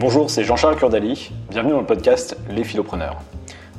Bonjour, 0.00 0.30
c'est 0.30 0.44
Jean-Charles 0.44 0.76
Curdali. 0.76 1.32
Bienvenue 1.50 1.72
dans 1.72 1.80
le 1.80 1.86
podcast 1.86 2.36
Les 2.48 2.62
Philopreneurs. 2.62 3.16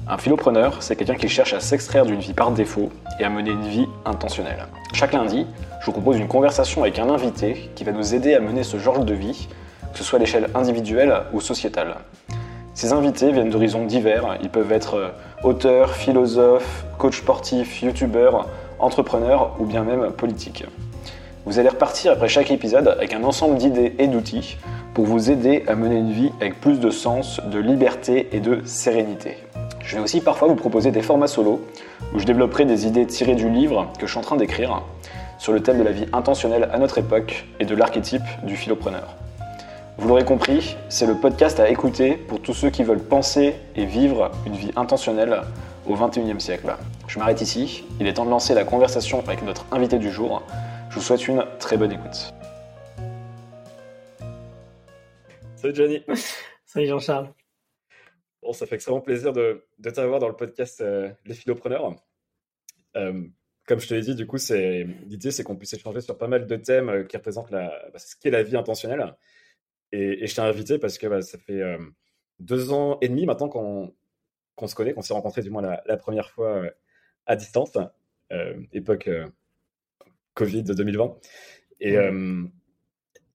Un 0.05 0.17
philopreneur, 0.17 0.83
c'est 0.83 0.97
quelqu'un 0.97 1.15
qui 1.15 1.29
cherche 1.29 1.53
à 1.53 1.61
s'extraire 1.61 2.05
d'une 2.05 2.19
vie 2.19 2.33
par 2.33 2.51
défaut 2.51 2.91
et 3.21 3.23
à 3.23 3.29
mener 3.29 3.51
une 3.51 3.65
vie 3.65 3.87
intentionnelle. 4.03 4.67
Chaque 4.91 5.13
lundi, 5.13 5.47
je 5.79 5.85
vous 5.85 5.93
propose 5.93 6.17
une 6.17 6.27
conversation 6.27 6.81
avec 6.81 6.99
un 6.99 7.09
invité 7.09 7.71
qui 7.73 7.85
va 7.85 7.93
nous 7.93 8.13
aider 8.13 8.33
à 8.33 8.41
mener 8.41 8.63
ce 8.63 8.75
genre 8.77 9.05
de 9.05 9.13
vie, 9.13 9.47
que 9.93 9.97
ce 9.97 10.03
soit 10.03 10.17
à 10.17 10.19
l'échelle 10.19 10.49
individuelle 10.55 11.21
ou 11.31 11.39
sociétale. 11.39 11.95
Ces 12.73 12.91
invités 12.91 13.31
viennent 13.31 13.49
d'horizons 13.49 13.85
divers. 13.85 14.39
Ils 14.41 14.49
peuvent 14.49 14.73
être 14.73 14.95
euh, 14.95 15.09
auteurs, 15.45 15.95
philosophes, 15.95 16.83
coach 16.97 17.19
sportifs, 17.19 17.81
youtubeurs, 17.81 18.49
entrepreneurs 18.79 19.55
ou 19.57 19.65
bien 19.65 19.85
même 19.85 20.11
politiques. 20.11 20.65
Vous 21.49 21.57
allez 21.57 21.69
repartir 21.69 22.11
après 22.11 22.27
chaque 22.27 22.51
épisode 22.51 22.89
avec 22.89 23.11
un 23.11 23.23
ensemble 23.23 23.57
d'idées 23.57 23.95
et 23.97 24.05
d'outils 24.05 24.59
pour 24.93 25.05
vous 25.05 25.31
aider 25.31 25.63
à 25.65 25.73
mener 25.73 25.95
une 25.95 26.11
vie 26.11 26.31
avec 26.39 26.61
plus 26.61 26.79
de 26.79 26.91
sens, 26.91 27.41
de 27.43 27.57
liberté 27.57 28.29
et 28.33 28.39
de 28.39 28.61
sérénité. 28.65 29.35
Je 29.83 29.95
vais 29.95 30.03
aussi 30.03 30.21
parfois 30.21 30.47
vous 30.47 30.53
proposer 30.53 30.91
des 30.91 31.01
formats 31.01 31.25
solo 31.25 31.65
où 32.13 32.19
je 32.19 32.25
développerai 32.25 32.65
des 32.65 32.85
idées 32.85 33.07
tirées 33.07 33.33
du 33.33 33.49
livre 33.49 33.91
que 33.97 34.05
je 34.05 34.11
suis 34.11 34.19
en 34.19 34.21
train 34.21 34.35
d'écrire 34.35 34.83
sur 35.39 35.51
le 35.51 35.63
thème 35.63 35.79
de 35.79 35.83
la 35.83 35.91
vie 35.91 36.05
intentionnelle 36.13 36.69
à 36.71 36.77
notre 36.77 36.99
époque 36.99 37.47
et 37.59 37.65
de 37.65 37.73
l'archétype 37.73 38.21
du 38.43 38.55
philopreneur. 38.55 39.15
Vous 39.97 40.07
l'aurez 40.07 40.25
compris, 40.25 40.77
c'est 40.87 41.07
le 41.07 41.15
podcast 41.15 41.59
à 41.59 41.67
écouter 41.67 42.11
pour 42.11 42.41
tous 42.41 42.53
ceux 42.53 42.69
qui 42.69 42.83
veulent 42.83 42.99
penser 42.99 43.55
et 43.75 43.85
vivre 43.85 44.29
une 44.45 44.53
vie 44.53 44.71
intentionnelle 44.75 45.41
au 45.87 45.95
XXIe 45.95 46.39
siècle. 46.39 46.75
Je 47.07 47.17
m'arrête 47.17 47.41
ici, 47.41 47.85
il 47.99 48.05
est 48.05 48.13
temps 48.13 48.25
de 48.25 48.29
lancer 48.29 48.53
la 48.53 48.65
conversation 48.65 49.23
avec 49.25 49.41
notre 49.41 49.65
invité 49.71 49.97
du 49.97 50.11
jour. 50.11 50.43
Je 50.89 50.95
vous 50.95 51.01
souhaite 51.01 51.27
une 51.27 51.45
très 51.59 51.77
bonne 51.77 51.91
écoute. 51.91 52.33
Salut 55.55 55.75
Johnny. 55.75 56.03
Salut 56.65 56.87
Jean-Charles. 56.87 57.33
Bon, 58.41 58.53
ça 58.53 58.65
fait 58.65 58.75
extrêmement 58.75 59.01
plaisir 59.01 59.33
de, 59.33 59.65
de 59.77 59.89
t'avoir 59.89 60.19
dans 60.19 60.27
le 60.27 60.35
podcast 60.35 60.81
euh, 60.81 61.11
Les 61.25 61.33
Philopreneurs. 61.33 61.95
Euh, 62.95 63.27
comme 63.67 63.79
je 63.79 63.87
te 63.87 63.93
l'ai 63.93 64.01
dit, 64.01 64.15
du 64.15 64.25
coup, 64.25 64.37
l'idée, 64.49 65.31
c'est 65.31 65.43
qu'on 65.43 65.55
puisse 65.55 65.73
échanger 65.73 66.01
sur 66.01 66.17
pas 66.17 66.27
mal 66.27 66.47
de 66.47 66.55
thèmes 66.55 66.89
euh, 66.89 67.03
qui 67.03 67.17
représentent 67.17 67.51
la, 67.51 67.67
bah, 67.93 67.99
ce 67.99 68.15
qu'est 68.15 68.31
la 68.31 68.41
vie 68.41 68.57
intentionnelle. 68.57 69.15
Et, 69.91 70.27
je 70.27 70.35
t'ai 70.35 70.41
invité 70.41 70.79
parce 70.79 70.97
que 70.97 71.07
bah, 71.07 71.21
ça 71.21 71.37
fait 71.37 71.61
euh, 71.61 71.77
deux 72.39 72.71
ans 72.71 72.97
et 73.01 73.09
demi 73.09 73.25
maintenant 73.25 73.49
qu'on 73.49 74.67
se 74.67 74.75
connaît, 74.75 74.93
qu'on 74.93 75.01
s'est 75.01 75.13
rencontrés 75.13 75.41
du 75.41 75.49
moins 75.49 75.61
la, 75.61 75.97
première 75.97 76.29
fois 76.31 76.63
euh, 76.63 76.69
à 77.25 77.35
distance, 77.35 77.77
euh, 78.31 78.61
époque 78.73 79.09
Covid 80.39 80.63
2020. 80.63 81.17
Et, 81.81 81.95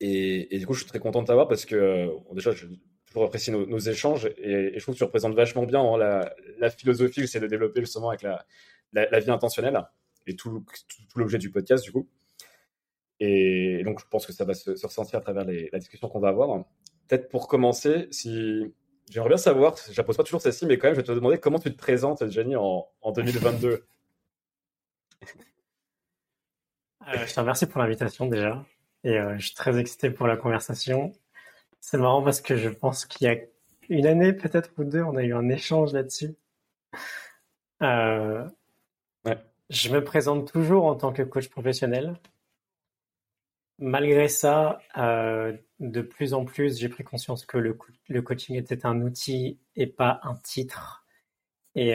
et, 0.01 0.55
et, 0.55 0.59
du 0.59 0.67
coup, 0.67 0.75
je 0.75 0.81
suis 0.81 0.89
très 0.89 0.99
content 0.99 1.23
de 1.23 1.27
t'avoir 1.27 1.49
parce 1.49 1.65
que 1.65 2.09
déjà, 2.35 2.53
je 2.53 2.67
toujours 3.15 3.29
apprécié 3.29 3.53
nos, 3.53 3.79
échanges 3.79 4.27
et, 4.39 4.73
je 4.75 4.81
trouve 4.81 4.95
que 4.95 4.99
tu 4.99 5.05
représentes 5.05 5.35
vachement 5.35 5.63
bien 5.65 5.81
hein, 5.81 5.97
la, 5.97 6.35
la, 6.59 6.69
philosophie 6.69 7.21
que 7.21 7.27
c'est 7.29 7.39
de 7.39 7.47
développer 7.47 7.81
justement 7.81 8.09
avec 8.09 8.23
la, 8.23 8.45
la, 8.93 9.21
vie 9.21 9.31
intentionnelle 9.31 9.81
et 10.27 10.35
tout, 10.35 10.65
tout 10.89 11.19
l'objet 11.19 11.39
du 11.39 11.51
podcast 11.51 11.85
du 11.85 11.93
coup. 11.93 12.09
Et 13.21 13.83
donc, 13.85 14.01
je 14.01 14.05
pense 14.11 14.27
que 14.27 14.33
ça 14.33 14.45
va 14.45 14.55
se, 14.55 14.71
ressentir 14.85 15.21
à 15.21 15.23
travers 15.23 15.45
la 15.45 15.79
discussion 15.79 16.09
qu'on 16.09 16.19
va 16.19 16.29
avoir. 16.29 16.65
Peut-être 17.07 17.29
pour 17.29 17.47
commencer, 17.47 18.09
si 18.11 18.75
j'aimerais 19.09 19.29
bien 19.29 19.37
savoir, 19.37 19.77
je 19.77 19.99
ne 19.99 20.05
pose 20.05 20.17
pas 20.17 20.25
toujours 20.25 20.43
celle-ci, 20.43 20.67
mais 20.67 20.77
quand 20.79 20.89
même, 20.89 20.95
je 20.95 21.01
vais 21.01 21.07
te 21.07 21.13
demander 21.13 21.39
comment 21.39 21.61
tu 21.61 21.71
te 21.71 21.79
présentes, 21.79 22.29
Jenny, 22.29 22.57
en, 22.57 22.89
2022. 23.15 23.87
Euh, 27.09 27.27
je 27.27 27.35
te 27.35 27.41
remercie 27.41 27.67
pour 27.67 27.81
l'invitation 27.81 28.27
déjà. 28.27 28.65
Et 29.05 29.19
euh, 29.19 29.37
je 29.39 29.47
suis 29.47 29.55
très 29.55 29.79
excité 29.79 30.11
pour 30.11 30.27
la 30.27 30.37
conversation. 30.37 31.13
C'est 31.81 31.99
marrant 31.99 32.23
parce 32.23 32.41
que 32.41 32.57
je 32.57 32.71
pense 32.71 33.05
qu'il 33.05 33.27
y 33.27 33.31
a 33.31 33.37
une 33.91 34.07
année, 34.07 34.33
peut-être 34.33 34.71
ou 34.79 34.85
deux, 34.85 35.03
on 35.03 35.17
a 35.17 35.23
eu 35.23 35.35
un 35.35 35.49
échange 35.51 35.93
là-dessus. 35.93 36.35
Euh, 37.83 38.49
je 39.71 39.91
me 39.91 40.03
présente 40.03 40.51
toujours 40.51 40.87
en 40.87 40.95
tant 40.95 41.13
que 41.13 41.23
coach 41.23 41.49
professionnel. 41.49 42.19
Malgré 43.79 44.29
ça, 44.29 44.79
euh, 44.97 45.57
de 45.81 46.01
plus 46.01 46.33
en 46.33 46.45
plus, 46.45 46.79
j'ai 46.79 46.89
pris 46.89 47.05
conscience 47.05 47.45
que 47.45 47.59
le, 47.59 47.77
le, 48.09 48.23
coaching 48.23 48.57
était 48.57 48.87
un 48.87 49.01
outil 49.03 49.59
et 49.77 49.87
pas 49.87 50.21
un 50.23 50.37
titre. 50.37 51.05
Et, 51.75 51.95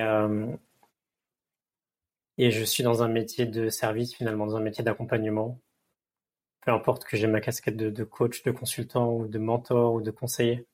et 2.40 2.52
je 2.52 2.64
suis 2.64 2.84
dans 2.84 3.04
un 3.04 3.10
métier 3.10 3.46
de 3.46 3.70
service, 3.70 4.16
finalement, 4.16 4.48
dans 4.48 4.56
un 4.56 4.62
métier 4.62 4.84
d'accompagnement. 4.84 5.60
Peu 6.62 6.72
importe 6.72 7.04
que 7.04 7.18
j'ai 7.18 7.28
ma 7.28 7.42
casquette 7.42 7.76
de, 7.76 8.04
coach, 8.06 8.44
de 8.44 8.52
consultant 8.52 9.14
ou 9.14 9.28
de 9.28 9.38
mentor 9.40 9.94
ou 9.94 10.02
de 10.02 10.10
conseiller. 10.10 10.66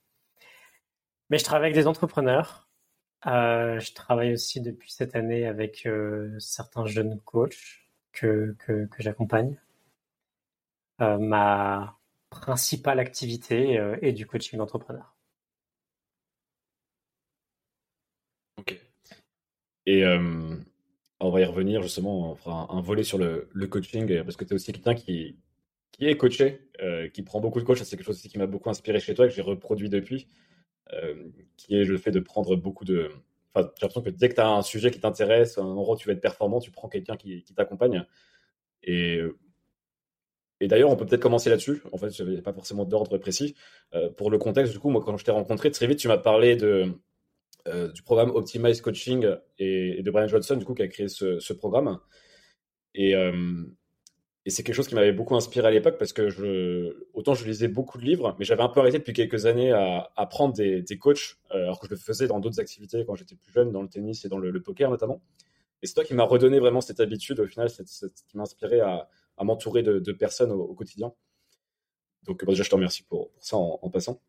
Mais 1.29 1.39
je 1.39 1.43
travaille 1.43 1.71
avec 1.71 1.75
des 1.75 1.87
entrepreneurs. 1.87 2.69
Euh, 3.25 3.79
je 3.79 3.93
travaille 3.93 4.33
aussi 4.33 4.61
depuis 4.61 4.91
cette 4.91 5.15
année 5.15 5.47
avec 5.47 5.87
euh, 5.87 6.37
certains 6.39 6.85
jeunes 6.85 7.19
coachs 7.21 7.81
que, 8.11 8.55
que, 8.59 8.87
j'accompagne. 8.99 9.59
Euh, 11.01 11.17
ma 11.17 11.97
principale 12.29 12.99
activité 12.99 13.81
est 14.03 14.13
du 14.13 14.27
coaching 14.27 14.59
d'entrepreneur. 14.59 15.15
Ok. 18.57 18.79
Et 19.87 20.03
on 21.25 21.31
va 21.31 21.41
y 21.41 21.45
revenir 21.45 21.81
justement, 21.81 22.31
on 22.31 22.35
fera 22.35 22.67
un, 22.71 22.81
volet 22.81 23.03
sur 23.03 23.17
le, 23.17 23.49
coaching, 23.67 24.23
parce 24.23 24.35
que 24.35 24.45
tu 24.45 24.51
es 24.51 24.55
aussi 24.55 24.71
quelqu'un 24.71 24.95
qui, 24.95 25.37
qui 25.91 26.07
est 26.07 26.17
coaché, 26.17 26.69
qui 27.13 27.23
prend 27.23 27.39
beaucoup 27.39 27.59
de 27.59 27.65
coach. 27.65 27.81
C'est 27.81 27.97
quelque 27.97 28.05
chose 28.05 28.17
aussi 28.17 28.29
qui 28.29 28.37
m'a 28.37 28.47
beaucoup 28.47 28.69
inspiré 28.69 28.99
chez 28.99 29.13
toi, 29.13 29.27
que 29.27 29.33
j'ai 29.33 29.41
reproduit 29.41 29.89
depuis, 29.89 30.27
qui 31.57 31.75
est 31.75 31.85
le 31.85 31.97
fait 31.97 32.11
de 32.11 32.19
prendre 32.19 32.55
beaucoup 32.55 32.85
de. 32.85 33.09
Enfin, 33.53 33.69
j'ai 33.77 33.85
l'impression 33.85 34.01
que 34.01 34.09
dès 34.09 34.29
que 34.29 34.35
tu 34.35 34.41
as 34.41 34.49
un 34.49 34.61
sujet 34.61 34.91
qui 34.91 34.99
t'intéresse, 34.99 35.57
un 35.57 35.63
endroit 35.63 35.95
où 35.95 35.97
tu 35.97 36.07
veux 36.07 36.13
être 36.13 36.21
performant, 36.21 36.59
tu 36.59 36.71
prends 36.71 36.89
quelqu'un 36.89 37.15
qui, 37.17 37.43
qui 37.43 37.53
t'accompagne. 37.53 38.05
Et 38.83 39.21
et 40.61 40.67
d'ailleurs, 40.67 40.89
on 40.89 40.95
peut 40.95 41.05
peut-être 41.05 41.21
commencer 41.21 41.49
là-dessus. 41.49 41.81
En 41.91 41.97
fait, 41.97 42.09
je 42.15 42.23
n'avais 42.23 42.41
pas 42.41 42.53
forcément 42.53 42.85
d'ordre 42.85 43.17
précis. 43.17 43.55
Euh, 43.93 44.09
pour 44.09 44.31
le 44.31 44.37
contexte, 44.37 44.71
du 44.71 44.79
coup, 44.79 44.89
moi, 44.89 45.01
quand 45.03 45.17
je 45.17 45.25
t'ai 45.25 45.31
rencontré, 45.31 45.69
très 45.71 45.87
vite, 45.87 45.99
tu 45.99 46.07
m'as 46.07 46.17
parlé 46.17 46.55
de, 46.55 46.93
euh, 47.67 47.91
du 47.91 48.03
programme 48.03 48.31
Optimize 48.31 48.81
Coaching 48.81 49.27
et, 49.57 50.01
de 50.03 50.11
Brian 50.11 50.27
Johnson, 50.27 50.55
du 50.55 50.65
coup, 50.65 50.73
qui 50.73 50.83
a 50.83 50.87
créé 50.87 51.07
ce, 51.07 51.53
programme. 51.53 51.99
Et, 52.93 53.15
euh, 53.15 53.63
et 54.45 54.51
c'est 54.51 54.61
quelque 54.61 54.75
chose 54.75 54.87
qui 54.87 54.93
m'avait 54.93 55.11
beaucoup 55.11 55.35
inspiré 55.35 55.67
à 55.67 55.71
l'époque 55.71 55.97
parce 55.97 56.13
que 56.13 56.95
autant 57.13 57.33
je 57.33 57.45
lisais 57.45 57.67
beaucoup 57.67 57.97
de 57.97 58.03
livres, 58.03 58.35
mais 58.37 58.45
j'avais 58.45 58.61
un 58.61 58.69
peu 58.69 58.79
arrêté 58.79 58.99
depuis 58.99 59.13
quelques 59.13 59.47
années 59.47 59.71
à, 59.71 60.11
à 60.15 60.25
prendre 60.27 60.53
des, 60.53 60.97
coachs, 60.99 61.37
alors 61.49 61.79
que 61.79 61.87
je 61.87 61.91
le 61.91 61.97
faisais 61.97 62.27
dans 62.27 62.39
d'autres 62.39 62.59
activités 62.59 63.03
quand 63.05 63.15
j'étais 63.15 63.35
plus 63.35 63.51
jeune, 63.51 63.71
dans 63.71 63.81
le 63.81 63.89
tennis 63.89 64.23
et 64.23 64.29
dans 64.29 64.37
le, 64.37 64.61
poker 64.61 64.91
notamment. 64.91 65.23
Et 65.81 65.87
c'est 65.87 65.95
toi 65.95 66.03
qui 66.03 66.13
m'as 66.13 66.23
redonné 66.23 66.59
vraiment 66.59 66.81
cette 66.81 66.99
habitude, 66.99 67.39
au 67.39 67.47
final, 67.47 67.69
c'est 67.71 67.85
qui 67.85 68.37
m'a 68.37 68.43
inspiré 68.43 68.79
à 68.81 69.07
m'entourer 69.43 69.81
de, 69.81 70.11
personnes 70.11 70.51
au, 70.51 70.75
quotidien. 70.75 71.11
Donc 72.23 72.45
déjà, 72.45 72.63
je 72.63 72.69
te 72.69 72.75
remercie 72.75 73.03
pour, 73.03 73.31
ça 73.39 73.57
en, 73.57 73.89
passant. 73.89 74.21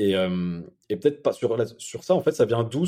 Et, 0.00 0.96
peut-être 0.96 1.22
pas 1.22 1.32
sur, 1.32 1.54
sur 1.78 2.04
ça, 2.04 2.14
en 2.14 2.22
fait, 2.22 2.32
ça 2.32 2.46
vient 2.46 2.64
d'où 2.64 2.86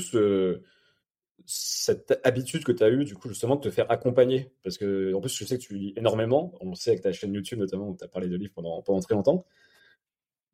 cette 1.45 2.19
habitude 2.25 2.65
que 2.65 2.73
tu 2.73 2.83
as 2.83 2.89
eue, 2.89 3.05
du 3.05 3.15
coup, 3.15 3.29
justement, 3.29 3.57
de 3.57 3.61
te 3.61 3.71
faire 3.71 3.91
accompagner? 3.91 4.51
Parce 4.65 4.79
que, 4.79 5.13
en 5.13 5.21
plus, 5.21 5.37
je 5.37 5.45
sais 5.45 5.59
que 5.59 5.63
tu 5.63 5.75
lis 5.75 5.93
énormément. 5.97 6.55
On 6.61 6.71
le 6.71 6.75
sait 6.75 6.91
avec 6.91 7.03
ta 7.03 7.13
chaîne 7.13 7.35
YouTube, 7.35 7.59
notamment, 7.59 7.91
où 7.91 7.97
tu 7.97 8.05
as 8.05 8.09
parlé 8.09 8.29
de 8.29 8.37
livres 8.37 8.53
pendant, 8.55 8.81
pendant 8.81 9.01
très 9.01 9.15
longtemps. 9.15 9.45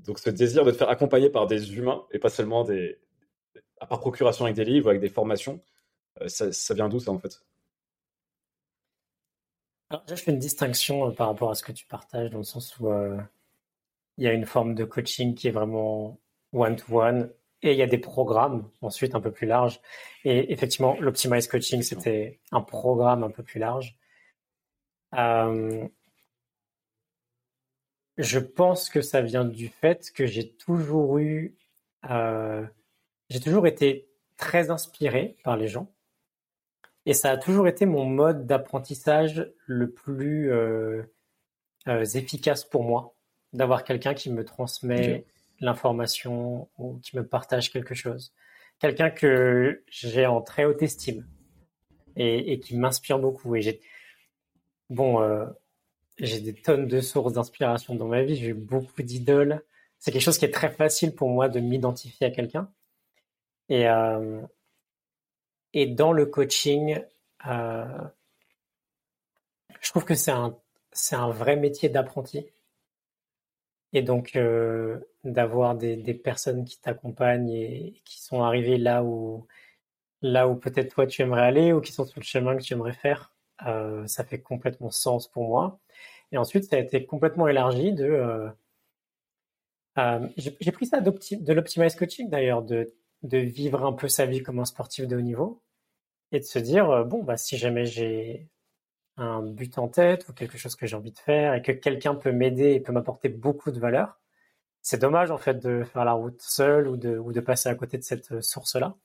Donc, 0.00 0.19
ce 0.19 0.30
désir 0.30 0.64
de 0.64 0.72
te 0.72 0.76
faire 0.76 0.88
accompagner 0.88 1.30
par 1.30 1.46
des 1.46 1.76
humains 1.76 2.04
et 2.10 2.19
pas 2.19 2.30
seulement 2.30 2.64
des, 2.64 2.98
par 3.88 4.00
procuration 4.00 4.44
avec 4.44 4.56
des 4.56 4.64
livres 4.64 4.86
ou 4.86 4.90
avec 4.90 5.00
des 5.00 5.08
formations, 5.08 5.60
euh, 6.22 6.28
ça, 6.28 6.50
ça 6.52 6.75
vient 6.75 6.88
d'où, 6.88 6.98
ça, 6.98 7.12
en 7.12 7.19
fait? 7.19 7.40
Alors, 9.90 10.02
je 10.08 10.16
fais 10.16 10.32
une 10.32 10.38
distinction 10.38 11.08
euh, 11.08 11.12
par 11.12 11.28
rapport 11.28 11.50
à 11.50 11.54
ce 11.54 11.62
que 11.62 11.72
tu 11.72 11.86
partages, 11.86 12.30
dans 12.30 12.38
le 12.38 12.44
sens 12.44 12.78
où 12.78 12.88
euh, 12.90 13.19
il 14.16 14.25
y 14.25 14.26
a 14.26 14.32
une 14.32 14.46
forme 14.46 14.75
de 14.75 14.84
coaching 14.84 15.34
qui 15.34 15.49
est 15.49 15.52
vraiment 15.52 16.19
one-to-one, 16.53 17.31
et 17.62 17.73
il 17.73 17.79
y 17.79 17.83
a 17.83 17.87
des 17.87 17.99
programmes 17.99 18.71
ensuite 18.83 19.15
un 19.15 19.21
peu 19.21 19.33
plus 19.33 19.47
larges. 19.47 19.81
Et 20.25 20.53
effectivement, 20.53 20.97
l'Optimize 21.00 21.49
Coaching, 21.49 21.83
c'était 21.83 22.41
un 22.53 22.61
programme 22.61 23.25
un 23.25 23.31
peu 23.31 23.43
plus 23.43 23.59
large. 23.59 23.97
Euh, 25.15 25.89
je 28.17 28.39
pense 28.39 28.91
que 28.91 29.00
ça 29.00 29.23
vient 29.23 29.45
du 29.45 29.69
fait 29.69 30.11
que 30.12 30.27
j'ai 30.27 30.53
toujours 30.53 31.19
eu, 31.19 31.56
j'ai 32.05 33.41
toujours 33.41 33.67
été 33.67 34.09
très 34.37 34.71
inspiré 34.71 35.37
par 35.45 35.56
les 35.56 35.69
gens. 35.69 35.93
Et 37.06 37.15
ça 37.15 37.31
a 37.31 37.37
toujours 37.39 37.69
été 37.69 37.87
mon 37.87 38.05
mode 38.05 38.47
d'apprentissage 38.47 39.50
le 39.67 39.91
plus 39.91 40.53
euh, 40.53 41.03
euh, 41.87 42.05
efficace 42.05 42.65
pour 42.65 42.85
moi, 42.85 43.15
d'avoir 43.55 43.83
quelqu'un 43.85 44.12
qui 44.12 44.31
me 44.31 44.45
transmet 44.45 45.25
l'information 45.60 46.69
ou 46.78 46.99
qui 47.02 47.16
me 47.16 47.26
partage 47.26 47.72
quelque 47.72 47.94
chose. 47.94 48.32
Quelqu'un 48.78 49.10
que 49.10 49.82
j'ai 49.88 50.26
en 50.26 50.40
très 50.40 50.64
haute 50.64 50.82
estime 50.82 51.26
et, 52.16 52.60
qui 52.60 52.76
m'inspire 52.76 53.19
beaucoup. 53.19 53.56
Et 53.56 53.62
j'ai 53.62 53.81
bon, 54.90 55.20
euh, 55.20 55.46
j'ai 56.19 56.40
des 56.40 56.55
tonnes 56.55 56.87
de 56.87 57.00
sources 57.00 57.32
d'inspiration 57.32 57.94
dans 57.94 58.06
ma 58.06 58.22
vie. 58.22 58.37
J'ai 58.37 58.52
beaucoup 58.52 59.02
d'idoles. 59.02 59.62
c'est 59.99 60.12
quelque 60.12 60.22
chose 60.22 60.38
qui 60.38 60.44
est 60.44 60.55
très 60.55 60.70
facile 60.70 61.14
pour 61.14 61.28
moi 61.28 61.49
de 61.49 61.61
m'identifier 61.61 62.28
à 62.28 62.31
quelqu'un. 62.31 62.70
Et, 63.69 63.87
et 65.75 65.87
dans 65.87 66.12
le 66.12 66.26
coaching, 66.26 67.00
je 67.44 68.11
trouve 69.90 70.04
que 70.04 70.14
c'est 70.14 70.31
un, 70.31 70.56
c'est 70.93 71.16
un 71.16 71.31
vrai 71.31 71.56
métier 71.56 71.88
d'apprenti. 71.88 72.46
Et 73.93 74.02
donc, 74.02 74.37
euh, 74.37 74.99
d'avoir 75.25 75.75
des, 75.76 76.14
personnes 76.14 76.64
qui 76.64 76.81
t'accompagnent 76.81 77.50
et, 77.50 78.02
qui 78.05 78.20
sont 78.23 78.43
arrivées 78.43 78.76
là 78.79 79.02
où, 79.05 79.46
là 80.23 80.49
où 80.49 80.56
peut-être 80.56 80.94
toi 80.94 81.06
tu 81.06 81.23
aimerais 81.23 81.43
aller 81.43 81.73
ou 81.73 81.81
qui 81.81 81.93
sont 81.93 82.05
sur 82.05 82.20
le 82.20 82.25
chemin 82.25 82.56
que 82.56 82.62
tu 82.62 82.75
aimerais 82.75 82.93
faire, 82.93 83.35
euh, 83.67 84.06
ça 84.06 84.25
fait 84.25 84.40
complètement 84.40 84.90
sens 84.90 85.29
pour 85.29 85.49
moi. 85.49 85.81
Et 86.32 86.38
ensuite, 86.38 86.64
ça 86.64 86.76
a 86.76 86.81
été 86.81 87.06
complètement 87.06 87.49
élargi 87.49 87.93
de. 87.93 88.50
Euh, 89.99 90.29
J'ai 90.37 90.73
pris 90.73 90.87
ça 90.87 91.00
de 91.00 91.52
l'Optimize 91.52 91.96
Coaching 91.96 92.29
d'ailleurs, 92.31 92.62
de, 92.62 92.94
de 93.23 93.38
vivre 93.38 93.85
un 93.85 93.93
peu 93.93 94.08
sa 94.08 94.26
vie 94.26 94.43
comme 94.43 94.58
un 94.61 94.64
sportif 94.64 95.06
de 95.08 95.17
haut 95.17 95.20
niveau 95.20 95.62
et 96.32 96.40
de 96.40 96.44
se 96.44 96.58
dire 96.58 97.05
bon, 97.06 97.23
bah, 97.25 97.37
si 97.37 97.56
jamais 97.56 97.87
j'ai 97.87 98.49
un 99.19 99.43
but 99.43 99.79
en 99.79 99.88
tête 99.88 100.29
ou 100.29 100.32
quelque 100.32 100.59
chose 100.59 100.76
que 100.76 100.87
j'ai 100.87 100.97
envie 100.97 101.12
de 101.12 101.19
faire 101.19 101.55
et 101.55 101.62
que 101.62 101.73
quelqu'un 101.73 102.15
peut 102.15 102.32
m'aider 102.32 102.73
et 102.73 102.81
peut 102.81 102.93
m'apporter 102.93 103.29
beaucoup 103.29 103.70
de 103.70 103.81
valeur, 103.81 104.19
c'est 104.82 104.99
dommage 104.99 105.31
en 105.31 105.38
fait 105.38 105.55
de 105.59 105.85
faire 105.85 106.05
la 106.05 106.12
route 106.12 106.41
seul 106.41 106.88
ou 106.88 106.97
de, 106.97 107.19
ou 107.19 107.32
de 107.32 107.41
passer 107.41 107.69
à 107.69 107.75
côté 107.75 107.99
de 107.99 108.03
cette 108.03 108.32
euh, 108.32 108.41
source-là. 108.43 108.97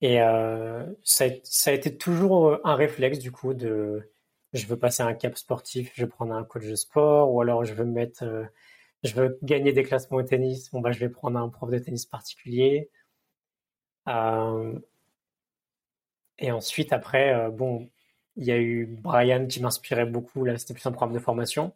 Et 0.00 0.20
euh, 0.22 0.84
ça, 1.02 1.24
a, 1.26 1.28
ça, 1.44 1.70
a, 1.70 1.74
été 1.74 1.96
toujours 1.96 2.48
euh, 2.48 2.60
un 2.64 2.74
réflexe 2.74 3.18
du 3.18 3.32
coup 3.32 3.54
de 3.54 4.10
je 4.52 4.66
veux 4.66 4.78
passer 4.78 5.02
un 5.02 5.14
cap 5.14 5.36
sportif, 5.36 5.92
je 5.94 6.02
veux 6.04 6.08
prendre 6.08 6.34
un 6.34 6.44
coach 6.44 6.64
de 6.66 6.74
sport 6.76 7.32
ou 7.32 7.40
alors 7.40 7.64
je 7.64 7.74
veux 7.74 7.84
mettre 7.84 8.24
je 9.02 9.14
veux 9.14 9.38
gagner 9.42 9.72
des 9.72 9.82
classements 9.82 10.18
au 10.18 10.22
tennis, 10.22 10.70
bon 10.70 10.80
bah 10.80 10.92
je 10.92 11.00
vais 11.00 11.08
prendre 11.10 11.38
un 11.38 11.48
prof 11.48 11.70
de 11.70 11.78
tennis 11.78 12.06
particulier. 12.06 12.90
Et 16.38 16.50
ensuite 16.52 16.92
après 16.92 17.50
bon 17.50 17.90
il 18.36 18.44
y 18.44 18.52
a 18.52 18.58
eu 18.58 18.86
Brian 18.86 19.46
qui 19.46 19.60
m'inspirait 19.60 20.06
beaucoup. 20.06 20.44
Là, 20.44 20.58
c'était 20.58 20.74
plus 20.74 20.86
un 20.86 20.92
programme 20.92 21.14
de 21.14 21.20
formation. 21.20 21.72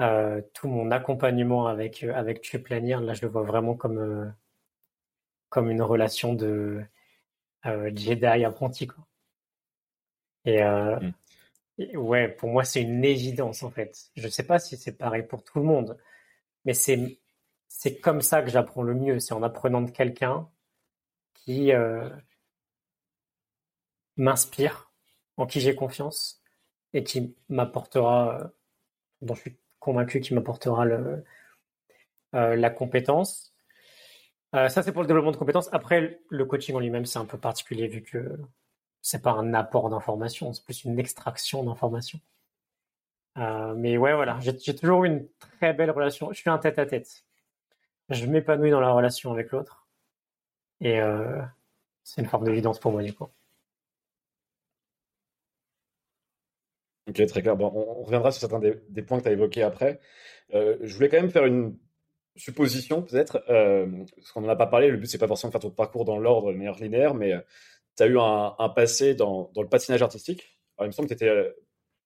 Euh, 0.00 0.40
tout 0.54 0.68
mon 0.68 0.90
accompagnement 0.90 1.66
avec 1.66 2.02
euh, 2.02 2.14
avec 2.14 2.50
Planir, 2.64 3.00
là, 3.00 3.14
je 3.14 3.22
le 3.22 3.28
vois 3.28 3.42
vraiment 3.42 3.74
comme 3.74 3.98
euh, 3.98 4.26
comme 5.50 5.70
une 5.70 5.82
relation 5.82 6.34
de 6.34 6.82
Jedi 7.64 8.44
apprenti. 8.44 8.86
Quoi. 8.86 9.04
Mm. 10.46 11.12
Et, 11.78 11.96
ouais, 11.96 12.28
pour 12.28 12.50
moi, 12.50 12.64
c'est 12.64 12.82
une 12.82 13.04
évidence 13.04 13.62
en 13.62 13.70
fait. 13.70 14.10
Je 14.16 14.24
ne 14.26 14.30
sais 14.30 14.44
pas 14.46 14.58
si 14.58 14.76
c'est 14.76 14.92
pareil 14.96 15.22
pour 15.24 15.44
tout 15.44 15.58
le 15.58 15.64
monde, 15.64 15.98
mais 16.64 16.74
c'est 16.74 17.18
c'est 17.68 17.98
comme 18.00 18.22
ça 18.22 18.42
que 18.42 18.50
j'apprends 18.50 18.82
le 18.82 18.94
mieux. 18.94 19.20
C'est 19.20 19.34
en 19.34 19.42
apprenant 19.42 19.82
de 19.82 19.90
quelqu'un 19.90 20.48
qui 21.34 21.72
m'inspire 24.16 24.91
en 25.36 25.46
qui 25.46 25.60
j'ai 25.60 25.74
confiance 25.74 26.42
et 26.92 27.04
qui 27.04 27.34
m'apportera, 27.48 28.40
euh, 28.40 28.48
dont 29.22 29.34
je 29.34 29.40
suis 29.42 29.56
convaincu 29.78 30.20
qu'il 30.20 30.36
m'apportera 30.36 30.84
euh, 30.86 31.22
la 32.32 32.70
compétence. 32.70 33.54
Euh, 34.54 34.68
ça, 34.68 34.82
c'est 34.82 34.92
pour 34.92 35.02
le 35.02 35.08
développement 35.08 35.32
de 35.32 35.36
compétences. 35.36 35.68
Après, 35.72 36.20
le 36.28 36.44
coaching 36.44 36.74
en 36.76 36.80
lui-même, 36.80 37.06
c'est 37.06 37.18
un 37.18 37.24
peu 37.24 37.38
particulier 37.38 37.88
vu 37.88 38.02
que 38.02 38.38
c'est 39.00 39.22
pas 39.22 39.32
un 39.32 39.54
apport 39.54 39.88
d'information, 39.90 40.52
c'est 40.52 40.64
plus 40.64 40.84
une 40.84 40.98
extraction 40.98 41.64
d'information. 41.64 42.20
mais 43.36 43.96
ouais, 43.96 44.14
voilà, 44.14 44.38
j'ai 44.40 44.76
toujours 44.76 45.04
eu 45.04 45.08
une 45.08 45.28
très 45.38 45.72
belle 45.72 45.90
relation. 45.90 46.32
Je 46.32 46.38
suis 46.38 46.50
un 46.50 46.58
tête-à-tête. 46.58 47.24
Je 48.10 48.26
m'épanouis 48.26 48.70
dans 48.70 48.80
la 48.80 48.92
relation 48.92 49.32
avec 49.32 49.50
l'autre. 49.52 49.88
Et 50.80 51.00
c'est 52.04 52.22
une 52.22 52.28
forme 52.28 52.44
d'évidence 52.44 52.78
pour 52.78 52.92
moi, 52.92 53.02
du 53.02 53.14
coup. 53.14 53.28
Ok, 57.12 57.26
très 57.26 57.42
clair. 57.42 57.56
Bon, 57.58 57.70
on, 57.74 58.04
reviendra 58.04 58.32
sur 58.32 58.40
certains 58.40 58.58
des, 58.58 59.02
points 59.02 59.18
que 59.18 59.24
tu 59.24 59.28
as 59.28 59.32
évoqués 59.32 59.62
après. 59.62 60.00
Euh, 60.54 60.78
je 60.80 60.94
voulais 60.94 61.10
quand 61.10 61.18
même 61.18 61.30
faire 61.30 61.44
une 61.44 61.76
supposition, 62.36 63.02
peut-être, 63.02 63.44
euh, 63.50 63.86
parce 64.16 64.32
qu'on 64.32 64.40
n'en 64.40 64.48
a 64.48 64.56
pas 64.56 64.66
parlé. 64.66 64.88
Le 64.88 64.96
but, 64.96 65.06
c'est 65.06 65.18
pas 65.18 65.28
forcément 65.28 65.50
de 65.50 65.52
faire 65.52 65.60
ton 65.60 65.70
parcours 65.70 66.06
dans 66.06 66.16
l'ordre 66.16 66.52
de 66.52 66.56
manière 66.56 66.76
linéaire, 66.76 67.12
mais 67.12 67.34
euh, 67.34 67.40
tu 67.98 68.02
as 68.04 68.06
eu 68.06 68.18
un, 68.18 68.68
passé 68.74 69.14
dans, 69.14 69.50
le 69.54 69.68
patinage 69.68 70.00
artistique. 70.00 70.58
Alors, 70.78 70.86
il 70.86 70.88
me 70.88 70.92
semble 70.92 71.06
que 71.06 71.14
tu 71.14 71.22
étais 71.22 71.54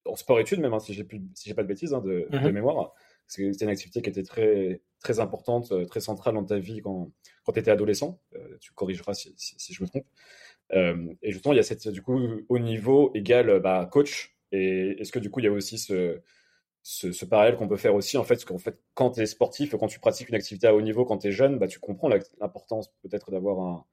en 0.07 0.17
sport-études, 0.17 0.59
même, 0.59 0.75
hein, 0.75 0.81
si 0.81 0.93
j'ai 0.93 1.07
si 1.35 1.55
pas 1.55 1.63
de 1.63 1.69
bêtises 1.69 1.95
hein, 1.95 2.01
de, 2.01 2.27
de, 2.29 2.37
mm-hmm. 2.37 2.51
mémoire. 2.51 2.93
C'était 3.29 3.65
une 3.65 3.71
activité 3.71 4.03
qui 4.03 4.11
était 4.11 4.25
très, 4.25 4.83
très 5.01 5.21
importante, 5.21 5.73
très 5.87 6.01
centrale 6.01 6.35
dans 6.35 6.45
ta 6.45 6.59
vie 6.59 6.81
quand, 6.81 7.13
quand 7.45 7.53
tu 7.53 7.61
étais 7.61 7.71
adolescent. 7.71 8.21
tu 8.61 8.73
corrigeras 8.73 9.15
si, 9.15 9.35
si, 9.37 9.73
je 9.73 9.85
me 9.85 9.89
trompe. 9.89 10.07
et 11.23 11.31
justement, 11.31 11.53
il 11.53 11.59
y 11.59 11.61
a 11.61 11.65
cette, 11.65 11.87
du 11.87 12.03
coup, 12.03 12.21
au 12.49 12.59
niveau 12.59 13.13
égal 13.15 13.61
bah, 13.61 13.89
coach 13.91 14.36
et 14.57 15.01
est-ce 15.01 15.13
que 15.13 15.19
du 15.19 15.31
coup, 15.31 15.41
il 15.41 15.45
y 15.45 15.49
a 15.49 15.53
aussi 15.53 15.79
ce, 15.79 17.25
parallèle 17.25 17.57
qu'on 17.57 17.69
peut 17.69 17.77
faire 17.77 17.95
aussi, 17.95 18.17
en 18.17 18.25
fait, 18.25 18.45
qu'en 18.45 18.59
fait, 18.59 18.79
quand 18.95 19.13
tu 19.13 19.21
es 19.21 19.27
sportif, 19.27 19.75
quand 19.77 19.89
tu 19.89 20.01
pratiques 20.01 20.29
une 20.29 20.35
activité 20.35 20.67
à 20.67 20.75
haut 20.75 20.83
niveau, 20.83 21.05
quand 21.05 21.19
tu 21.19 21.29
es 21.29 21.33
jeune, 21.33 21.59
bah, 21.59 21.69
tu 21.69 21.79
comprends 21.79 22.09
l'importance 22.09 22.91
peut-être 23.03 23.31
d'avoir 23.31 23.87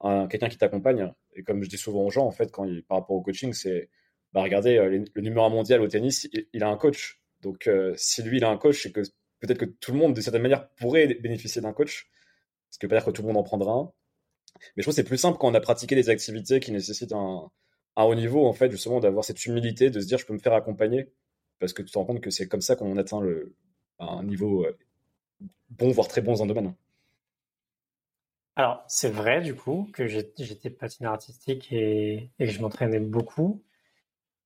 un, 0.00 0.28
quelqu'un 0.28 0.48
qui 0.48 0.58
t'accompagne. 0.58 1.12
Et 1.34 1.42
comme 1.42 1.62
je 1.62 1.68
dis 1.68 1.78
souvent 1.78 2.04
aux 2.04 2.10
gens, 2.10 2.26
en 2.26 2.30
fait, 2.30 2.50
quand 2.50 2.64
il, 2.64 2.84
par 2.84 2.98
rapport 2.98 3.16
au 3.16 3.22
coaching, 3.22 3.52
c'est, 3.52 3.90
bah, 4.32 4.42
regardez, 4.42 4.76
euh, 4.76 5.04
le 5.12 5.22
numéro 5.22 5.48
mondial 5.50 5.80
au 5.80 5.88
tennis, 5.88 6.28
il, 6.52 6.62
a 6.62 6.68
un 6.68 6.76
coach. 6.76 7.20
Donc, 7.42 7.66
euh, 7.66 7.94
si 7.96 8.22
lui, 8.22 8.38
il 8.38 8.44
a 8.44 8.50
un 8.50 8.58
coach, 8.58 8.82
c'est 8.82 8.92
que 8.92 9.02
peut-être 9.40 9.58
que 9.58 9.64
tout 9.64 9.92
le 9.92 9.98
monde, 9.98 10.14
de 10.14 10.20
certaine 10.20 10.42
manière, 10.42 10.68
pourrait 10.76 11.06
bénéficier 11.06 11.60
d'un 11.62 11.72
coach. 11.72 12.10
Ce 12.70 12.78
qui 12.78 12.86
veut 12.86 12.90
pas 12.90 12.96
dire 12.96 13.04
que 13.06 13.10
tout 13.10 13.22
le 13.22 13.28
monde 13.28 13.36
en 13.36 13.42
prendra 13.42 13.72
un. 13.72 13.92
Mais 14.76 14.82
je 14.82 14.82
trouve 14.82 14.92
que 14.92 14.96
c'est 14.96 15.04
plus 15.04 15.18
simple 15.18 15.38
quand 15.38 15.48
on 15.48 15.54
a 15.54 15.60
pratiqué 15.60 15.94
des 15.94 16.10
activités 16.10 16.60
qui 16.60 16.72
nécessitent 16.72 17.12
un, 17.12 17.50
à 17.96 18.06
haut 18.06 18.14
niveau, 18.14 18.46
en 18.46 18.52
fait, 18.52 18.70
justement, 18.70 19.00
d'avoir 19.00 19.24
cette 19.24 19.44
humilité, 19.46 19.90
de 19.90 20.00
se 20.00 20.06
dire, 20.06 20.18
je 20.18 20.26
peux 20.26 20.34
me 20.34 20.38
faire 20.38 20.54
accompagner, 20.54 21.10
parce 21.58 21.72
que 21.72 21.82
tu 21.82 21.90
te 21.90 21.98
rends 21.98 22.04
compte 22.04 22.20
que 22.20 22.30
c'est 22.30 22.46
comme 22.48 22.60
ça 22.60 22.76
qu'on 22.76 22.96
atteint 22.96 23.20
le, 23.20 23.54
un 23.98 24.22
niveau 24.22 24.64
euh, 24.64 24.76
bon, 25.70 25.90
voire 25.90 26.08
très 26.08 26.20
bon 26.20 26.32
dans 26.32 26.42
un 26.42 26.46
domaine. 26.46 26.74
Alors, 28.56 28.84
c'est 28.88 29.10
vrai, 29.10 29.42
du 29.42 29.54
coup, 29.54 29.90
que 29.92 30.06
j'étais 30.06 30.70
patineur 30.70 31.12
artistique 31.12 31.72
et, 31.72 32.30
que 32.38 32.46
je 32.46 32.60
m'entraînais 32.60 33.00
beaucoup. 33.00 33.62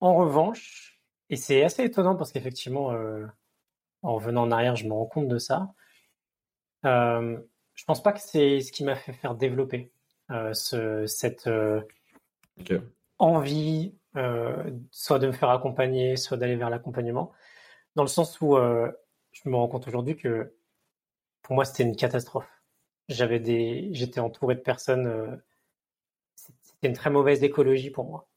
En 0.01 0.17
revanche, 0.17 1.01
et 1.29 1.37
c'est 1.37 1.63
assez 1.63 1.85
étonnant 1.85 2.17
parce 2.17 2.33
qu'effectivement, 2.33 2.93
euh, 2.93 3.27
en 4.03 4.15
revenant 4.15 4.43
en 4.43 4.51
arrière, 4.51 4.75
je 4.75 4.87
me 4.87 4.93
rends 4.93 5.07
compte 5.07 5.29
de 5.29 5.39
ça. 5.39 5.73
Euh, 6.85 7.39
je 7.75 7.85
pense 7.85 8.03
pas 8.03 8.13
que 8.13 8.21
c'est 8.21 8.61
ce 8.61 8.73
qui 8.73 8.83
m'a 8.83 8.97
fait 8.97 9.13
faire 9.13 9.35
développer 9.37 9.93
euh, 10.31 10.53
ce, 10.55 11.07
cette, 11.07 11.49
envie 13.21 13.95
euh, 14.17 14.71
soit 14.91 15.19
de 15.21 15.29
me 15.29 15.33
faire 15.33 15.51
accompagner, 15.51 16.17
soit 16.17 16.37
d'aller 16.37 16.57
vers 16.57 16.71
l'accompagnement, 16.71 17.33
dans 17.97 18.03
le 18.03 18.09
sens 18.09 18.41
où 18.41 18.57
euh, 18.57 18.91
je 19.33 19.49
me 19.49 19.57
rends 19.57 19.69
compte 19.69 19.87
aujourd'hui 19.89 20.17
que 20.17 20.55
pour 21.43 21.55
moi 21.55 21.65
c'était 21.65 21.85
une 21.85 21.97
catastrophe. 21.97 22.51
J'avais 23.09 23.41
des, 23.41 23.91
j'étais 23.93 24.21
entouré 24.21 24.55
de 24.57 24.61
personnes, 24.61 25.07
euh, 25.07 25.37
c'était 26.35 26.89
une 26.89 26.95
très 26.95 27.11
mauvaise 27.11 27.43
écologie 27.45 27.91
pour 27.91 28.07
moi. 28.07 28.29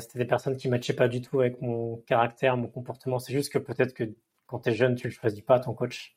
c'était 0.00 0.18
des 0.18 0.26
personnes 0.26 0.56
qui 0.56 0.68
matchaient 0.68 0.94
pas 0.96 1.08
du 1.08 1.22
tout 1.22 1.40
avec 1.40 1.60
mon 1.62 1.98
caractère, 2.06 2.56
mon 2.56 2.68
comportement. 2.68 3.18
C'est 3.18 3.32
juste 3.32 3.52
que 3.52 3.58
peut-être 3.58 3.94
que 3.94 4.04
quand 4.46 4.60
tu 4.60 4.70
es 4.70 4.74
jeune, 4.74 4.94
tu 4.96 5.08
le 5.08 5.12
choisis 5.12 5.42
pas 5.42 5.60
ton 5.60 5.74
coach. 5.74 6.16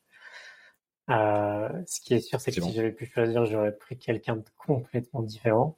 ce 1.09 2.01
qui 2.01 2.13
est 2.15 2.19
sûr, 2.19 2.39
c'est 2.41 2.51
que 2.51 2.61
si 2.61 2.73
j'avais 2.73 2.91
pu 2.91 3.05
choisir, 3.05 3.45
j'aurais 3.45 3.75
pris 3.77 3.97
quelqu'un 3.97 4.37
de 4.37 4.45
complètement 4.57 5.21
différent. 5.23 5.77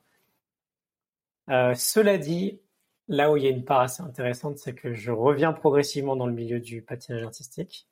Euh, 1.50 1.74
cela 1.76 2.18
dit, 2.18 2.60
là 3.08 3.32
où 3.32 3.38
il 3.38 3.44
y 3.44 3.48
a 3.48 3.52
une 3.52 3.66
part 3.66 3.82
assez 3.82 4.02
intéressante, 4.02 4.58
c'est 4.58 4.74
que 4.74 4.94
je 4.94 5.12
reviens 5.12 5.54
progressivement 5.54 6.16
dans 6.16 6.28
le 6.28 6.34
milieu 6.34 6.60
du 6.60 6.82
patinage 6.82 7.24
artistique. 7.24 7.88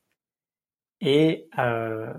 Et, 1.02 1.50
euh, 1.60 2.14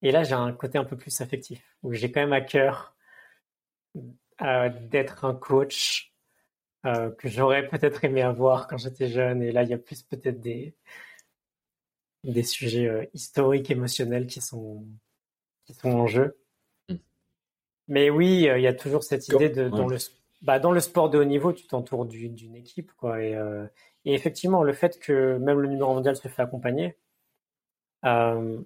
et 0.00 0.10
là, 0.10 0.24
j'ai 0.24 0.34
un 0.34 0.52
côté 0.52 0.78
un 0.78 0.84
peu 0.84 0.96
plus 0.96 1.20
affectif, 1.20 1.62
où 1.82 1.92
j'ai 1.92 2.10
quand 2.10 2.20
même 2.20 2.32
à 2.32 2.40
cœur 2.40 2.96
euh, 4.40 4.70
d'être 4.88 5.24
un 5.24 5.34
coach 5.34 6.12
euh, 6.86 7.10
que 7.10 7.28
j'aurais 7.28 7.68
peut-être 7.68 8.04
aimé 8.04 8.22
avoir 8.22 8.66
quand 8.66 8.78
j'étais 8.78 9.08
jeune. 9.08 9.42
Et 9.42 9.52
là, 9.52 9.62
il 9.62 9.68
y 9.68 9.74
a 9.74 9.78
plus 9.78 10.02
peut-être 10.02 10.40
des, 10.40 10.74
des 12.24 12.42
sujets 12.42 13.10
historiques, 13.14 13.70
émotionnels 13.70 14.26
qui 14.26 14.40
sont, 14.40 14.84
qui 15.66 15.74
sont 15.74 15.90
en 15.90 16.06
jeu. 16.06 16.36
Hmm. 16.88 16.96
Mais 17.86 18.10
oui, 18.10 18.48
il 18.48 18.62
y 18.62 18.66
a 18.66 18.74
toujours 18.74 19.04
cette 19.04 19.28
idée 19.28 19.50
de, 19.50 19.68
dans 19.68 19.86
le 19.86 19.98
bah, 20.42 20.58
dans 20.58 20.72
le 20.72 20.80
sport 20.80 21.08
de 21.10 21.18
haut 21.18 21.24
niveau, 21.24 21.52
tu 21.52 21.66
t'entoures 21.66 22.04
d'une 22.06 22.56
équipe, 22.56 22.92
quoi. 22.94 23.16
Euh, 23.18 23.66
et, 24.04 24.14
effectivement, 24.14 24.62
le 24.64 24.72
fait 24.72 24.98
que 24.98 25.38
même 25.38 25.60
le 25.60 25.68
numéro 25.68 25.94
mondial 25.94 26.16
se 26.16 26.28
fait 26.28 26.42
accompagner, 26.42 26.98
euh, 28.04 28.60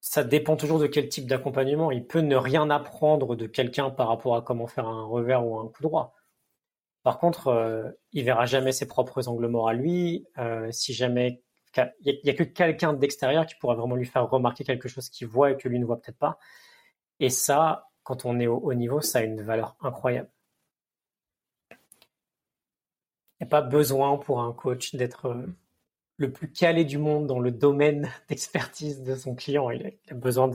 ça 0.00 0.22
dépend 0.24 0.56
toujours 0.56 0.78
de 0.78 0.86
quel 0.86 1.08
type 1.08 1.26
d'accompagnement. 1.26 1.90
Il 1.90 2.06
peut 2.06 2.20
ne 2.20 2.36
rien 2.36 2.70
apprendre 2.70 3.36
de 3.36 3.46
quelqu'un 3.46 3.90
par 3.90 4.08
rapport 4.08 4.36
à 4.36 4.42
comment 4.42 4.66
faire 4.66 4.86
un 4.86 5.04
revers 5.04 5.44
ou 5.46 5.58
un 5.58 5.68
coup 5.68 5.82
droit. 5.82 6.14
Par 7.02 7.18
contre, 7.18 7.48
euh, 7.48 7.90
il 8.12 8.24
verra 8.24 8.46
jamais 8.46 8.72
ses 8.72 8.86
propres 8.86 9.28
angles 9.28 9.48
morts 9.48 9.68
à 9.68 9.74
lui. 9.74 10.26
si 10.70 10.92
jamais 10.94 11.42
il 12.04 12.20
n'y 12.24 12.30
a, 12.30 12.34
que 12.34 12.42
quelqu'un 12.42 12.94
d'extérieur 12.94 13.46
qui 13.46 13.54
pourra 13.56 13.74
vraiment 13.74 13.96
lui 13.96 14.06
faire 14.06 14.28
remarquer 14.28 14.64
quelque 14.64 14.88
chose 14.88 15.10
qu'il 15.10 15.26
voit 15.26 15.50
et 15.52 15.56
que 15.56 15.68
lui 15.68 15.78
ne 15.78 15.84
voit 15.84 16.00
peut-être 16.00 16.18
pas. 16.18 16.38
Et 17.20 17.30
ça, 17.30 17.85
quand 18.06 18.24
on 18.24 18.38
est 18.38 18.46
au 18.46 18.58
haut 18.58 18.72
niveau, 18.72 19.00
ça 19.00 19.18
a 19.18 19.22
une 19.22 19.42
valeur 19.42 19.76
incroyable. 19.80 20.30
Il 21.72 21.76
n'y 23.40 23.46
a 23.48 23.50
pas 23.50 23.62
besoin 23.62 24.16
pour 24.16 24.40
un 24.40 24.52
coach 24.52 24.94
d'être 24.94 25.26
euh, 25.26 25.44
le 26.16 26.32
plus 26.32 26.52
calé 26.52 26.84
du 26.84 26.98
monde 26.98 27.26
dans 27.26 27.40
le 27.40 27.50
domaine 27.50 28.08
d'expertise 28.28 29.02
de 29.02 29.16
son 29.16 29.34
client. 29.34 29.70
Il 29.70 29.98
a, 30.08 30.14
besoin 30.14 30.48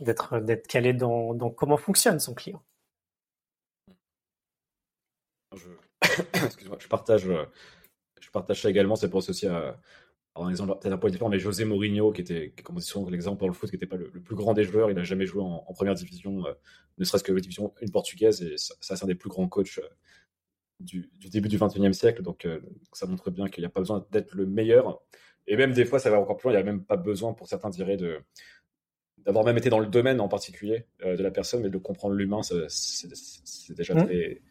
d'être, 0.00 0.66
calé 0.66 0.92
dans, 0.92 1.38
comment 1.50 1.76
fonctionne 1.76 2.18
son 2.18 2.34
client. 2.34 2.64
Je, 5.54 5.68
partage, 6.88 7.28
je 8.20 8.30
partage 8.32 8.62
ça 8.62 8.70
également. 8.70 8.96
C'est 8.96 9.08
pour 9.08 9.20
associer 9.20 9.48
à, 9.48 9.78
un 10.44 10.50
exemple 10.50 10.78
peut-être 10.80 10.92
un 10.92 10.98
peu 10.98 11.10
différent, 11.10 11.30
mais 11.30 11.38
José 11.38 11.64
Mourinho, 11.64 12.12
qui 12.12 12.20
était, 12.20 12.52
comme 12.62 12.76
on 12.76 12.78
dit 12.78 12.84
souvent 12.84 13.08
l'exemple 13.08 13.40
dans 13.40 13.46
le 13.46 13.54
foot, 13.54 13.70
qui 13.70 13.76
n'était 13.76 13.86
pas 13.86 13.96
le, 13.96 14.10
plus 14.10 14.36
grand 14.36 14.54
des 14.54 14.64
joueurs, 14.64 14.90
il 14.90 14.96
n'a 14.96 15.04
jamais 15.04 15.26
joué 15.26 15.42
en, 15.42 15.60
première 15.74 15.94
division, 15.94 16.46
euh, 16.46 16.52
ne 16.98 17.04
serait-ce 17.04 17.24
que 17.24 17.32
la 17.32 17.40
division 17.40 17.72
une 17.80 17.90
portugaise, 17.90 18.42
et 18.42 18.56
ça, 18.56 18.74
c'est 18.80 19.02
un 19.02 19.06
des 19.06 19.14
plus 19.14 19.30
grands 19.30 19.48
coachs 19.48 19.78
euh, 19.78 19.88
du, 20.80 21.10
début 21.30 21.48
du 21.48 21.58
21e 21.58 21.92
siècle. 21.92 22.22
Donc, 22.22 22.44
euh, 22.44 22.60
ça 22.92 23.06
montre 23.06 23.30
bien 23.30 23.48
qu'il 23.48 23.62
n'y 23.62 23.66
a 23.66 23.70
pas 23.70 23.80
besoin 23.80 24.06
d'être 24.10 24.34
le 24.34 24.46
meilleur. 24.46 25.02
Et 25.46 25.56
même 25.56 25.72
des 25.72 25.84
fois, 25.84 25.98
ça 25.98 26.10
va 26.10 26.20
encore 26.20 26.36
plus 26.36 26.48
loin, 26.48 26.58
il 26.58 26.62
n'y 26.62 26.68
a 26.68 26.72
même 26.72 26.84
pas 26.84 26.96
besoin, 26.96 27.32
pour 27.32 27.48
certains 27.48 27.70
diraient, 27.70 27.96
de, 27.96 28.20
d'avoir 29.18 29.44
même 29.44 29.56
été 29.56 29.70
dans 29.70 29.78
le 29.78 29.86
domaine 29.86 30.20
en 30.20 30.28
particulier 30.28 30.86
de 31.04 31.22
la 31.22 31.30
personne, 31.30 31.62
mais 31.62 31.70
de 31.70 31.78
comprendre 31.78 32.14
l'humain, 32.14 32.42
c'est, 32.42 33.74
déjà 33.74 33.94
mmh. 33.94 34.04
très, 34.06 34.42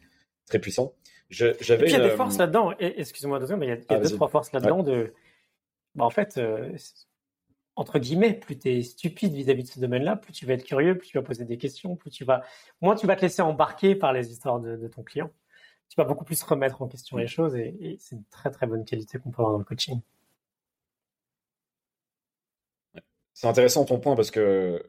très 0.46 0.58
puissant. 0.58 0.94
j'avais, 1.28 1.86
il 1.86 1.92
y 1.92 1.94
a 1.94 2.00
des 2.00 2.16
forces 2.16 2.38
là-dedans, 2.38 2.72
excusez-moi 2.78 3.38
deux 3.38 3.46
secondes, 3.46 3.60
mais 3.60 3.66
il 3.66 3.70
y 3.70 3.72
a, 3.72 3.78
ah, 3.88 3.98
deux, 3.98 4.10
trois 4.10 4.28
forces 4.28 4.52
là-dedans 4.52 4.82
de 4.82 5.12
bah, 5.96 6.04
en 6.04 6.10
fait, 6.10 6.36
euh, 6.38 6.76
entre 7.74 7.98
guillemets, 7.98 8.34
plus 8.34 8.58
tu 8.58 8.70
es 8.70 8.82
stupide 8.82 9.32
vis-à-vis 9.32 9.64
de 9.64 9.68
ce 9.68 9.80
domaine-là, 9.80 10.16
plus 10.16 10.32
tu 10.32 10.46
vas 10.46 10.54
être 10.54 10.64
curieux, 10.64 10.96
plus 10.96 11.08
tu 11.08 11.18
vas 11.18 11.22
poser 11.24 11.44
des 11.44 11.58
questions, 11.58 11.96
plus 11.96 12.10
tu 12.10 12.24
vas, 12.24 12.42
moins 12.80 12.94
tu 12.94 13.06
vas 13.06 13.16
te 13.16 13.22
laisser 13.22 13.42
embarquer 13.42 13.96
par 13.96 14.12
les 14.12 14.30
histoires 14.30 14.60
de, 14.60 14.88
ton 14.88 15.02
client. 15.02 15.30
Tu 15.88 15.96
vas 15.96 16.04
beaucoup 16.04 16.24
plus 16.24 16.42
remettre 16.42 16.82
en 16.82 16.88
question 16.88 17.16
les 17.16 17.26
choses 17.26 17.54
et, 17.56 17.96
c'est 18.00 18.16
une 18.16 18.24
très 18.24 18.50
très 18.50 18.66
bonne 18.66 18.84
qualité 18.84 19.18
qu'on 19.18 19.30
peut 19.30 19.40
avoir 19.42 19.52
dans 19.52 19.58
le 19.58 19.64
coaching. 19.64 20.00
C'est 23.34 23.46
intéressant 23.46 23.84
ton 23.84 23.98
point 24.00 24.16
parce 24.16 24.30
que 24.30 24.82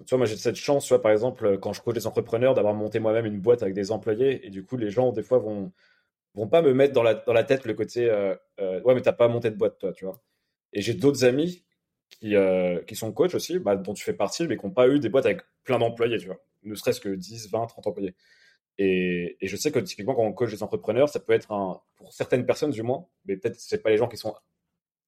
tu 0.00 0.10
vois, 0.10 0.18
moi 0.18 0.26
j'ai 0.26 0.36
cette 0.36 0.56
chance, 0.56 0.84
tu 0.84 0.88
vois, 0.90 1.00
par 1.00 1.12
exemple, 1.12 1.58
quand 1.58 1.72
je 1.72 1.80
coach 1.80 1.94
des 1.94 2.06
entrepreneurs, 2.06 2.54
d'avoir 2.54 2.74
monté 2.74 2.98
moi-même 2.98 3.26
une 3.26 3.40
boîte 3.40 3.62
avec 3.62 3.74
des 3.74 3.92
employés 3.92 4.44
et 4.46 4.50
du 4.50 4.64
coup 4.64 4.76
les 4.76 4.90
gens 4.90 5.12
des 5.12 5.22
fois 5.22 5.38
vont 5.38 5.72
vont 6.34 6.48
pas 6.48 6.62
me 6.62 6.74
mettre 6.74 6.92
dans 6.92 7.02
la, 7.02 7.14
dans 7.14 7.32
la 7.32 7.44
tête 7.44 7.64
le 7.64 7.74
côté 7.74 8.10
euh, 8.10 8.34
euh, 8.60 8.80
ouais 8.82 8.94
mais 8.94 9.02
t'as 9.02 9.12
pas 9.12 9.28
monté 9.28 9.50
de 9.50 9.56
boîte 9.56 9.78
toi 9.78 9.92
tu 9.92 10.04
vois. 10.04 10.20
Et 10.72 10.82
j'ai 10.82 10.94
d'autres 10.94 11.24
amis 11.24 11.64
qui, 12.10 12.36
euh, 12.36 12.80
qui 12.82 12.96
sont 12.96 13.12
coachs 13.12 13.34
aussi 13.34 13.58
bah, 13.58 13.76
dont 13.76 13.94
tu 13.94 14.04
fais 14.04 14.12
partie 14.12 14.46
mais 14.48 14.56
qui 14.56 14.66
n'ont 14.66 14.72
pas 14.72 14.88
eu 14.88 14.98
des 15.00 15.08
boîtes 15.08 15.26
avec 15.26 15.42
plein 15.64 15.78
d'employés 15.78 16.18
tu 16.18 16.26
vois. 16.26 16.38
Ne 16.62 16.74
serait-ce 16.74 17.00
que 17.00 17.08
10 17.08 17.50
20 17.50 17.66
30 17.66 17.86
employés. 17.86 18.14
Et, 18.78 19.36
et, 19.40 19.46
je 19.46 19.56
sais 19.56 19.70
que 19.70 19.78
typiquement 19.78 20.14
quand 20.14 20.24
on 20.24 20.32
coach 20.32 20.50
des 20.50 20.62
entrepreneurs 20.62 21.08
ça 21.08 21.20
peut 21.20 21.32
être 21.32 21.52
un 21.52 21.80
pour 21.96 22.12
certaines 22.12 22.44
personnes 22.46 22.72
du 22.72 22.82
moins 22.82 23.06
mais 23.24 23.36
peut-être 23.36 23.56
c'est 23.60 23.82
pas 23.82 23.90
les 23.90 23.96
gens 23.98 24.08
qui 24.08 24.16
sont 24.16 24.34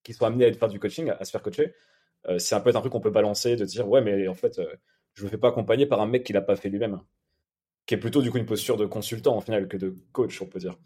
qui 0.05 0.13
sont 0.13 0.25
amenés 0.25 0.47
à 0.47 0.53
faire 0.53 0.69
du 0.69 0.79
coaching 0.79 1.11
à, 1.11 1.25
se 1.25 1.33
faire 1.33 1.43
coacher 1.43 1.75
c'est 2.39 2.55
un 2.55 2.61
peu 2.61 2.71
un 2.71 2.81
truc 2.81 2.93
qu'on 2.93 3.01
peut 3.01 3.11
balancer 3.11 3.57
de 3.57 3.65
dire 3.65 3.89
ouais 3.89 4.01
mais 4.03 4.29
en 4.29 4.35
fait 4.35 4.61
je 5.15 5.25
me 5.25 5.29
fais 5.29 5.39
pas 5.39 5.49
accompagner 5.49 5.87
par 5.87 6.01
un 6.01 6.07
mec 6.07 6.23
qui 6.23 6.33
l'a 6.33 6.43
pas 6.43 6.55
fait 6.55 6.69
lui-même 6.69 7.01
qui 7.87 7.95
est 7.95 7.99
plutôt 7.99 8.21
du 8.21 8.31
coup 8.31 8.39
une 8.39 8.47
posture 8.47 8.77
de 8.77 8.85
consultant 8.85 9.37
en 9.37 9.41
final 9.41 9.69
que 9.69 9.77
de 9.77 9.95
coach, 10.13 10.43
on 10.43 10.47
peut 10.47 10.59
dire. 10.59 10.77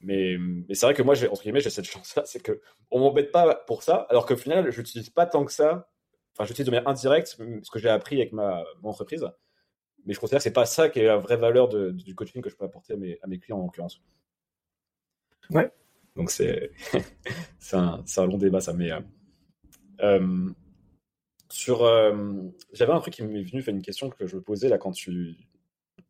Mais, 0.00 0.36
mais 0.38 0.74
c'est 0.74 0.86
vrai 0.86 0.94
que 0.94 1.02
moi, 1.02 1.14
j'ai, 1.14 1.28
entre 1.28 1.42
guillemets, 1.42 1.60
j'ai 1.60 1.68
cette 1.68 1.84
chance-là, 1.84 2.22
c'est 2.24 2.42
que 2.42 2.60
on 2.90 3.00
m'embête 3.00 3.30
pas 3.30 3.54
pour 3.54 3.82
ça, 3.82 4.06
alors 4.08 4.24
qu'au 4.24 4.36
final, 4.36 4.70
je 4.70 4.80
n'utilise 4.80 5.10
pas 5.10 5.26
tant 5.26 5.44
que 5.44 5.52
ça. 5.52 5.90
Enfin, 6.34 6.46
j'utilise 6.46 6.66
de 6.66 6.70
manière 6.70 6.88
indirecte 6.88 7.26
ce 7.28 7.70
que 7.70 7.78
j'ai 7.78 7.90
appris 7.90 8.16
avec 8.16 8.32
ma 8.32 8.64
mon 8.82 8.90
entreprise. 8.90 9.26
Mais 10.06 10.14
je 10.14 10.20
considère 10.20 10.38
que 10.38 10.44
c'est 10.44 10.52
pas 10.52 10.64
ça 10.64 10.88
qui 10.88 11.00
est 11.00 11.04
la 11.04 11.18
vraie 11.18 11.36
valeur 11.36 11.68
de, 11.68 11.90
du 11.90 12.14
coaching 12.14 12.40
que 12.40 12.48
je 12.48 12.56
peux 12.56 12.64
apporter 12.64 12.94
à 12.94 12.96
mes, 12.96 13.18
à 13.22 13.26
mes 13.26 13.38
clients 13.38 13.58
en 13.58 13.64
l'occurrence. 13.64 14.00
Ouais. 15.50 15.70
Donc 16.16 16.30
c'est 16.30 16.70
c'est 17.58 17.76
un, 17.76 18.02
un, 18.16 18.26
long 18.26 18.38
débat 18.38 18.60
ça. 18.60 18.72
Mais 18.72 18.90
euh, 18.90 19.00
euh 20.02 20.50
sur 21.50 21.82
euh, 21.82 22.14
j'avais 22.72 22.92
un 22.92 23.00
truc 23.00 23.14
qui 23.14 23.22
m'est 23.24 23.42
venu, 23.42 23.60
fait 23.60 23.72
une 23.72 23.82
question 23.82 24.08
que 24.08 24.26
je 24.26 24.36
me 24.36 24.40
posais 24.40 24.68
là 24.68 24.78
quand 24.78 24.92
tu 24.92 25.36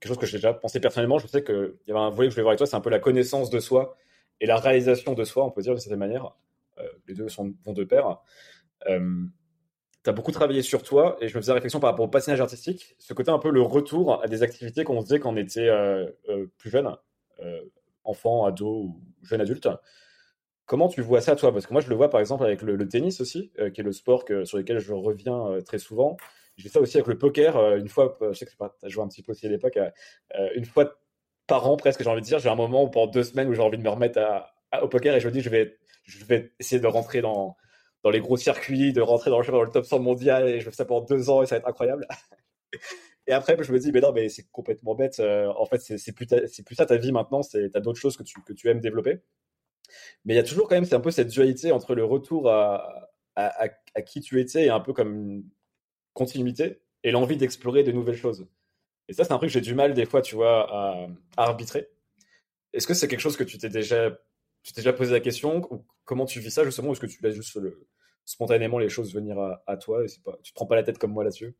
quelque 0.00 0.09
chose 0.09 0.19
que 0.19 0.26
j'ai 0.26 0.38
déjà 0.38 0.54
pensé 0.54 0.80
personnellement. 0.80 1.19
Je 1.19 1.26
sais 1.26 1.45
qu'il 1.45 1.75
y 1.87 1.90
avait 1.90 2.00
un 2.00 2.11
volet 2.11 2.28
que 2.28 2.30
je 2.30 2.37
voulais 2.37 2.42
voir 2.42 2.52
avec 2.52 2.59
toi, 2.59 2.66
c'est 2.66 2.76
un 2.76 2.80
peu 2.80 2.90
la 2.90 2.99
connaissance 2.99 3.50
de 3.50 3.61
soi 3.61 3.97
et 4.40 4.47
la 4.47 4.57
réalisation 4.57 5.12
de 5.14 5.25
soi, 5.25 5.45
on 5.45 5.50
peut 5.50 5.62
dire 5.62 5.75
de 5.75 5.80
cette 5.80 5.92
manière. 5.92 6.35
Euh, 6.78 6.88
les 7.07 7.14
deux 7.14 7.28
sont, 7.28 7.54
vont 7.64 7.73
de 7.73 7.85
pair. 7.85 8.19
Euh, 8.88 9.25
tu 10.02 10.09
as 10.09 10.12
beaucoup 10.14 10.33
travaillé 10.33 10.62
sur 10.62 10.83
toi 10.83 11.19
et 11.21 11.28
je 11.28 11.37
me 11.37 11.42
faisais 11.42 11.52
réflexion 11.52 11.78
par 11.78 11.90
rapport 11.90 12.07
au 12.07 12.09
patinage 12.09 12.40
artistique, 12.40 12.97
ce 12.99 13.12
côté 13.12 13.30
un 13.30 13.38
peu 13.38 13.50
le 13.50 13.61
retour 13.61 14.23
à 14.23 14.28
des 14.28 14.42
activités 14.42 14.83
qu'on 14.83 15.00
faisait 15.02 15.21
quand 15.21 15.35
on 15.35 15.37
était 15.37 15.69
euh, 15.69 16.11
plus 16.57 16.71
jeune, 16.71 16.97
enfant, 18.04 18.47
ado 18.47 18.66
ou 18.66 19.00
jeune 19.23 19.42
adulte. 19.42 19.69
Comment 20.64 20.88
tu 20.88 21.02
vois 21.02 21.21
ça, 21.21 21.37
toi? 21.37 21.52
Parce 21.52 21.66
que 21.66 21.73
moi, 21.73 21.83
je 21.83 21.90
le 21.90 21.97
vois 21.97 22.09
par 22.09 22.21
exemple 22.21 22.45
avec 22.45 22.62
le, 22.62 22.88
tennis 22.88 23.21
aussi, 23.21 23.50
qui 23.75 23.80
est 23.80 23.85
le 23.85 23.92
sport 23.92 24.25
sur 24.45 24.57
lequel 24.57 24.78
je 24.78 24.92
reviens 24.92 25.59
très 25.66 25.78
souvent. 25.78 26.16
J'ai 26.61 26.69
ça 26.69 26.81
aussi 26.81 26.97
avec 26.97 27.07
le 27.07 27.19
poker. 27.19 27.57
Euh, 27.57 27.79
une 27.79 27.88
fois, 27.88 28.19
je 28.21 28.33
sais 28.33 28.47
que 28.47 28.50
tu 28.50 28.57
as 28.61 28.88
joué 28.88 29.02
un 29.02 29.09
petit 29.09 29.23
peu 29.23 29.33
aussi 29.33 29.47
à 29.47 29.49
l'époque, 29.49 29.76
euh, 29.76 29.90
euh, 30.38 30.49
une 30.55 30.64
fois 30.64 31.00
par 31.47 31.69
an 31.69 31.76
presque, 31.76 32.02
j'ai 32.02 32.11
envie 32.11 32.21
de 32.21 32.26
dire. 32.26 32.38
J'ai 32.38 32.49
un 32.49 32.55
moment 32.55 32.85
où 32.85 32.90
pendant 32.90 33.11
deux 33.11 33.25
semaines 33.25 33.49
où 33.49 33.55
j'ai 33.55 33.62
envie 33.62 33.79
de 33.79 33.83
me 33.83 33.88
remettre 33.88 34.21
au 34.83 34.88
poker 34.88 35.14
et 35.14 35.21
je 35.21 35.26
me 35.26 35.33
dis, 35.33 35.40
je 35.40 35.50
vais, 35.50 35.79
je 36.05 36.25
vais 36.25 36.52
essayer 36.61 36.81
de 36.81 36.87
rentrer 36.87 37.23
dans, 37.23 37.57
dans 38.05 38.11
les 38.11 38.21
gros 38.21 38.37
circuits, 38.37 38.93
de 38.93 39.00
rentrer 39.00 39.31
dans 39.31 39.40
le, 39.40 39.47
dans 39.47 39.62
le 39.62 39.71
top 39.71 39.87
100 39.87 39.99
mondial 40.00 40.49
et 40.49 40.61
je 40.61 40.71
fais 40.71 40.76
ça 40.76 40.85
pendant 40.85 41.05
deux 41.05 41.31
ans 41.31 41.43
et 41.43 41.47
ça 41.47 41.57
va 41.57 41.61
être 41.61 41.69
incroyable. 41.69 42.07
et 43.26 43.33
après, 43.33 43.57
je 43.61 43.73
me 43.73 43.79
dis, 43.79 43.90
mais 43.90 44.00
non, 44.00 44.12
mais 44.12 44.29
c'est 44.29 44.49
complètement 44.52 44.95
bête. 44.95 45.21
en 45.21 45.64
fait, 45.67 45.81
c'est 45.81 46.12
plus, 46.12 46.26
plus 46.26 46.75
ça 46.76 46.87
ta 46.87 46.97
vie 46.97 47.12
maintenant. 47.12 47.40
Tu 47.40 47.71
as 47.75 47.81
d'autres 47.81 47.99
choses 47.99 48.17
que 48.17 48.23
tu, 48.23 48.40
que 48.43 48.52
tu 48.52 48.69
aimes 48.69 48.81
développer. 48.81 49.21
Mais 50.25 50.35
il 50.35 50.37
y 50.37 50.40
a 50.40 50.45
toujours 50.45 50.69
quand 50.69 50.76
même 50.76 50.85
c'est 50.85 50.95
un 50.95 51.00
peu 51.00 51.11
cette 51.11 51.29
dualité 51.29 51.73
entre 51.73 51.97
le 51.97 52.05
retour 52.05 52.49
à, 52.49 53.11
à, 53.37 53.69
à, 53.95 54.02
qui 54.02 54.21
tu 54.21 54.40
étais 54.40 54.67
et 54.67 54.71
un 54.71 54.81
peu 54.81 54.93
comme 54.93 55.45
continuité 56.21 56.83
et 57.03 57.11
l'envie 57.12 57.39
d'explorer 57.39 57.83
de 57.83 57.93
nouvelles 57.93 58.17
choses. 58.17 58.47
Et 59.09 59.15
ça, 59.15 59.25
c'est 59.25 59.33
un 59.33 59.39
truc 59.39 59.49
que 59.49 59.55
j'ai 59.55 59.62
du 59.62 59.75
mal 59.75 59.95
des 59.95 60.05
fois, 60.05 60.21
tu 60.21 60.35
vois, 60.35 60.69
à, 60.71 61.09
arbitrer. 61.37 61.89
Est-ce 62.75 62.87
que 62.87 62.95
c'est 62.95 63.09
quelque 63.09 63.21
chose 63.21 63.39
que 63.39 63.45
tu 63.45 63.57
t'es 63.57 63.71
déjà, 63.71 64.11
tu 64.62 64.73
t'es 64.73 64.83
déjà 64.83 64.93
posé 64.93 65.12
la 65.12 65.21
question 65.21 65.62
comment 66.05 66.27
tu 66.27 66.41
vis 66.41 66.50
ça 66.50 66.65
justement 66.65 66.91
ou 66.91 66.93
est-ce 66.93 67.00
que 67.00 67.07
tu 67.07 67.23
laisses 67.23 67.35
juste 67.35 67.59
spontanément 68.25 68.79
les 68.79 68.89
choses 68.89 69.15
venir 69.15 69.39
à, 69.67 69.77
toi 69.79 70.05
tu 70.07 70.53
te 70.53 70.55
prends 70.55 70.67
pas 70.67 70.77
la 70.77 70.83
tête 70.83 70.99
comme 70.99 71.12
moi 71.12 71.25
là-dessus? 71.25 71.57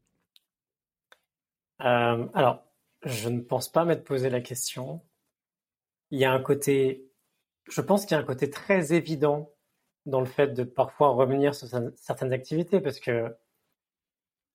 Euh, 1.81 2.27
Alors, 2.35 2.63
je 3.05 3.29
ne 3.31 3.41
pense 3.41 3.73
pas 3.73 3.85
m'être 3.85 4.05
posé 4.05 4.29
la 4.29 4.41
question. 4.41 5.01
Il 6.11 6.19
y 6.21 6.25
a 6.25 6.33
un 6.33 6.43
côté, 6.43 7.11
je 7.69 7.81
pense 7.81 8.05
qu'il 8.05 8.15
y 8.15 8.21
a 8.21 8.23
un 8.23 8.27
côté 8.27 8.51
très 8.51 8.93
évident 8.93 9.53
dans 10.07 10.21
le 10.21 10.27
fait 10.27 10.49
de 10.49 10.65
parfois 10.65 11.09
revenir 11.09 11.55
sur 11.55 11.67
certaines 11.97 12.33
activités 12.33 12.81
parce 12.81 13.01
que 13.01 13.35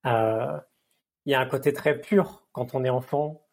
il 0.06 1.32
y 1.32 1.34
a 1.34 1.40
un 1.40 1.46
côté 1.48 1.74
très 1.74 2.00
pur 2.00 2.48
quand 2.52 2.76
on 2.76 2.84
est 2.84 2.90
enfant 2.90 3.46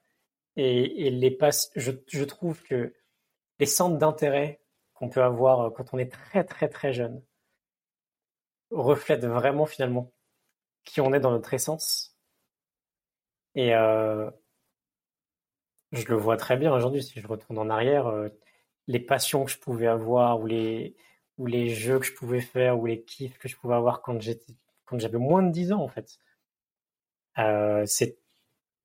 et, 0.57 1.11
les 1.11 1.31
passes. 1.31 1.71
Je, 1.77 2.25
trouve 2.25 2.63
que 2.63 2.95
les 3.59 3.67
centres 3.67 3.99
d'intérêt 3.99 4.61
qu'on 4.95 5.09
peut 5.09 5.23
avoir 5.23 5.73
quand 5.73 5.95
on 5.95 5.99
est 5.99 6.13
très 6.13 6.45
très 6.45 6.69
très 6.69 6.93
jeune 6.93 7.23
reflètent 8.71 9.25
vraiment 9.25 9.67
finalement 9.67 10.13
qui 10.85 11.01
on 11.01 11.13
est 11.13 11.21
dans 11.21 11.31
notre 11.31 11.55
essence. 11.55 12.17
Et 13.55 13.75
euh, 13.75 14.31
je 15.93 16.07
le 16.09 16.17
vois 16.17 16.37
très 16.37 16.57
bien 16.57 16.73
aujourd'hui 16.75 17.03
si 17.03 17.21
je 17.21 17.27
retourne 17.27 17.59
en 17.59 17.71
arrière, 17.71 18.07
euh, 18.07 18.29
les 18.87 19.01
passions 19.01 19.45
que 19.45 19.51
je 19.51 19.59
pouvais 19.59 19.87
avoir 19.87 20.41
ou 20.41 20.47
les 20.47 20.95
jeux 21.69 21.99
que 21.99 22.07
je 22.07 22.15
pouvais 22.15 22.41
faire 22.41 22.79
ou 22.79 22.87
les 22.87 23.03
kiffs 23.05 23.39
que 23.39 23.49
je 23.49 23.57
pouvais 23.57 23.75
avoir 23.75 24.03
quand 24.03 24.19
quand 24.85 24.99
j'avais 24.99 25.19
moins 25.19 25.43
de 25.43 25.51
10 25.51 25.73
ans 25.73 25.83
en 25.83 25.89
fait. 25.89 26.19
Euh, 27.39 27.85
c'est 27.87 28.19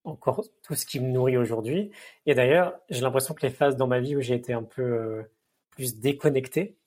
encore 0.04 0.46
tout 0.64 0.76
ce 0.76 0.86
qui 0.86 1.00
me 1.00 1.10
nourrit 1.10 1.38
aujourd'hui. 1.38 1.92
Et 2.26 2.36
d'ailleurs, 2.36 2.80
j'ai 2.90 3.02
l'impression 3.02 3.34
que 3.34 3.46
les 3.46 3.52
phases 3.52 3.76
dans 3.76 3.88
ma 3.88 4.00
vie 4.00 4.16
où 4.16 4.22
j'ai 4.22 4.36
été 4.36 4.54
un 4.54 4.64
peu 4.64 4.82
euh, 4.82 5.24
plus 5.72 6.00
déconnecté, 6.00 6.78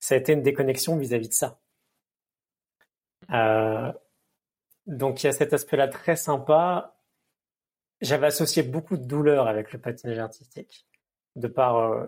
ça 0.00 0.14
a 0.14 0.18
été 0.18 0.32
une 0.32 0.42
déconnexion 0.42 0.96
vis-à-vis 0.96 1.28
de 1.28 1.34
ça. 1.34 1.60
Euh, 3.30 3.92
donc 4.86 5.22
il 5.22 5.26
y 5.26 5.28
a 5.28 5.32
cet 5.32 5.52
aspect-là 5.52 5.88
très 5.88 6.16
sympa. 6.16 6.96
J'avais 8.00 8.26
associé 8.26 8.62
beaucoup 8.62 8.96
de 8.96 9.04
douleur 9.04 9.46
avec 9.46 9.72
le 9.72 9.80
patinage 9.80 10.18
artistique, 10.18 10.86
de 11.36 11.46
par, 11.46 12.04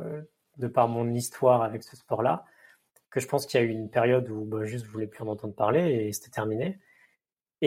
de 0.56 0.66
par 0.66 0.88
mon 0.88 1.14
histoire 1.14 1.62
avec 1.62 1.84
ce 1.84 1.96
sport-là, 1.96 2.44
que 3.10 3.20
je 3.20 3.28
pense 3.28 3.46
qu'il 3.46 3.60
y 3.60 3.62
a 3.62 3.66
eu 3.66 3.70
une 3.70 3.88
période 3.88 4.28
où 4.28 4.44
bah, 4.44 4.64
juste 4.64 4.86
je 4.86 4.90
voulais 4.90 5.06
plus 5.06 5.22
en 5.22 5.28
entendre 5.28 5.54
parler 5.54 6.06
et 6.06 6.12
c'était 6.12 6.30
terminé. 6.30 6.80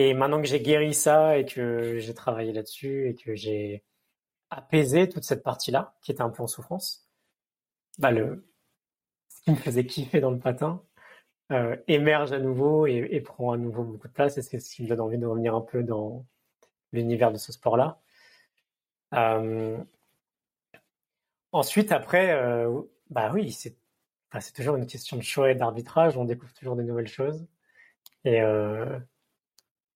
Et 0.00 0.14
maintenant 0.14 0.40
que 0.40 0.46
j'ai 0.46 0.60
guéri 0.60 0.94
ça 0.94 1.38
et 1.38 1.44
que 1.44 1.98
j'ai 1.98 2.14
travaillé 2.14 2.52
là-dessus 2.52 3.08
et 3.08 3.16
que 3.16 3.34
j'ai 3.34 3.82
apaisé 4.48 5.08
toute 5.08 5.24
cette 5.24 5.42
partie-là 5.42 5.96
qui 6.02 6.12
était 6.12 6.22
un 6.22 6.30
peu 6.30 6.44
en 6.44 6.46
souffrance, 6.46 7.10
bah 7.98 8.12
le, 8.12 8.48
ce 9.28 9.42
qui 9.42 9.50
me 9.50 9.56
faisait 9.56 9.84
kiffer 9.84 10.20
dans 10.20 10.30
le 10.30 10.38
patin 10.38 10.84
euh, 11.50 11.76
émerge 11.88 12.30
à 12.30 12.38
nouveau 12.38 12.86
et, 12.86 13.20
prend 13.22 13.50
à 13.50 13.56
nouveau 13.56 13.82
beaucoup 13.82 14.06
de 14.06 14.12
place. 14.12 14.38
Et 14.38 14.42
c'est 14.42 14.60
ce 14.60 14.72
qui 14.72 14.84
me 14.84 14.88
donne 14.88 15.00
envie 15.00 15.18
de 15.18 15.26
revenir 15.26 15.56
un 15.56 15.62
peu 15.62 15.82
dans 15.82 16.24
l'univers 16.92 17.32
de 17.32 17.38
ce 17.38 17.50
sport-là. 17.50 18.00
Euh, 19.14 19.78
ensuite, 21.50 21.90
après, 21.90 22.30
euh, 22.30 22.82
bah 23.10 23.32
oui, 23.34 23.50
c'est 23.50 23.76
toujours 24.54 24.76
une 24.76 24.86
question 24.86 25.16
de 25.16 25.22
choix 25.22 25.50
et 25.50 25.56
d'arbitrage. 25.56 26.16
On 26.16 26.24
découvre 26.24 26.52
toujours 26.52 26.76
des 26.76 26.84
nouvelles 26.84 27.08
choses. 27.08 27.44
Et 28.24 28.40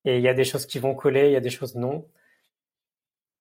et 0.05 0.17
il 0.19 0.23
y 0.23 0.29
a 0.29 0.35
des 0.35 0.45
choses 0.45 0.67
qui 0.67 0.79
vont 0.79 0.95
coller, 0.95 1.29
il 1.29 1.33
y 1.33 1.37
a 1.37 1.41
des 1.41 1.51
choses 1.51 1.75
non. 1.77 2.09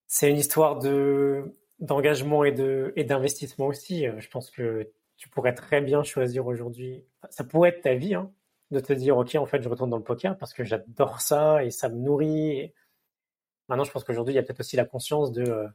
C'est 0.07 0.29
une 0.29 0.37
histoire 0.37 0.79
de 0.79 1.55
d'engagement 1.79 2.43
et 2.43 2.51
de 2.51 2.93
et 2.95 3.03
d'investissement 3.03 3.67
aussi. 3.67 4.05
Je 4.17 4.29
pense 4.29 4.51
que 4.51 4.91
tu 5.21 5.29
pourrais 5.29 5.53
très 5.53 5.81
bien 5.81 6.03
choisir 6.03 6.47
aujourd'hui, 6.47 7.05
ça 7.29 7.43
pourrait 7.43 7.69
être 7.69 7.81
ta 7.83 7.93
vie, 7.93 8.15
hein, 8.15 8.31
de 8.71 8.79
te 8.79 8.91
dire, 8.93 9.17
OK, 9.17 9.35
en 9.35 9.45
fait, 9.45 9.61
je 9.61 9.69
retourne 9.69 9.91
dans 9.91 9.97
le 9.97 10.03
poker 10.03 10.35
parce 10.37 10.51
que 10.53 10.63
j'adore 10.63 11.21
ça 11.21 11.63
et 11.63 11.69
ça 11.71 11.89
me 11.89 11.95
nourrit. 11.97 12.73
Maintenant, 13.67 13.83
je 13.83 13.91
pense 13.91 14.03
qu'aujourd'hui, 14.03 14.33
il 14.33 14.37
y 14.37 14.39
a 14.39 14.43
peut-être 14.43 14.61
aussi 14.61 14.75
la 14.77 14.85
conscience 14.85 15.31
de, 15.31 15.43
euh, 15.43 15.67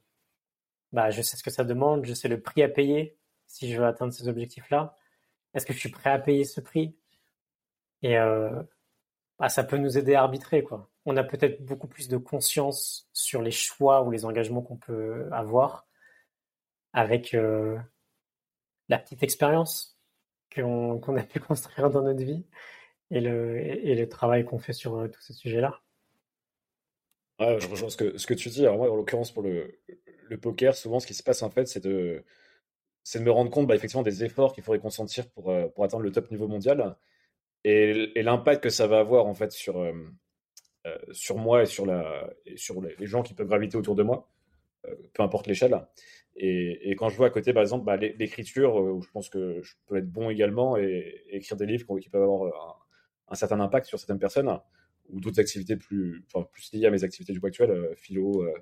bah, 0.93 1.11
je 1.11 1.23
sais 1.23 1.37
ce 1.37 1.45
que 1.45 1.51
ça 1.51 1.65
demande, 1.65 2.05
je 2.07 2.15
sais 2.15 2.29
le 2.29 2.41
prix 2.41 2.63
à 2.65 2.69
payer 2.69 3.17
si 3.47 3.73
je 3.73 3.79
veux 3.79 3.87
atteindre 3.87 4.13
ces 4.13 4.29
objectifs-là. 4.29 4.97
Est-ce 5.55 5.67
que 5.67 5.73
je 5.73 5.79
suis 5.79 5.91
prêt 5.91 6.11
à 6.11 6.19
payer 6.19 6.45
ce 6.45 6.61
prix? 6.61 6.97
Et 8.03 8.19
euh, 8.19 8.63
bah, 9.39 9.49
ça 9.49 9.65
peut 9.65 9.77
nous 9.77 9.99
aider 9.99 10.15
à 10.15 10.23
arbitrer, 10.23 10.63
quoi. 10.63 10.91
On 11.05 11.17
a 11.17 11.25
peut-être 11.25 11.63
beaucoup 11.65 11.89
plus 11.89 12.09
de 12.09 12.17
conscience 12.17 13.09
sur 13.13 13.43
les 13.43 13.51
choix 13.51 14.03
ou 14.03 14.11
les 14.11 14.25
engagements 14.25 14.63
qu'on 14.63 14.77
peut 14.77 15.29
avoir 15.31 15.87
avec 16.93 17.35
euh, 17.35 17.79
la 18.89 18.99
petite 18.99 19.23
expérience 19.23 19.99
qu'on 20.55 21.17
a 21.17 21.23
pu 21.23 21.41
construire 21.41 21.91
dans 21.91 22.03
notre 22.03 22.25
vie 22.25 22.47
et 23.11 23.21
le, 23.21 24.05
travail 24.09 24.45
qu'on 24.45 24.59
fait 24.59 24.73
sur 24.73 24.97
euh, 24.97 25.09
tous 25.09 25.21
ces 25.21 25.35
sujets-là. 25.35 25.81
Je 27.39 27.69
rejoins 27.69 27.91
ce 27.91 27.97
que, 27.97 28.35
tu 28.35 28.49
dis. 28.49 28.63
Moi, 28.63 28.91
en 28.91 28.97
l'occurrence, 28.97 29.31
pour 29.31 29.43
le, 29.43 29.79
poker, 30.41 30.75
souvent, 30.75 30.99
ce 30.99 31.07
qui 31.07 31.15
se 31.15 31.23
passe, 31.23 31.43
en 31.43 31.51
fait, 31.51 31.69
c'est 31.69 31.85
de, 31.85 32.25
me 33.21 33.31
rendre 33.31 33.51
compte, 33.51 33.67
bah, 33.67 33.75
effectivement, 33.75 34.03
des 34.03 34.25
efforts 34.25 34.55
qu'il 34.55 34.65
faudrait 34.65 34.81
consentir 34.81 35.29
pour, 35.29 35.51
euh, 35.51 35.69
pour 35.69 35.85
atteindre 35.85 36.03
le 36.03 36.11
top 36.11 36.31
niveau 36.31 36.49
mondial 36.49 36.97
et, 37.69 38.23
l'impact 38.23 38.63
que 38.63 38.71
ça 38.71 38.87
va 38.87 39.01
avoir, 39.01 39.27
en 39.27 39.35
fait, 39.35 39.53
sur, 39.53 39.79
euh, 39.81 39.93
sur 41.13 41.37
moi 41.37 41.63
et 41.63 41.67
sur, 41.67 41.87
les 41.87 43.07
gens 43.07 43.23
qui 43.23 43.35
peuvent 43.35 43.49
graviter 43.49 43.77
autour 43.77 43.95
de 43.95 44.03
moi, 44.03 44.31
peu 45.13 45.23
importe 45.23 45.47
l'échelle. 45.47 45.79
Et, 46.37 46.95
quand 46.97 47.09
je 47.09 47.17
vois 47.17 47.29
à 47.29 47.31
côté, 47.31 47.53
par 47.53 47.63
exemple, 47.63 47.85
bah, 47.85 47.97
l'écriture, 47.97 48.79
euh, 48.79 48.93
où 48.93 49.03
je 49.03 49.11
pense 49.11 49.31
que 49.31 49.63
je 49.63 49.75
peux 49.87 49.97
être 49.97 50.11
bon 50.11 50.29
également 50.29 50.77
et, 50.77 51.25
écrire 51.31 51.57
des 51.57 51.67
livres 51.67 51.99
qui 51.99 52.09
peuvent 52.11 52.23
avoir 52.23 52.87
un, 53.29 53.35
certain 53.35 53.59
impact 53.61 53.87
sur 53.87 53.99
certaines 53.99 54.19
personnes, 54.19 54.59
ou 55.09 55.21
d'autres 55.21 55.41
activités 55.41 55.77
plus, 55.77 56.25
enfin, 56.27 56.47
plus 56.53 56.73
liées 56.73 56.87
à 56.87 56.91
mes 56.91 57.05
activités 57.05 57.33
du 57.33 57.41
coup 57.41 57.47
actuel, 57.47 57.71
euh, 57.71 57.95
philo, 57.97 58.43
euh, 58.43 58.53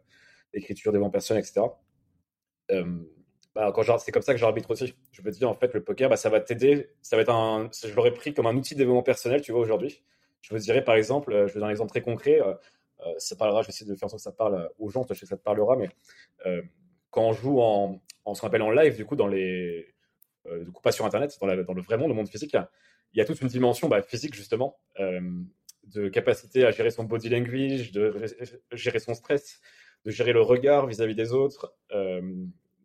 écriture 0.53 0.93
devant 0.93 1.11
personnes, 1.11 1.39
etc. 1.39 1.63
bah, 3.55 3.73
c'est 3.99 4.13
comme 4.13 4.23
ça 4.23 4.33
que 4.33 4.39
j'arbitre 4.39 4.71
aussi. 4.71 4.95
Je 5.13 5.23
me 5.23 5.31
dis, 5.31 5.45
en 5.45 5.55
fait, 5.55 5.73
le 5.75 5.83
poker, 5.83 6.09
bah, 6.09 6.17
ça 6.17 6.29
va 6.29 6.41
t'aider. 6.41 6.91
Ça 7.03 7.17
va 7.17 7.23
être 7.23 7.33
un, 7.33 7.71
je 7.73 7.95
l'aurais 7.95 8.13
pris 8.13 8.35
comme 8.35 8.47
un 8.47 8.57
outil 8.57 8.75
de 8.75 8.81
développement 8.81 9.03
personnel, 9.03 9.41
tu 9.43 9.53
vois, 9.53 9.61
aujourd'hui. 9.61 10.03
Je 10.41 10.55
vous 10.55 10.61
dirais, 10.61 10.85
par 10.85 10.97
exemple, 10.97 11.33
je 11.33 11.55
vais 11.55 11.55
donner 11.55 11.67
un 11.67 11.71
exemple 11.71 11.91
très 11.91 12.03
concret. 12.03 12.41
ça 13.19 13.37
parlera, 13.37 13.63
je 13.63 13.69
vais 13.69 13.71
essayer 13.71 13.91
de 13.91 13.97
faire 13.97 14.07
en 14.07 14.09
sorte 14.09 14.21
que 14.21 14.25
ça 14.25 14.33
parle 14.33 14.71
aux 14.79 14.91
gens, 14.91 15.07
je 15.09 15.15
sais 15.15 15.21
que 15.21 15.27
ça 15.27 15.37
te 15.37 15.43
parlera, 15.43 15.77
mais 15.77 15.89
quand 17.11 17.23
on 17.23 17.33
joue 17.33 17.61
en, 17.61 18.01
en 18.25 18.35
ce 18.35 18.41
qu'on 18.41 18.49
appelle 18.49 18.63
en 18.63 18.71
live, 18.71 18.97
du 18.97 19.07
coup, 19.07 19.17
dans 19.17 19.27
les, 19.27 19.95
euh, 20.47 20.65
du 20.65 20.71
coup, 20.71 20.83
pas 20.83 20.93
sur 20.93 21.05
Internet, 21.05 21.37
dans, 21.41 21.47
le 21.47 21.83
vrai 21.83 21.97
monde, 21.97 22.09
le 22.09 22.15
monde 22.15 22.29
physique, 22.29 22.57
il 23.13 23.19
y 23.19 23.21
a 23.21 23.25
toute 23.25 23.41
une 23.41 23.49
dimension 23.49 23.89
bah, 23.89 24.03
physique, 24.03 24.35
justement, 24.35 24.79
euh, 25.01 25.21
de 25.85 26.09
capacité 26.09 26.65
à 26.65 26.71
gérer 26.71 26.91
son 26.91 27.05
body 27.05 27.29
language, 27.29 27.93
de 27.93 28.15
gérer 28.73 28.99
son 28.99 29.15
stress, 29.15 29.61
de 30.05 30.11
gérer 30.11 30.33
le 30.33 30.41
regard 30.41 30.87
vis-à-vis 30.87 31.15
des 31.15 31.33
autres, 31.33 31.75
euh, 31.93 32.21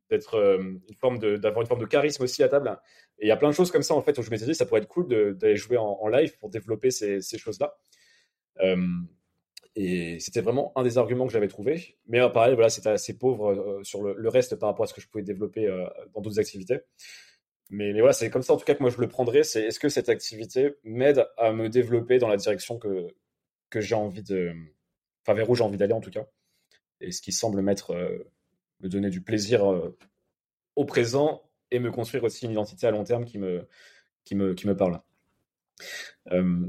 d'être 0.10 0.36
euh, 0.36 0.58
une 0.58 0.96
forme 0.96 1.20
d'avoir 1.20 1.62
une 1.62 1.68
forme 1.68 1.82
de 1.82 1.86
charisme 1.86 2.24
aussi 2.24 2.44
à 2.44 2.50
table. 2.50 2.78
Et 3.20 3.26
il 3.26 3.28
y 3.28 3.32
a 3.32 3.38
plein 3.38 3.50
de 3.50 3.54
choses 3.54 3.72
comme 3.72 3.84
ça, 3.84 3.94
en 3.94 4.02
fait, 4.02 4.18
où 4.18 4.22
je 4.22 4.30
m'étais 4.30 4.46
dit, 4.46 4.56
ça 4.56 4.66
pourrait 4.66 4.82
être 4.82 4.88
cool 4.88 5.36
d'aller 5.38 5.56
jouer 5.56 5.78
en, 5.78 6.08
live 6.08 6.38
pour 6.38 6.50
développer 6.50 6.92
ces, 6.92 7.22
choses-là. 7.38 7.78
Euh, 8.62 8.78
et 9.76 10.20
c'était 10.20 10.42
vraiment 10.42 10.74
un 10.76 10.84
des 10.84 10.98
arguments 10.98 11.28
que 11.28 11.34
j'avais 11.34 11.48
trouvé. 11.48 11.98
Mais 12.08 12.20
euh, 12.20 12.30
pareil, 12.30 12.54
voilà, 12.56 12.70
c'était 12.70 12.90
assez 12.90 13.18
pauvre 13.18 13.82
sur 13.84 14.02
le, 14.02 14.30
reste 14.30 14.56
par 14.56 14.70
rapport 14.70 14.84
à 14.84 14.88
ce 14.88 14.94
que 14.94 15.02
je 15.02 15.08
pouvais 15.08 15.24
développer 15.24 15.68
dans 16.14 16.22
d'autres 16.22 16.40
activités. 16.40 16.80
Mais, 17.70 17.94
mais 17.94 18.00
voilà, 18.00 18.14
c'est 18.14 18.32
comme 18.32 18.42
ça 18.42 18.54
en 18.54 18.58
tout 18.58 18.66
cas 18.66 18.74
que 18.74 18.82
moi 18.82 18.90
je 18.90 19.00
le 19.00 19.08
prendrais. 19.08 19.44
C'est 19.44 19.62
est-ce 19.64 19.80
que 19.80 19.90
cette 19.90 20.10
activité 20.10 20.76
m'aide 20.84 21.28
à 21.38 21.52
me 21.54 21.70
développer 21.70 22.18
dans 22.18 22.28
la 22.28 22.38
direction 22.38 22.80
que, 22.80 23.08
que 23.70 23.80
j'ai 23.80 23.96
envie 23.96 24.24
de. 24.24 24.54
Enfin, 25.24 25.36
vers 25.36 25.48
où 25.50 25.56
j'ai 25.56 25.64
envie 25.64 25.78
d'aller 25.78 25.94
en 25.94 26.02
tout 26.02 26.10
cas? 26.10 26.26
Et 27.00 27.12
ce 27.12 27.22
qui 27.22 27.32
semble 27.32 27.62
m'être. 27.62 27.94
Me 28.82 28.90
donner 28.90 29.10
du 29.10 29.22
plaisir 29.22 29.64
au 30.76 30.86
présent 30.86 31.50
et 31.72 31.80
me 31.80 31.92
construire 31.92 32.24
aussi 32.24 32.46
une 32.46 32.52
identité 32.52 32.88
à 32.88 32.92
long 32.92 33.04
terme 33.04 33.26
qui 33.26 33.38
me, 33.38 33.68
qui 34.24 34.36
me, 34.36 34.54
qui 34.54 34.68
me 34.68 34.76
parle. 34.76 35.02
Euh, 36.32 36.66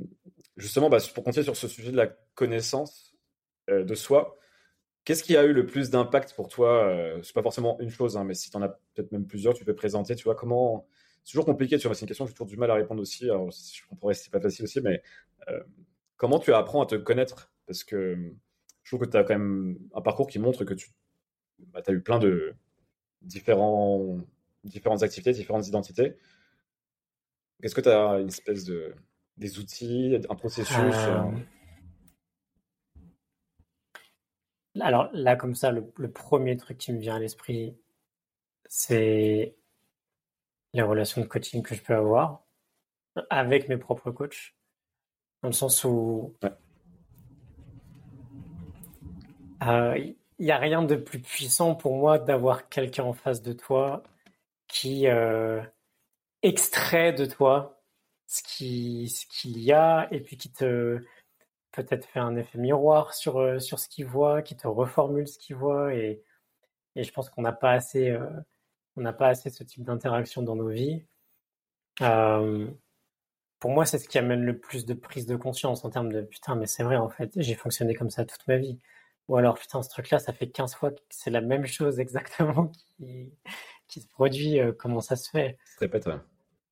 justement, 0.56 0.90
bah, 0.90 0.98
pour 1.14 1.24
continuer 1.24 1.44
sur 1.44 1.56
ce 1.56 1.68
sujet 1.68 1.92
de 1.92 1.96
la 1.96 2.08
connaissance 2.34 3.14
euh, 3.68 3.84
de 3.84 3.94
soi, 3.94 4.36
qu'est-ce 5.04 5.22
qui 5.22 5.36
a 5.36 5.44
eu 5.44 5.52
le 5.52 5.66
plus 5.66 5.90
d'impact 5.90 6.34
pour 6.34 6.48
toi 6.48 6.84
euh, 6.84 7.20
C'est 7.22 7.34
pas 7.34 7.42
forcément 7.42 7.78
une 7.80 7.90
chose, 7.90 8.16
hein, 8.16 8.24
mais 8.24 8.34
si 8.34 8.50
tu 8.50 8.56
en 8.56 8.62
as 8.62 8.68
peut-être 8.68 9.12
même 9.12 9.26
plusieurs, 9.26 9.54
tu 9.54 9.64
peux 9.64 9.74
présenter. 9.74 10.14
Tu 10.14 10.24
vois 10.24 10.34
comment 10.34 10.86
C'est 11.24 11.32
toujours 11.32 11.46
compliqué. 11.46 11.78
Tu 11.78 11.86
vois, 11.86 11.94
c'est 11.94 12.02
une 12.02 12.08
question 12.08 12.24
que 12.24 12.30
j'ai 12.30 12.34
toujours 12.34 12.48
du 12.48 12.56
mal 12.56 12.70
à 12.70 12.74
répondre 12.74 13.00
aussi. 13.00 13.24
Alors, 13.24 13.50
je 13.50 13.86
comprends 13.88 14.12
c'est 14.12 14.30
pas 14.30 14.40
facile 14.40 14.64
aussi, 14.64 14.80
mais 14.80 15.02
comment 16.16 16.38
tu 16.38 16.52
apprends 16.52 16.82
à 16.82 16.86
te 16.86 16.96
connaître? 16.96 17.52
Parce 17.66 17.84
que 17.84 18.34
je 18.82 18.90
trouve 18.90 19.06
que 19.06 19.10
tu 19.10 19.16
as 19.16 19.24
quand 19.24 19.38
même 19.38 19.78
un 19.94 20.00
parcours 20.00 20.26
qui 20.26 20.38
montre 20.38 20.64
que 20.64 20.74
tu 20.74 20.90
bah, 21.72 21.80
as 21.86 21.92
eu 21.92 22.00
plein 22.00 22.18
de 22.18 22.54
différents, 23.22 24.18
différentes 24.64 25.02
activités, 25.02 25.32
différentes 25.32 25.66
identités. 25.66 26.16
Est-ce 27.62 27.74
que 27.74 27.80
tu 27.80 27.88
as 27.88 28.18
une 28.20 28.28
espèce 28.28 28.64
de 28.64 28.94
des 29.40 29.58
outils, 29.58 30.16
un 30.28 30.34
processus 30.34 30.76
euh, 30.76 31.22
euh, 33.06 34.80
Alors 34.80 35.08
là, 35.12 35.34
comme 35.34 35.54
ça, 35.54 35.72
le, 35.72 35.82
premier 36.10 36.56
truc 36.58 36.78
qui 36.78 36.92
me 36.92 36.98
vient 36.98 37.16
à 37.16 37.18
l'esprit, 37.18 37.74
c'est 38.66 39.56
les 40.74 40.82
relations 40.82 41.22
de 41.22 41.26
coaching 41.26 41.62
que 41.62 41.74
je 41.74 41.82
peux 41.82 41.94
avoir 41.94 42.44
avec 43.30 43.68
mes 43.68 43.78
propres 43.78 44.10
coachs. 44.10 44.54
Dans 45.42 45.48
le 45.48 45.54
sens 45.54 45.84
où 45.84 46.36
euh, 49.62 50.12
il 50.40 50.46
n'y 50.46 50.52
a 50.52 50.58
rien 50.58 50.82
de 50.82 50.96
plus 50.96 51.20
puissant 51.20 51.74
pour 51.76 51.96
moi 51.96 52.18
d'avoir 52.18 52.68
quelqu'un 52.68 53.04
en 53.04 53.12
face 53.12 53.42
de 53.42 53.52
toi 53.52 54.02
qui 54.68 55.06
extrait 56.42 57.12
de 57.12 57.26
toi 57.26 57.80
ce 58.26 58.42
qui 58.42 59.08
ce 59.08 59.26
qu'il 59.26 59.58
y 59.60 59.72
a 59.72 60.08
et 60.12 60.20
puis 60.20 60.36
qui 60.36 60.52
te 60.52 61.00
peut-être 61.72 62.06
fait 62.06 62.20
un 62.20 62.36
effet 62.36 62.58
miroir 62.58 63.14
sur 63.14 63.38
euh, 63.38 63.58
sur 63.58 63.78
ce 63.78 63.88
qu'il 63.88 64.06
voit, 64.06 64.42
qui 64.42 64.56
te 64.56 64.68
reformule 64.68 65.28
ce 65.28 65.38
qu'il 65.38 65.56
voit 65.56 65.94
et 65.94 66.22
et 66.96 67.04
je 67.04 67.12
pense 67.12 67.30
qu'on 67.30 67.42
n'a 67.42 67.52
pas 67.52 67.72
assez 67.72 68.10
euh, 68.10 69.12
pas 69.18 69.28
assez 69.28 69.50
ce 69.50 69.64
type 69.64 69.84
d'interaction 69.84 70.42
dans 70.42 70.56
nos 70.56 70.68
vies. 70.68 71.04
Euh, 72.02 72.68
pour 73.60 73.70
moi, 73.70 73.86
c'est 73.86 73.98
ce 73.98 74.08
qui 74.08 74.18
amène 74.18 74.42
le 74.42 74.58
plus 74.58 74.86
de 74.86 74.94
prise 74.94 75.26
de 75.26 75.36
conscience 75.36 75.84
en 75.84 75.90
termes 75.90 76.12
de 76.12 76.22
putain, 76.22 76.56
mais 76.56 76.66
c'est 76.66 76.82
vrai 76.82 76.96
en 76.96 77.08
fait, 77.10 77.30
j'ai 77.36 77.54
fonctionné 77.54 77.94
comme 77.94 78.10
ça 78.10 78.24
toute 78.24 78.46
ma 78.48 78.56
vie. 78.56 78.78
Ou 79.30 79.36
alors 79.36 79.56
putain, 79.56 79.80
ce 79.80 79.88
truc-là, 79.88 80.18
ça 80.18 80.32
fait 80.32 80.48
15 80.48 80.74
fois 80.74 80.90
que 80.90 80.98
c'est 81.08 81.30
la 81.30 81.40
même 81.40 81.64
chose 81.64 82.00
exactement 82.00 82.66
qui, 82.98 83.32
qui 83.86 84.00
se 84.00 84.08
produit. 84.08 84.58
comment 84.76 85.00
ça 85.00 85.14
se 85.14 85.30
fait 85.30 85.56
Ça 85.66 85.76
répète, 85.86 86.06
ouais. 86.06 86.18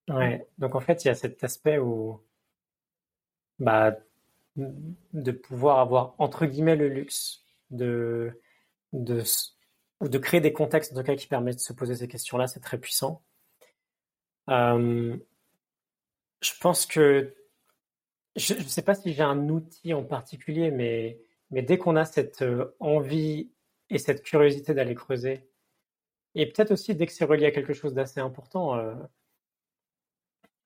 Ouais, 0.08 0.48
donc 0.58 0.74
en 0.74 0.80
fait, 0.80 1.04
il 1.04 1.08
y 1.08 1.10
a 1.10 1.14
cet 1.14 1.44
aspect 1.44 1.78
où, 1.78 2.20
bah, 3.60 3.96
de 4.56 5.30
pouvoir 5.30 5.78
avoir 5.78 6.14
entre 6.18 6.46
guillemets 6.46 6.74
le 6.74 6.88
luxe 6.88 7.44
de, 7.70 8.40
de, 8.92 9.22
ou 10.00 10.08
de 10.08 10.18
créer 10.18 10.40
des 10.40 10.52
contextes 10.52 10.92
en 10.92 10.96
tout 10.96 11.02
cas 11.04 11.14
qui 11.14 11.28
permettent 11.28 11.56
de 11.56 11.60
se 11.60 11.72
poser 11.72 11.94
ces 11.94 12.08
questions-là, 12.08 12.48
c'est 12.48 12.58
très 12.58 12.78
puissant. 12.78 13.22
Euh, 14.50 15.16
je 16.40 16.52
pense 16.60 16.86
que 16.86 17.34
je 18.34 18.54
ne 18.54 18.62
sais 18.62 18.82
pas 18.82 18.96
si 18.96 19.12
j'ai 19.12 19.22
un 19.22 19.48
outil 19.48 19.94
en 19.94 20.02
particulier, 20.02 20.72
mais, 20.72 21.20
mais 21.50 21.62
dès 21.62 21.78
qu'on 21.78 21.96
a 21.96 22.04
cette 22.04 22.42
euh, 22.42 22.76
envie 22.80 23.50
et 23.90 23.98
cette 23.98 24.22
curiosité 24.22 24.74
d'aller 24.74 24.94
creuser, 24.94 25.48
et 26.34 26.46
peut-être 26.46 26.72
aussi 26.72 26.94
dès 26.94 27.06
que 27.06 27.12
c'est 27.12 27.24
relié 27.24 27.46
à 27.46 27.50
quelque 27.50 27.72
chose 27.72 27.94
d'assez 27.94 28.20
important, 28.20 28.76
euh, 28.76 28.94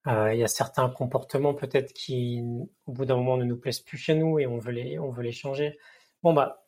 euh, 0.09 0.35
il 0.35 0.41
y 0.41 0.45
a 0.45 0.49
certains 0.49 0.89
comportements 0.91 1.55
peut-être 1.55 1.93
qui, 1.93 2.43
au 2.87 2.93
bout 2.93 3.05
d'un 3.05 3.17
moment, 3.17 3.37
ne 3.37 3.45
nous 3.45 3.57
plaisent 3.57 3.81
plus 3.81 3.99
chez 3.99 4.15
nous 4.15 4.39
et 4.41 4.47
on 4.47 4.59
veut 4.59 4.73
les, 4.73 4.99
on 4.99 5.11
veut 5.11 5.23
les 5.23 5.33
changer. 5.33 5.79
Bon 6.23 6.33
bah, 6.35 6.67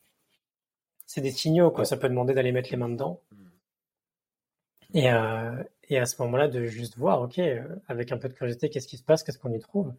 c'est 1.07 1.20
des 1.20 1.33
signaux 1.33 1.70
quoi. 1.70 1.85
Ça 1.85 1.96
peut 1.96 2.09
demander 2.09 2.35
d'aller 2.35 2.53
mettre 2.53 2.70
les 2.70 2.77
mains 2.77 2.88
dedans. 2.88 3.22
Et, 4.94 5.07
et 5.88 5.98
à 5.98 6.07
ce 6.07 6.22
moment-là, 6.22 6.46
de 6.46 6.66
juste 6.66 6.96
voir, 6.96 7.22
OK, 7.22 7.40
avec 7.88 8.12
un 8.12 8.16
peu 8.18 8.29
de 8.29 8.35
curiosité, 8.35 8.70
qu'est-ce 8.70 8.87
qui 8.87 8.96
se 8.96 9.03
passe, 9.03 9.24
qu'est-ce 9.24 9.38
qu'on 9.38 9.53
y 9.53 9.59
trouve. 9.59 9.92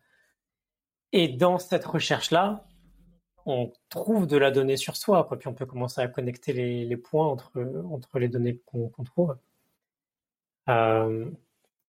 Et 1.11 1.27
dans 1.27 1.57
cette 1.57 1.85
recherche-là, 1.85 2.65
on 3.45 3.71
trouve 3.89 4.27
de 4.27 4.37
la 4.37 4.51
donnée 4.51 4.77
sur 4.77 4.95
soi, 4.95 5.23
quoi. 5.23 5.37
puis 5.37 5.47
on 5.47 5.53
peut 5.53 5.65
commencer 5.65 6.01
à 6.01 6.07
connecter 6.07 6.53
les, 6.53 6.97
points 6.97 7.27
entre, 7.27 8.19
les 8.19 8.27
données 8.27 8.57
qu'on 8.65 8.89
trouve. 9.03 9.37
Euh, 10.67 11.29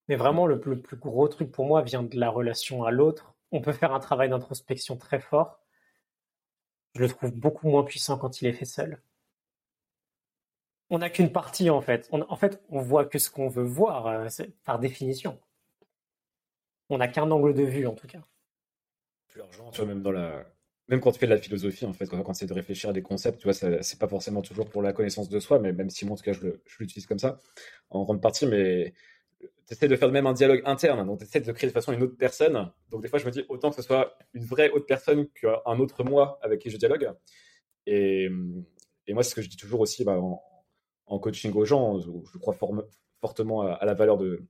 mais 0.08 0.16
vraiment, 0.16 0.46
le, 0.46 0.60
plus 0.60 0.96
gros 0.96 1.28
truc 1.28 1.50
pour 1.50 1.64
moi 1.64 1.82
vient 1.82 2.02
de 2.02 2.18
la 2.18 2.28
relation 2.28 2.84
à 2.84 2.90
l'autre. 2.90 3.34
On 3.52 3.60
peut 3.60 3.72
faire 3.72 3.94
un 3.94 4.00
travail 4.00 4.28
d'introspection 4.28 4.96
très 4.96 5.18
fort. 5.18 5.58
Je 6.94 7.00
le 7.00 7.08
trouve 7.08 7.32
beaucoup 7.32 7.68
moins 7.68 7.84
puissant 7.84 8.18
quand 8.18 8.40
il 8.42 8.48
est 8.48 8.52
fait 8.52 8.64
seul. 8.66 9.00
On 10.90 10.98
n'a 10.98 11.10
qu'une 11.10 11.32
partie 11.32 11.70
en 11.70 11.80
fait. 11.80 12.08
en 12.12 12.36
fait, 12.36 12.62
on 12.68 12.80
voit 12.80 13.06
que 13.06 13.18
ce 13.18 13.30
qu'on 13.30 13.48
veut 13.48 13.64
voir, 13.64 14.06
euh, 14.06 14.28
par 14.64 14.78
définition. 14.78 15.40
On 16.90 16.98
n'a 16.98 17.08
qu'un 17.08 17.30
angle 17.30 17.54
de 17.54 17.64
vue 17.64 17.86
en 17.86 17.94
tout 17.94 18.06
cas. 18.06 18.22
Plus 19.28 19.42
tu 19.72 19.78
vois, 19.80 19.86
même 19.86 20.02
dans 20.02 20.12
la, 20.12 20.44
même 20.88 21.00
quand 21.00 21.12
tu 21.12 21.18
fais 21.18 21.26
de 21.26 21.32
la 21.32 21.38
philosophie, 21.38 21.84
en 21.84 21.92
fait, 21.92 22.06
quand, 22.06 22.22
quand 22.22 22.32
essaies 22.32 22.46
de 22.46 22.52
réfléchir 22.52 22.90
à 22.90 22.92
des 22.92 23.02
concepts, 23.02 23.38
tu 23.40 23.44
vois, 23.44 23.52
c'est 23.54 23.98
pas 23.98 24.08
forcément 24.08 24.42
toujours 24.42 24.68
pour 24.68 24.82
la 24.82 24.92
connaissance 24.92 25.28
de 25.28 25.40
soi, 25.40 25.58
mais 25.58 25.72
même 25.72 25.90
si 25.90 26.04
moi, 26.06 26.14
en 26.14 26.16
tout 26.16 26.22
cas, 26.22 26.32
je 26.32 26.48
l'utilise 26.78 27.06
comme 27.06 27.18
ça, 27.18 27.40
en 27.90 28.04
grande 28.04 28.22
partie, 28.22 28.46
mais 28.46 28.94
tu 29.40 29.72
essaies 29.72 29.88
de 29.88 29.96
faire 29.96 30.10
même 30.12 30.26
un 30.26 30.32
dialogue 30.32 30.62
interne, 30.64 31.04
donc 31.06 31.18
tu 31.18 31.24
essaies 31.24 31.40
de 31.40 31.52
créer 31.52 31.68
de 31.68 31.72
façon 31.72 31.92
une 31.92 32.02
autre 32.02 32.16
personne. 32.16 32.70
Donc 32.90 33.02
des 33.02 33.08
fois, 33.08 33.18
je 33.18 33.26
me 33.26 33.30
dis, 33.30 33.44
autant 33.48 33.70
que 33.70 33.76
ce 33.76 33.82
soit 33.82 34.16
une 34.32 34.44
vraie 34.44 34.70
autre 34.70 34.86
personne 34.86 35.28
qu'un 35.30 35.78
autre 35.78 36.04
moi 36.04 36.38
avec 36.42 36.60
qui 36.60 36.70
je 36.70 36.76
dialogue. 36.76 37.12
Et, 37.86 38.28
moi, 38.28 39.22
c'est 39.22 39.30
ce 39.30 39.34
que 39.34 39.42
je 39.42 39.48
dis 39.48 39.56
toujours 39.56 39.80
aussi 39.80 40.04
bah, 40.04 40.18
en, 41.06 41.18
coaching 41.18 41.52
aux 41.52 41.64
gens, 41.64 41.98
je, 41.98 42.38
crois 42.38 42.54
fortement 42.54 43.62
à, 43.62 43.84
la 43.84 43.94
valeur 43.94 44.18
de, 44.18 44.44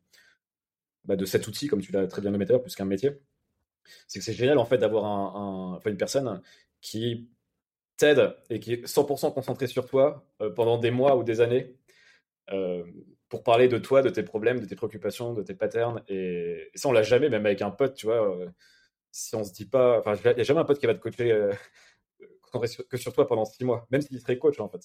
bah, 1.05 1.17
de 1.17 1.25
cet 1.25 1.47
outil, 1.47 1.67
comme 1.69 1.81
tu 1.81 1.93
l'as 1.93 2.07
très 2.07 2.21
bien 2.21 2.31
nommé 2.31 2.47
plus 2.47 2.75
qu'un 2.75 2.85
métier 2.85 3.13
c'est 4.07 4.19
que 4.19 4.25
c'est 4.25 4.33
génial 4.33 4.59
en 4.59 4.65
fait 4.65 4.79
d'avoir 4.79 5.05
un, 5.05 5.81
une 5.87 5.97
personne 5.97 6.43
qui 6.81 7.29
t'aide 7.97 8.37
et 8.51 8.61
qui 8.61 8.75
est 8.75 8.87
100% 8.87 9.33
concentrée 9.33 9.67
sur 9.67 9.87
toi 9.87 10.27
euh, 10.41 10.51
pendant 10.51 10.79
des 10.79 10.91
mois 10.91 11.17
ou 11.17 11.25
des 11.25 11.41
années 11.41 11.75
euh, 12.53 12.85
pour 13.29 13.43
parler 13.43 13.69
de 13.69 13.79
toi, 13.79 14.03
de 14.03 14.11
tes 14.11 14.23
problèmes, 14.23 14.61
de 14.61 14.67
tes 14.67 14.77
préoccupations, 14.77 15.33
de 15.33 15.43
tes 15.43 15.55
patterns. 15.55 16.03
Et, 16.09 16.71
ça, 16.75 16.89
on 16.89 16.93
l'a 16.93 17.03
jamais, 17.03 17.29
même 17.29 17.47
avec 17.47 17.63
un 17.63 17.71
pote, 17.71 17.95
tu 17.95 18.07
vois. 18.07 18.37
Euh, 18.37 18.49
si 19.11 19.35
on 19.35 19.45
se 19.45 19.53
dit 19.53 19.67
pas, 19.67 20.03
il 20.25 20.35
n'y 20.35 20.41
a 20.41 20.45
jamais 20.45 20.61
un 20.61 20.65
pote 20.65 20.79
qui 20.79 20.87
va 20.87 20.95
te 20.95 21.01
coacher 21.01 21.51
que 22.89 22.97
sur 22.97 23.13
toi 23.13 23.27
pendant 23.27 23.45
six 23.45 23.65
mois, 23.65 23.87
même 23.91 24.01
s'il 24.01 24.21
serait 24.21 24.39
coach 24.39 24.61
en 24.61 24.69
fait. 24.69 24.81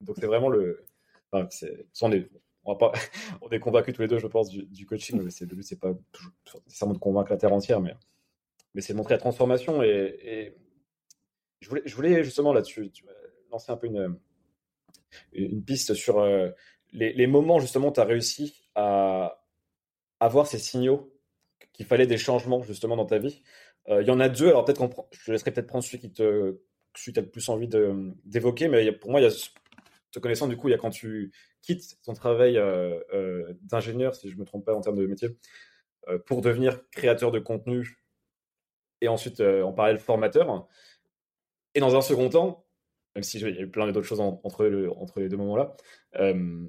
Donc 0.00 0.16
c'est 0.18 0.26
vraiment 0.26 0.48
le. 0.48 0.84
On 1.32 2.10
est, 3.50 3.60
convaincus 3.60 3.94
tous 3.94 4.02
les 4.02 4.08
deux, 4.08 4.18
je 4.18 4.26
pense, 4.26 4.48
du, 4.48 4.86
coaching. 4.86 5.20
Mais 5.20 5.30
le 5.40 5.54
but, 5.54 5.64
c'est 5.64 5.80
pas 5.80 5.92
nécessairement 6.64 6.94
de 6.94 6.98
convaincre 6.98 7.30
la 7.30 7.36
terre 7.36 7.52
entière, 7.52 7.80
mais 7.80 7.94
mais 8.74 8.82
c'est 8.82 8.94
montrer 8.94 9.14
la 9.14 9.18
transformation. 9.18 9.82
Et, 9.82 10.56
je, 11.60 11.68
voulais, 11.68 11.82
je 11.84 11.94
voulais 11.96 12.24
justement 12.24 12.52
là-dessus 12.52 12.90
lancer 13.50 13.72
un 13.72 13.76
peu 13.76 13.86
une, 13.86 14.18
une 15.32 15.64
piste 15.64 15.94
sur 15.94 16.18
euh, 16.18 16.50
les, 16.92 17.26
moments 17.26 17.58
justement 17.58 17.88
où 17.88 17.92
tu 17.92 18.00
as 18.00 18.04
réussi 18.04 18.68
à 18.74 19.44
avoir 20.20 20.46
ces 20.46 20.58
signaux 20.58 21.12
qu'il 21.72 21.86
fallait 21.86 22.06
des 22.06 22.18
changements 22.18 22.62
justement 22.62 22.96
dans 22.96 23.06
ta 23.06 23.18
vie. 23.18 23.42
Euh, 23.88 24.02
il 24.02 24.08
y 24.08 24.10
en 24.10 24.20
a 24.20 24.28
deux, 24.28 24.48
alors 24.48 24.64
peut-être 24.64 24.78
qu'on 24.78 25.06
je 25.10 25.24
te 25.24 25.30
laisserai 25.30 25.50
peut-être 25.50 25.66
prendre 25.66 25.84
celui 25.84 25.98
qui 25.98 26.12
te 26.12 26.58
celui 26.96 27.12
tu 27.12 27.18
as 27.18 27.22
le 27.22 27.30
plus 27.30 27.48
envie 27.48 27.68
d'évoquer, 28.24 28.68
mais 28.68 28.92
pour 28.92 29.10
moi, 29.10 29.20
il 29.20 29.24
y 29.24 29.26
a, 29.26 29.32
te 30.12 30.20
connaissant 30.20 30.46
du 30.46 30.56
coup, 30.56 30.68
il 30.68 30.70
y 30.70 30.74
a 30.74 30.78
quand 30.78 30.90
tu 30.90 31.32
quittes 31.60 31.98
ton 32.04 32.12
travail 32.12 32.56
euh, 32.56 33.52
d'ingénieur, 33.62 34.14
si 34.14 34.30
je 34.30 34.36
ne 34.36 34.40
me 34.40 34.44
trompe 34.44 34.64
pas 34.64 34.74
en 34.74 34.80
termes 34.80 34.96
de 34.96 35.06
métier, 35.06 35.36
pour 36.26 36.40
devenir 36.40 36.88
créateur 36.90 37.32
de 37.32 37.40
contenu 37.40 38.03
et 39.04 39.08
ensuite 39.08 39.40
euh, 39.40 39.62
en 39.62 39.72
parallèle 39.72 39.98
formateur. 39.98 40.66
Et 41.74 41.80
dans 41.80 41.94
un 41.94 42.00
second 42.00 42.28
temps, 42.28 42.66
même 43.14 43.22
si 43.22 43.38
il 43.38 43.56
y 43.56 43.62
a 43.62 43.66
plein 43.66 43.90
d'autres 43.92 44.06
choses 44.06 44.20
entre, 44.20 44.64
les 45.20 45.28
deux 45.28 45.36
moments-là, 45.36 45.76
euh, 46.18 46.64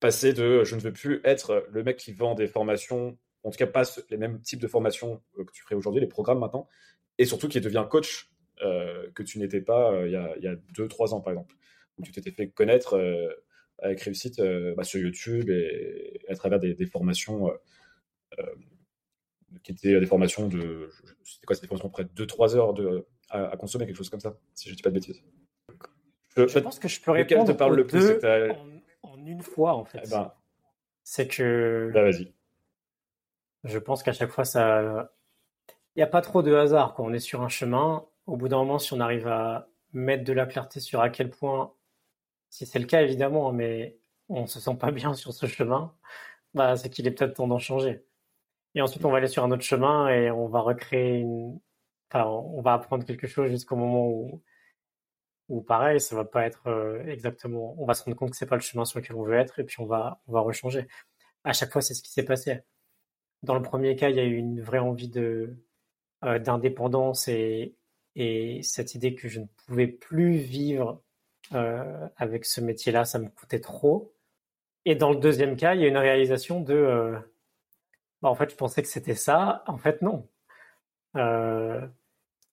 passer 0.00 0.32
de 0.32 0.64
je 0.64 0.74
ne 0.74 0.80
veux 0.80 0.92
plus 0.92 1.20
être 1.24 1.66
le 1.70 1.84
mec 1.84 1.98
qui 1.98 2.12
vend 2.12 2.34
des 2.34 2.46
formations, 2.46 3.18
en 3.42 3.50
tout 3.50 3.58
cas 3.58 3.66
pas 3.66 3.84
les 4.10 4.16
mêmes 4.16 4.40
types 4.40 4.60
de 4.60 4.66
formations 4.66 5.22
euh, 5.38 5.44
que 5.44 5.52
tu 5.52 5.62
ferais 5.62 5.74
aujourd'hui, 5.74 6.00
les 6.00 6.08
programmes 6.08 6.38
maintenant, 6.38 6.68
et 7.18 7.26
surtout 7.26 7.48
qui 7.48 7.60
devient 7.60 7.86
coach 7.88 8.30
que 9.14 9.22
tu 9.22 9.40
n'étais 9.40 9.60
pas 9.60 9.92
il 10.06 10.12
y 10.12 10.16
a, 10.16 10.38
y 10.38 10.46
a 10.46 10.54
deux, 10.74 10.88
trois 10.88 11.12
ans 11.12 11.20
par 11.20 11.32
exemple, 11.32 11.54
où 11.98 12.02
tu 12.02 12.12
t'étais 12.12 12.30
fait 12.30 12.48
connaître 12.48 12.98
avec 13.80 14.00
réussite 14.00 14.40
bah, 14.76 14.84
sur 14.84 15.00
YouTube 15.00 15.50
et, 15.50 16.20
à 16.28 16.34
travers 16.34 16.60
des 16.60 16.86
formations 16.86 17.50
qui 19.62 19.72
étaient 19.72 19.98
des 19.98 20.06
formations 20.06 20.48
de. 20.48 20.90
C'était 21.24 21.46
quoi 21.46 21.54
C'était 21.54 21.66
des 21.66 21.68
formations 21.68 21.90
près 21.90 22.04
de 22.04 22.26
2-3 22.26 22.56
heures 22.56 22.74
de, 22.74 23.06
à, 23.30 23.56
consommer, 23.56 23.86
quelque 23.86 23.96
chose 23.96 24.10
comme 24.10 24.20
ça, 24.20 24.36
si 24.54 24.68
je 24.68 24.74
ne 24.74 24.76
dis 24.76 24.82
pas 24.82 24.90
de 24.90 24.94
bêtises. 24.94 25.22
Je, 26.36 26.58
pense 26.58 26.78
que 26.78 26.88
je 26.88 27.00
peux 27.00 27.12
répondre 27.12 27.46
te 27.46 27.52
parle 27.52 27.76
le 27.76 27.86
plus 27.86 28.18
en, 29.02 29.26
une 29.26 29.42
fois, 29.42 29.74
en 29.74 29.84
fait. 29.84 30.00
Eh 30.04 30.10
ben, 30.10 30.32
c'est 31.02 31.28
que. 31.28 31.90
Bah, 31.92 32.02
vas-y. 32.02 32.32
Je 33.64 33.78
pense 33.78 34.02
qu'à 34.02 34.12
chaque 34.12 34.30
fois, 34.30 34.44
ça. 34.44 35.12
Il 35.94 36.00
n'y 36.00 36.02
a 36.02 36.08
pas 36.08 36.22
trop 36.22 36.42
de 36.42 36.52
hasard. 36.54 36.94
Quand 36.94 37.04
on 37.04 37.12
est 37.12 37.20
sur 37.20 37.42
un 37.42 37.48
chemin, 37.48 38.04
au 38.26 38.36
bout 38.36 38.48
d'un 38.48 38.58
moment, 38.58 38.78
si 38.78 38.92
on 38.92 39.00
arrive 39.00 39.28
à 39.28 39.68
mettre 39.92 40.24
de 40.24 40.32
la 40.32 40.46
clarté 40.46 40.80
sur 40.80 41.00
à 41.00 41.08
quel 41.08 41.30
point, 41.30 41.72
si 42.50 42.66
c'est 42.66 42.80
le 42.80 42.86
cas 42.86 43.02
évidemment, 43.02 43.52
mais 43.52 43.98
on 44.28 44.46
se 44.46 44.58
sent 44.58 44.74
pas 44.74 44.90
bien 44.90 45.14
sur 45.14 45.32
ce 45.32 45.46
chemin, 45.46 45.94
bah, 46.54 46.76
c'est 46.76 46.90
qu'il 46.90 47.06
est 47.06 47.12
peut-être 47.12 47.34
temps 47.34 47.46
d'en 47.46 47.58
changer. 47.58 48.04
Et 48.74 48.82
ensuite, 48.82 49.04
on 49.04 49.10
va 49.10 49.18
aller 49.18 49.28
sur 49.28 49.44
un 49.44 49.50
autre 49.50 49.62
chemin 49.62 50.08
et 50.08 50.30
on 50.30 50.48
va 50.48 50.60
recréer 50.60 51.18
une. 51.18 51.60
Enfin, 52.10 52.26
on 52.26 52.60
va 52.62 52.74
apprendre 52.74 53.04
quelque 53.04 53.26
chose 53.26 53.50
jusqu'au 53.50 53.76
moment 53.76 54.08
où, 54.08 54.42
où 55.48 55.62
pareil, 55.62 56.00
ça 56.00 56.16
va 56.16 56.24
pas 56.24 56.46
être 56.46 56.68
euh, 56.68 57.04
exactement. 57.06 57.74
On 57.78 57.86
va 57.86 57.94
se 57.94 58.04
rendre 58.04 58.16
compte 58.16 58.30
que 58.30 58.36
c'est 58.36 58.46
pas 58.46 58.56
le 58.56 58.62
chemin 58.62 58.84
sur 58.84 59.00
lequel 59.00 59.16
on 59.16 59.24
veut 59.24 59.36
être 59.36 59.58
et 59.60 59.64
puis 59.64 59.80
on 59.80 59.86
va, 59.86 60.20
on 60.26 60.32
va 60.32 60.40
rechanger. 60.40 60.86
À 61.44 61.52
chaque 61.52 61.72
fois, 61.72 61.82
c'est 61.82 61.94
ce 61.94 62.02
qui 62.02 62.10
s'est 62.10 62.24
passé. 62.24 62.60
Dans 63.42 63.54
le 63.54 63.62
premier 63.62 63.96
cas, 63.96 64.10
il 64.10 64.16
y 64.16 64.20
a 64.20 64.24
eu 64.24 64.36
une 64.36 64.60
vraie 64.62 64.78
envie 64.78 65.08
de 65.08 65.56
euh, 66.24 66.38
d'indépendance 66.38 67.28
et, 67.28 67.76
et 68.16 68.62
cette 68.62 68.94
idée 68.94 69.14
que 69.14 69.28
je 69.28 69.40
ne 69.40 69.46
pouvais 69.66 69.88
plus 69.88 70.36
vivre 70.36 71.02
euh, 71.52 72.08
avec 72.16 72.44
ce 72.46 72.60
métier-là, 72.60 73.04
ça 73.04 73.18
me 73.18 73.28
coûtait 73.28 73.60
trop. 73.60 74.14
Et 74.86 74.94
dans 74.94 75.10
le 75.10 75.18
deuxième 75.18 75.56
cas, 75.56 75.74
il 75.74 75.82
y 75.82 75.84
a 75.84 75.88
une 75.88 75.98
réalisation 75.98 76.60
de 76.60 77.14
en 78.28 78.34
fait, 78.34 78.50
je 78.50 78.56
pensais 78.56 78.82
que 78.82 78.88
c'était 78.88 79.14
ça. 79.14 79.62
En 79.66 79.78
fait, 79.78 80.02
non. 80.02 80.28
Euh, 81.16 81.86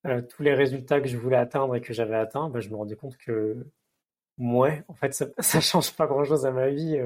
euh, 0.07 0.21
tous 0.21 0.43
les 0.43 0.53
résultats 0.53 1.01
que 1.01 1.07
je 1.07 1.17
voulais 1.17 1.37
atteindre 1.37 1.75
et 1.75 1.81
que 1.81 1.93
j'avais 1.93 2.15
atteints, 2.15 2.49
bah, 2.49 2.59
je 2.59 2.69
me 2.69 2.75
rendais 2.75 2.95
compte 2.95 3.17
que, 3.17 3.65
ouais, 4.37 4.83
en 4.87 4.93
fait, 4.95 5.13
ça, 5.13 5.27
ça 5.39 5.61
change 5.61 5.95
pas 5.95 6.07
grand-chose 6.07 6.45
à 6.45 6.51
ma 6.51 6.69
vie. 6.69 6.99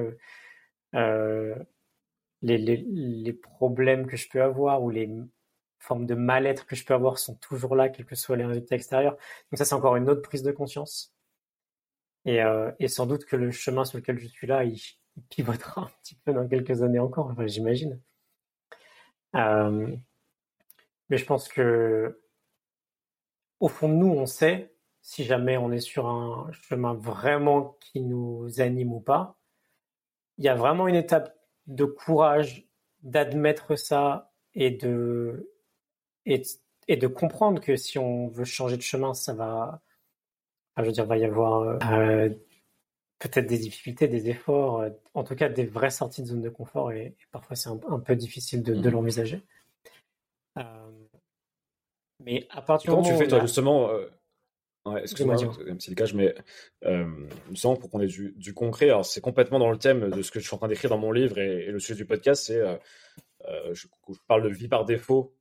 Euh, 0.94 1.54
les, 2.42 3.32
problèmes 3.32 4.06
que 4.06 4.16
je 4.16 4.28
peux 4.28 4.42
avoir 4.42 4.82
ou 4.82 4.90
les 4.90 5.10
formes 5.78 6.06
de 6.06 6.14
mal-être 6.14 6.66
que 6.66 6.76
je 6.76 6.84
peux 6.84 6.94
avoir 6.94 7.18
sont 7.18 7.36
toujours 7.36 7.76
là, 7.76 7.88
quels 7.88 8.06
que 8.06 8.14
soient 8.16 8.36
les 8.36 8.44
résultats 8.44 8.76
extérieurs. 8.76 9.16
Donc 9.50 9.58
ça, 9.58 9.64
c'est 9.64 9.74
encore 9.74 9.96
une 9.96 10.08
autre 10.10 10.22
prise 10.22 10.42
de 10.42 10.52
conscience. 10.52 11.14
Et, 12.24 12.88
sans 12.88 13.06
doute 13.06 13.24
que 13.24 13.36
le 13.36 13.50
chemin 13.52 13.84
sur 13.84 13.98
lequel 13.98 14.18
je 14.18 14.26
suis 14.26 14.46
là, 14.46 14.64
il, 14.64 14.80
il 15.16 15.22
pivotera 15.24 15.82
un 15.86 15.90
petit 16.02 16.16
peu 16.16 16.32
dans 16.32 16.48
quelques 16.48 16.82
années 16.82 16.98
encore, 16.98 17.34
j'imagine. 17.46 18.00
Euh, 19.36 19.94
mais 21.08 21.18
je 21.18 21.24
pense 21.24 21.48
que 21.48 22.20
au 23.60 23.68
fond 23.68 23.88
de 23.88 23.94
nous, 23.94 24.08
on 24.08 24.26
sait 24.26 24.74
si 25.02 25.24
jamais 25.24 25.56
on 25.56 25.70
est 25.70 25.80
sur 25.80 26.08
un 26.08 26.50
chemin 26.52 26.94
vraiment 26.94 27.76
qui 27.80 28.00
nous 28.00 28.60
anime 28.60 28.92
ou 28.92 29.00
pas. 29.00 29.36
Il 30.38 30.44
y 30.44 30.48
a 30.48 30.56
vraiment 30.56 30.88
une 30.88 30.96
étape 30.96 31.36
de 31.68 31.84
courage 31.84 32.66
d'admettre 33.02 33.76
ça 33.76 34.32
et 34.54 34.70
de 34.70 35.52
et, 36.26 36.42
de 36.96 37.06
comprendre 37.06 37.60
que 37.60 37.76
si 37.76 37.98
on 37.98 38.28
veut 38.28 38.44
changer 38.44 38.76
de 38.76 38.82
chemin, 38.82 39.14
ça 39.14 39.32
va, 39.32 39.80
je 40.76 40.82
veux 40.82 40.92
dire, 40.92 41.06
va 41.06 41.16
y 41.18 41.24
avoir 41.24 41.92
euh, 41.92 42.28
peut-être 43.18 43.46
des 43.46 43.58
difficultés, 43.58 44.08
des 44.08 44.28
efforts, 44.28 44.80
euh, 44.80 44.90
en 45.14 45.24
tout 45.24 45.34
cas 45.34 45.48
des 45.48 45.64
vraies 45.64 45.90
sorties 45.90 46.22
de 46.22 46.28
zone 46.28 46.42
de 46.42 46.48
confort 46.48 46.92
et, 46.92 47.16
parfois 47.32 47.56
c'est 47.56 47.68
un, 47.68 47.98
peu 47.98 48.16
difficile 48.16 48.62
de, 48.62 48.74
de 48.74 48.88
mmh. 48.88 48.92
l'envisager. 48.92 49.42
Euh, 50.58 50.62
mais 52.20 52.46
à 52.50 52.62
partir 52.62 52.90
Comment 52.90 53.02
tu 53.02 53.16
fais 53.16 53.28
toi 53.28 53.40
justement 53.40 53.90
euh, 53.90 54.08
Excuse-moi, 54.98 55.36
même 55.64 55.80
si 55.80 55.90
le 55.90 55.96
cas, 55.96 56.06
mais 56.14 56.32
euh, 56.84 57.26
pour 57.60 57.90
qu'on 57.90 58.00
ait 58.00 58.06
du, 58.06 58.34
du, 58.36 58.54
concret, 58.54 58.86
alors 58.86 59.04
c'est 59.04 59.20
complètement 59.20 59.58
dans 59.58 59.70
le 59.70 59.78
thème 59.78 60.10
de 60.10 60.22
ce 60.22 60.30
que 60.30 60.38
je 60.38 60.46
suis 60.46 60.54
en 60.54 60.58
train 60.58 60.68
d'écrire 60.68 60.90
dans 60.90 60.98
mon 60.98 61.10
livre 61.10 61.38
et, 61.38 61.66
le 61.66 61.80
sujet 61.80 61.96
du 61.96 62.06
podcast, 62.06 62.44
c'est 62.46 62.60
je, 63.72 63.86
je, 64.08 64.18
parle 64.28 64.44
de 64.44 64.48
vie 64.48 64.68
par 64.68 64.84
défaut, 64.84 65.34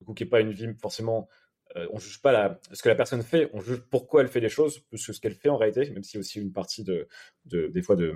du 0.00 0.06
coup 0.06 0.12
qui 0.12 0.24
n'est 0.24 0.28
pas 0.28 0.40
une 0.40 0.52
vie 0.52 0.68
forcément 0.74 1.28
euh, 1.76 1.86
on 1.92 1.98
juge 1.98 2.20
pas 2.22 2.32
la, 2.32 2.60
ce 2.72 2.82
que 2.82 2.88
la 2.88 2.94
personne 2.94 3.22
fait, 3.22 3.50
on 3.52 3.60
juge 3.60 3.80
pourquoi 3.90 4.22
elle 4.22 4.28
fait 4.28 4.40
les 4.40 4.48
choses 4.48 4.78
plus 4.78 5.04
que 5.04 5.12
ce 5.12 5.20
qu'elle 5.20 5.34
fait 5.34 5.48
en 5.48 5.56
réalité, 5.56 5.90
même 5.90 6.04
si 6.04 6.18
aussi 6.18 6.40
une 6.40 6.52
partie 6.52 6.84
de, 6.84 7.08
de 7.46 7.66
des 7.68 7.82
fois 7.82 7.96
de, 7.96 8.14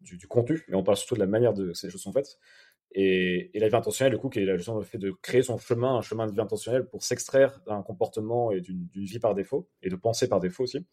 du, 0.00 0.16
du, 0.16 0.26
contenu, 0.26 0.64
mais 0.68 0.76
on 0.76 0.82
parle 0.82 0.96
surtout 0.96 1.14
de 1.14 1.20
la 1.20 1.26
manière 1.26 1.54
de 1.54 1.72
ces 1.72 1.88
choses 1.90 2.02
sont 2.02 2.12
faites. 2.12 2.38
Et, 2.92 3.50
et, 3.54 3.60
la 3.60 3.68
vie 3.68 3.76
intentionnelle, 3.76 4.14
du 4.14 4.18
coup, 4.18 4.30
qui 4.30 4.38
est 4.38 4.44
le 4.44 4.58
fait 4.82 4.98
de 4.98 5.10
créer 5.10 5.42
son 5.42 5.58
chemin, 5.58 5.96
un 5.96 6.02
chemin 6.02 6.26
de 6.26 6.32
vie 6.32 6.40
intentionnelle 6.40 6.86
pour 6.86 7.02
s'extraire 7.02 7.60
d'un 7.66 7.82
comportement 7.82 8.52
et 8.52 8.60
d'une 8.60 8.88
vie 8.94 9.18
par 9.18 9.34
défaut, 9.34 9.68
et 9.82 9.90
de 9.90 9.96
penser 9.96 10.28
par 10.28 10.40
défaut 10.40 10.62
aussi. 10.64 10.86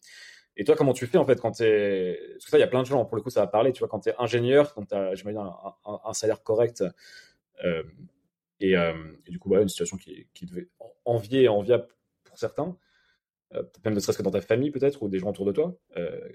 Et 0.56 0.64
toi, 0.64 0.76
comment 0.76 0.92
tu 0.92 1.06
fais 1.06 1.18
en 1.18 1.24
fait 1.24 1.40
quand 1.40 1.52
tu 1.52 1.64
es. 1.64 2.18
Parce 2.32 2.44
que 2.44 2.50
ça, 2.50 2.58
il 2.58 2.60
y 2.60 2.64
a 2.64 2.68
plein 2.68 2.82
de 2.82 2.86
gens, 2.86 3.04
pour 3.04 3.16
le 3.16 3.22
coup, 3.22 3.30
ça 3.30 3.40
va 3.40 3.46
parler, 3.46 3.72
tu 3.72 3.80
vois, 3.80 3.88
quand 3.88 4.00
tu 4.00 4.10
es 4.10 4.14
ingénieur, 4.18 4.74
quand 4.74 4.86
tu 4.86 4.94
as, 4.94 5.14
j'imagine, 5.14 5.40
un, 5.40 6.00
un, 6.04 6.12
salaire 6.12 6.42
correct, 6.42 6.84
euh, 7.64 7.82
et, 8.60 8.76
euh, 8.76 8.92
et, 9.26 9.30
du 9.30 9.38
coup, 9.38 9.48
voilà, 9.48 9.62
une 9.62 9.68
situation 9.68 9.96
qui, 9.96 10.28
qui 10.32 10.46
devait 10.46 10.68
envier 11.04 11.42
et 11.42 11.48
enviable 11.48 11.88
pour 12.34 12.40
certains, 12.40 12.76
euh, 13.54 13.62
même 13.84 13.94
ne 13.94 14.00
serait-ce 14.00 14.18
que 14.18 14.22
dans 14.22 14.30
ta 14.30 14.40
famille 14.40 14.70
peut-être, 14.70 15.02
ou 15.02 15.08
des 15.08 15.18
gens 15.18 15.30
autour 15.30 15.46
de 15.46 15.52
toi, 15.52 15.74
euh, 15.96 16.28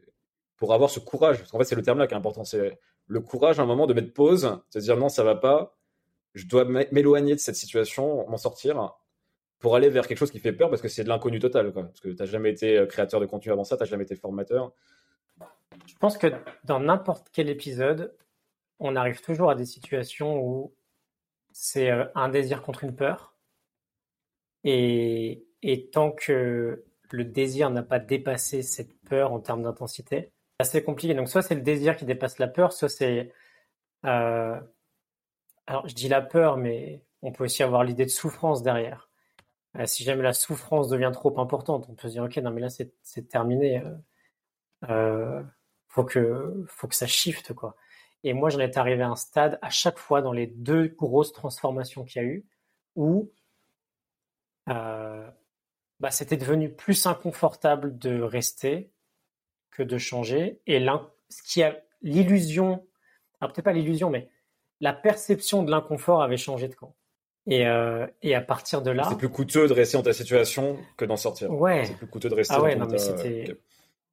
pour 0.56 0.74
avoir 0.74 0.90
ce 0.90 1.00
courage. 1.00 1.40
Parce 1.40 1.52
qu'en 1.52 1.58
fait, 1.58 1.66
c'est 1.66 1.76
le 1.76 1.82
terme 1.82 2.00
là 2.00 2.08
qui 2.08 2.14
est 2.14 2.18
important, 2.18 2.44
c'est 2.44 2.80
le 3.08 3.20
courage 3.20 3.60
à 3.60 3.64
un 3.64 3.66
moment 3.66 3.88
de 3.88 3.94
mettre 3.94 4.14
pause, 4.14 4.60
de 4.74 4.80
dire 4.80 4.98
non, 4.98 5.10
ça 5.10 5.24
va 5.24 5.36
pas, 5.36 5.78
je 6.36 6.46
dois 6.46 6.66
m'éloigner 6.66 7.36
de 7.36 7.40
cette 7.40 7.56
situation, 7.56 8.28
m'en 8.30 8.38
sortir, 8.38 8.94
pour 9.60 9.76
aller 9.76 9.90
vers 9.90 10.08
quelque 10.08 10.18
chose 10.18 10.32
qui 10.32 10.40
fait 10.40 10.54
peur 10.54 10.70
parce 10.70 10.82
que 10.82 10.88
c'est 10.88 11.04
de 11.04 11.10
l'inconnu 11.10 11.40
total. 11.40 11.74
Parce 11.74 12.00
que 12.00 12.10
tu 12.10 12.16
n'as 12.16 12.26
jamais 12.26 12.52
été 12.52 12.78
euh, 12.78 12.86
créateur 12.86 13.20
de 13.20 13.26
contenu 13.26 13.52
avant 13.52 13.66
ça, 13.66 13.76
tu 13.76 13.84
n'as 13.84 13.90
jamais 13.90 14.04
été 14.04 14.16
formateur. 14.16 14.72
Je 15.86 15.96
pense 16.00 16.18
que 16.18 16.28
dans 16.64 16.80
n'importe 16.80 17.28
quel 17.34 17.50
épisode, 17.50 18.16
on 18.80 18.96
arrive 18.96 19.22
toujours 19.22 19.50
à 19.50 19.56
des 19.56 19.66
situations 19.66 20.40
où 20.42 20.74
c'est 21.52 21.90
un 22.16 22.30
désir 22.30 22.62
contre 22.62 22.84
une 22.84 22.96
peur. 22.96 23.36
Et, 24.64 25.49
et 25.64 25.90
tant 25.90 26.12
que 26.12 26.86
le 27.12 27.26
désir 27.26 27.70
n'a 27.70 27.84
pas 27.84 28.00
dépassé 28.00 28.62
cette 28.62 28.94
peur 29.02 29.34
en 29.34 29.40
termes 29.40 29.64
d'intensité, 29.64 30.32
c'est 30.62 30.84
compliqué. 30.84 31.14
Donc 31.14 31.30
soit 31.30 31.42
c'est 31.42 31.56
le 31.56 31.62
désir 31.62 31.96
qui 31.96 32.06
dépasse 32.06 32.40
la 32.40 32.48
peur, 32.48 32.74
soit 32.74 32.90
c'est... 32.90 33.32
Euh... 34.06 34.60
Alors 35.68 35.88
je 35.88 35.94
dis 35.94 36.08
la 36.10 36.22
peur, 36.22 36.58
mais 36.58 37.04
on 37.22 37.32
peut 37.32 37.46
aussi 37.46 37.64
avoir 37.64 37.84
l'idée 37.84 38.06
de 38.06 38.10
souffrance 38.10 38.64
derrière. 38.64 39.10
Euh, 39.78 39.86
si 39.86 40.04
jamais 40.04 40.24
la 40.24 40.34
souffrance 40.34 40.90
devient 40.90 41.12
trop 41.14 41.40
importante, 41.40 41.88
on 41.90 41.96
peut 41.96 42.08
se 42.08 42.14
dire 42.14 42.24
ok 42.24 42.38
non 42.38 42.52
mais 42.52 42.62
là 42.62 42.70
c'est 42.70 43.30
terminé, 43.30 43.84
euh, 43.84 43.96
euh, 44.90 45.44
faut 45.88 46.04
que 46.04 46.66
faut 46.68 46.88
que 46.88 46.96
ça 46.96 47.08
shift 47.08 47.54
quoi. 47.54 47.76
Et 48.24 48.34
moi 48.34 48.50
j'en 48.50 48.60
étais 48.60 48.80
arrivé 48.80 49.04
à 49.04 49.10
un 49.10 49.16
stade 49.16 49.60
à 49.62 49.70
chaque 49.70 50.00
fois 50.00 50.22
dans 50.22 50.34
les 50.34 50.48
deux 50.48 50.88
grosses 50.88 51.34
transformations 51.34 52.04
qu'il 52.04 52.22
y 52.22 52.26
a 52.26 52.28
eu 52.28 52.46
où 52.96 53.32
bah, 56.00 56.12
c'était 56.12 56.38
devenu 56.38 56.70
plus 56.70 57.06
inconfortable 57.06 57.98
de 57.98 58.22
rester 58.22 58.92
que 59.72 59.84
de 59.84 59.98
changer 59.98 60.62
et 60.68 60.86
ce 61.30 61.44
qui 61.44 61.64
a 61.64 61.80
l'illusion, 62.02 62.86
alors 63.40 63.54
peut-être 63.54 63.66
pas 63.66 63.74
l'illusion 63.74 64.10
mais 64.10 64.30
la 64.82 64.94
perception 64.94 65.64
de 65.64 65.72
l'inconfort 65.72 66.22
avait 66.22 66.38
changé 66.38 66.68
de 66.68 66.76
camp. 66.76 66.96
Et, 67.48 67.66
euh, 67.66 68.06
et 68.22 68.36
à 68.36 68.42
partir 68.42 68.82
de 68.82 68.92
là. 68.92 69.06
C'est 69.10 69.18
plus 69.18 69.30
coûteux 69.30 69.68
de 69.68 69.74
rester 69.74 69.98
dans 69.98 70.04
ta 70.04 70.14
situation 70.14 70.78
que 70.98 71.06
d'en 71.06 71.18
sortir. 71.18 71.52
Ouais. 71.52 71.84
C'est 71.86 71.98
plus 71.98 72.08
coûteux 72.08 72.30
de 72.30 72.36
rester 72.36 72.54
ah 72.56 72.62
ouais, 72.62 72.76
dans 72.76 72.86
non, 72.86 72.92
mais 72.92 73.00
c'était. 73.00 73.58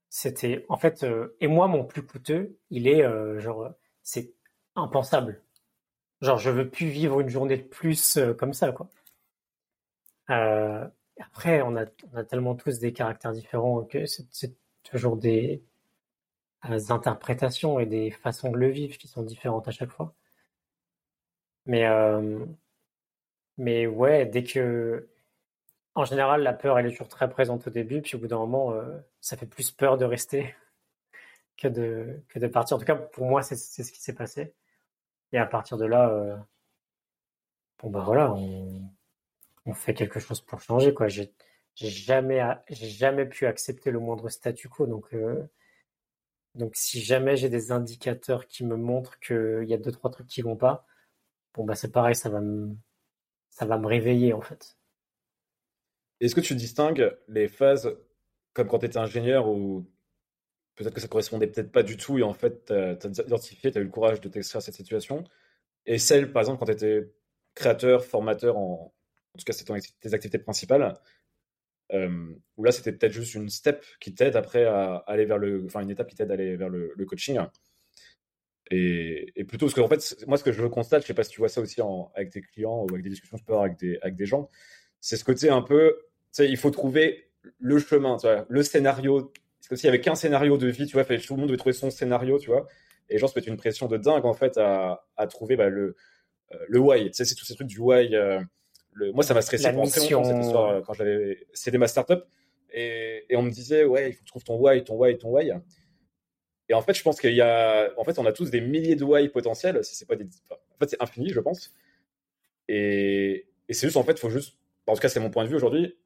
C'était. 0.08 0.64
En 0.68 0.76
fait, 0.76 1.02
euh, 1.02 1.36
et 1.40 1.46
moi, 1.46 1.66
mon 1.66 1.84
plus 1.84 2.02
coûteux, 2.02 2.56
il 2.70 2.88
est 2.88 3.02
euh, 3.02 3.38
genre. 3.40 3.70
C'est 4.02 4.32
impensable. 4.74 5.42
Genre, 6.22 6.38
je 6.38 6.48
veux 6.48 6.70
plus 6.70 6.86
vivre 6.86 7.20
une 7.20 7.28
journée 7.28 7.58
de 7.58 7.62
plus 7.62 8.18
comme 8.38 8.54
ça, 8.54 8.72
quoi. 8.72 8.88
Euh, 11.20 11.22
après, 11.24 11.62
on 11.62 11.76
a, 11.76 11.86
tellement 12.24 12.54
tous 12.54 12.78
des 12.78 12.92
caractères 12.92 13.32
différents 13.32 13.84
que 13.84 14.06
c'est 14.06 14.56
toujours 14.82 15.16
des, 15.16 15.62
des 16.68 16.92
interprétations 16.92 17.80
et 17.80 17.86
des 17.86 18.10
façons 18.10 18.50
de 18.50 18.56
le 18.56 18.68
vivre 18.68 18.96
qui 18.98 19.08
sont 19.08 19.22
différentes 19.22 19.68
à 19.68 19.70
chaque 19.72 19.90
fois. 19.90 20.14
Mais. 21.66 21.86
Euh, 21.86 22.44
mais 23.58 23.86
ouais, 23.86 24.26
dès 24.26 24.44
que. 24.44 25.08
En 25.94 26.04
général, 26.04 26.42
la 26.42 26.52
peur, 26.52 26.78
elle 26.78 26.86
est 26.86 26.90
toujours 26.90 27.08
très 27.08 27.28
présente 27.30 27.66
au 27.66 27.70
début, 27.70 28.02
puis 28.02 28.16
au 28.16 28.18
bout 28.18 28.26
d'un 28.28 28.38
moment, 28.38 28.72
euh, 28.72 28.98
ça 29.20 29.36
fait 29.36 29.46
plus 29.46 29.70
peur 29.70 29.96
de 29.96 30.04
rester 30.04 30.54
que 31.56 31.68
de, 31.68 32.22
que 32.28 32.38
de 32.38 32.46
partir. 32.48 32.76
En 32.76 32.80
tout 32.80 32.86
cas, 32.86 32.96
pour 32.96 33.26
moi, 33.26 33.42
c'est 33.42 33.56
ce 33.56 33.92
qui 33.92 34.00
s'est 34.02 34.14
passé. 34.14 34.54
Et 35.32 35.38
à 35.38 35.46
partir 35.46 35.78
de 35.78 35.86
là, 35.86 36.10
euh, 36.10 36.36
bon 37.78 37.90
bah 37.90 38.02
voilà, 38.04 38.34
on, 39.66 39.74
fait 39.74 39.94
quelque 39.94 40.20
chose 40.20 40.40
pour 40.40 40.60
changer, 40.60 40.94
quoi. 40.94 41.08
J'ai 41.08 41.32
jamais, 41.76 43.26
pu 43.28 43.46
accepter 43.46 43.90
le 43.90 44.00
moindre 44.00 44.28
statu 44.28 44.68
quo, 44.68 44.86
donc. 44.86 45.12
Euh, 45.14 45.46
donc 46.56 46.74
si 46.74 47.02
jamais 47.02 47.36
j'ai 47.36 47.50
des 47.50 47.70
indicateurs 47.70 48.46
qui 48.46 48.64
me 48.64 48.76
montrent 48.76 49.18
qu'il 49.20 49.66
y 49.68 49.74
a 49.74 49.76
deux 49.76 49.92
trois 49.92 50.10
trucs 50.10 50.26
qui 50.26 50.40
vont 50.40 50.56
pas, 50.56 50.86
bon 51.54 51.64
bah 51.64 51.74
c'est 51.74 51.92
pareil, 51.92 52.14
ça 52.14 52.30
va 52.30 52.40
me 52.40 52.74
ça 53.50 53.66
va 53.66 53.78
me 53.78 53.86
réveiller 53.86 54.32
en 54.32 54.40
fait. 54.40 54.78
Est-ce 56.20 56.34
que 56.34 56.40
tu 56.40 56.54
distingues 56.54 57.14
les 57.28 57.48
phases 57.48 57.94
comme 58.54 58.68
quand 58.68 58.78
tu 58.78 58.86
étais 58.86 58.96
ingénieur 58.96 59.48
ou 59.48 59.86
peut-être 60.76 60.94
que 60.94 61.00
ça 61.00 61.08
correspondait 61.08 61.46
peut-être 61.46 61.72
pas 61.72 61.82
du 61.82 61.98
tout 61.98 62.18
et 62.18 62.22
en 62.22 62.32
fait 62.32 62.64
tu 62.66 62.72
as, 62.72 63.22
identifié, 63.26 63.70
tu 63.70 63.78
as 63.78 63.82
eu 63.82 63.84
le 63.84 63.90
courage 63.90 64.22
de 64.22 64.28
t'extraire 64.30 64.62
cette 64.62 64.74
situation 64.74 65.24
et 65.84 65.98
celle 65.98 66.32
par 66.32 66.40
exemple 66.40 66.58
quand 66.58 66.66
tu 66.66 66.72
étais 66.72 67.12
créateur, 67.54 68.04
formateur 68.04 68.56
en, 68.56 68.94
en 69.36 69.38
tout 69.38 69.44
cas 69.44 69.52
c'était 69.52 69.74
tes 70.00 70.14
activités 70.14 70.38
principales 70.38 70.94
euh, 71.92 72.34
où 72.56 72.64
là 72.64 72.72
c'était 72.72 72.92
peut-être 72.92 73.12
juste 73.12 73.34
une 73.34 73.50
step 73.50 73.84
qui 74.00 74.14
t'aide 74.14 74.34
après 74.34 74.64
à 74.64 74.96
aller 75.06 75.26
vers 75.26 75.38
le 75.38 75.64
enfin 75.66 75.80
une 75.80 75.90
étape 75.90 76.08
qui 76.08 76.16
t'aide 76.16 76.30
à 76.30 76.34
aller 76.34 76.56
vers 76.56 76.70
le, 76.70 76.94
coaching 77.06 77.38
et, 78.70 79.32
et, 79.36 79.44
plutôt, 79.44 79.66
parce 79.66 79.74
que 79.74 79.80
en 79.80 79.86
fait, 79.86 80.24
moi, 80.26 80.36
ce 80.36 80.42
que 80.42 80.50
je 80.50 80.66
constate, 80.66 81.02
je 81.02 81.06
sais 81.06 81.14
pas 81.14 81.22
si 81.22 81.30
tu 81.30 81.38
vois 81.38 81.48
ça 81.48 81.60
aussi 81.60 81.80
avec 82.16 82.30
tes 82.30 82.40
clients 82.40 82.82
ou 82.82 82.88
avec 82.90 83.04
des 83.04 83.10
discussions 83.10 83.36
sport 83.36 83.62
avec 83.62 83.78
des, 83.78 83.96
avec 84.02 84.16
des 84.16 84.26
gens, 84.26 84.50
c'est 85.00 85.16
ce 85.16 85.24
côté 85.24 85.50
un 85.50 85.62
peu, 85.62 85.96
tu 86.00 86.08
sais, 86.32 86.48
il 86.48 86.56
faut 86.56 86.72
trouver 86.72 87.30
le 87.60 87.78
chemin, 87.78 88.16
tu 88.16 88.26
le 88.48 88.62
scénario. 88.64 89.32
Parce 89.60 89.68
que 89.68 89.76
s'il 89.76 89.86
y 89.86 89.88
avait 89.88 90.00
qu'un 90.00 90.16
scénario 90.16 90.58
de 90.58 90.66
vie, 90.66 90.86
tu 90.86 90.94
vois, 90.94 91.04
tout 91.04 91.34
le 91.34 91.36
monde 91.36 91.48
devait 91.48 91.58
trouver 91.58 91.74
son 91.74 91.90
scénario, 91.90 92.40
tu 92.40 92.50
vois, 92.50 92.66
et 93.08 93.14
les 93.14 93.18
gens 93.20 93.28
se 93.28 93.38
mettent 93.38 93.46
une 93.46 93.56
pression 93.56 93.86
de 93.86 93.98
dingue, 93.98 94.24
en 94.24 94.34
fait, 94.34 94.58
à, 94.58 95.06
à 95.16 95.28
trouver 95.28 95.54
bah, 95.54 95.68
le, 95.68 95.94
euh, 96.52 96.58
le 96.68 96.78
why. 96.80 97.06
Tu 97.06 97.12
sais, 97.14 97.24
c'est 97.24 97.34
tous 97.34 97.44
ces 97.44 97.54
trucs 97.54 97.68
du 97.68 97.78
why. 97.78 98.14
Euh, 98.14 98.40
le... 98.96 99.12
Moi, 99.12 99.22
ça 99.22 99.34
m'a 99.34 99.42
stressé 99.42 99.70
pendant 99.70 99.84
très 99.86 100.08
longtemps 100.10 100.24
cette 100.24 100.44
histoire 100.44 100.70
euh, 100.70 100.80
quand 100.80 100.94
j'avais 100.94 101.46
cédé 101.52 101.78
ma 101.78 101.86
startup. 101.86 102.24
Et, 102.72 103.24
et 103.28 103.36
on 103.36 103.42
me 103.42 103.50
disait, 103.50 103.84
ouais, 103.84 104.10
il 104.10 104.12
faut 104.12 104.20
que 104.20 104.24
tu 104.24 104.30
trouves 104.30 104.44
ton 104.44 104.56
why, 104.56 104.82
ton 104.82 104.96
why, 104.96 105.16
ton 105.16 105.30
why. 105.30 105.52
Et 106.68 106.74
en 106.74 106.82
fait, 106.82 106.94
je 106.94 107.02
pense 107.02 107.20
qu'il 107.20 107.34
y 107.34 107.40
a, 107.40 107.92
en 107.96 108.04
fait, 108.04 108.18
on 108.18 108.26
a 108.26 108.32
tous 108.32 108.50
des 108.50 108.60
milliers 108.60 108.96
de 108.96 109.04
why 109.04 109.28
potentiels. 109.28 109.84
Si 109.84 109.94
c'est 109.94 110.06
pas 110.06 110.16
des, 110.16 110.24
en 110.50 110.78
fait, 110.80 110.90
c'est 110.90 111.02
infini, 111.02 111.30
je 111.30 111.40
pense. 111.40 111.72
Et, 112.68 113.46
et 113.68 113.72
c'est 113.72 113.86
juste, 113.86 113.96
en 113.96 114.02
fait, 114.02 114.12
il 114.12 114.18
faut 114.18 114.30
juste, 114.30 114.58
en 114.86 114.94
tout 114.94 115.00
cas, 115.00 115.08
c'est 115.08 115.20
mon 115.20 115.30
point 115.30 115.44
de 115.44 115.48
vue 115.48 115.56
aujourd'hui. 115.56 115.96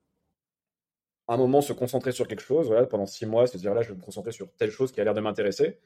Un 1.29 1.37
moment, 1.37 1.61
se 1.61 1.73
concentrer 1.73 2.13
sur 2.13 2.27
quelque 2.27 2.43
chose, 2.43 2.67
voilà, 2.67 2.87
pendant 2.87 3.07
six 3.07 3.25
mois, 3.25 3.47
se 3.47 3.57
dire 3.57 3.73
là, 3.73 3.83
je 3.83 3.91
vais 3.91 3.95
me 3.95 4.03
concentrer 4.03 4.33
sur 4.33 4.53
telle 4.57 4.71
chose 4.71 4.93
qui 4.93 5.01
a 5.01 5.05
l'air 5.05 5.15
de 5.15 5.21
m'intéresser. 5.21 5.79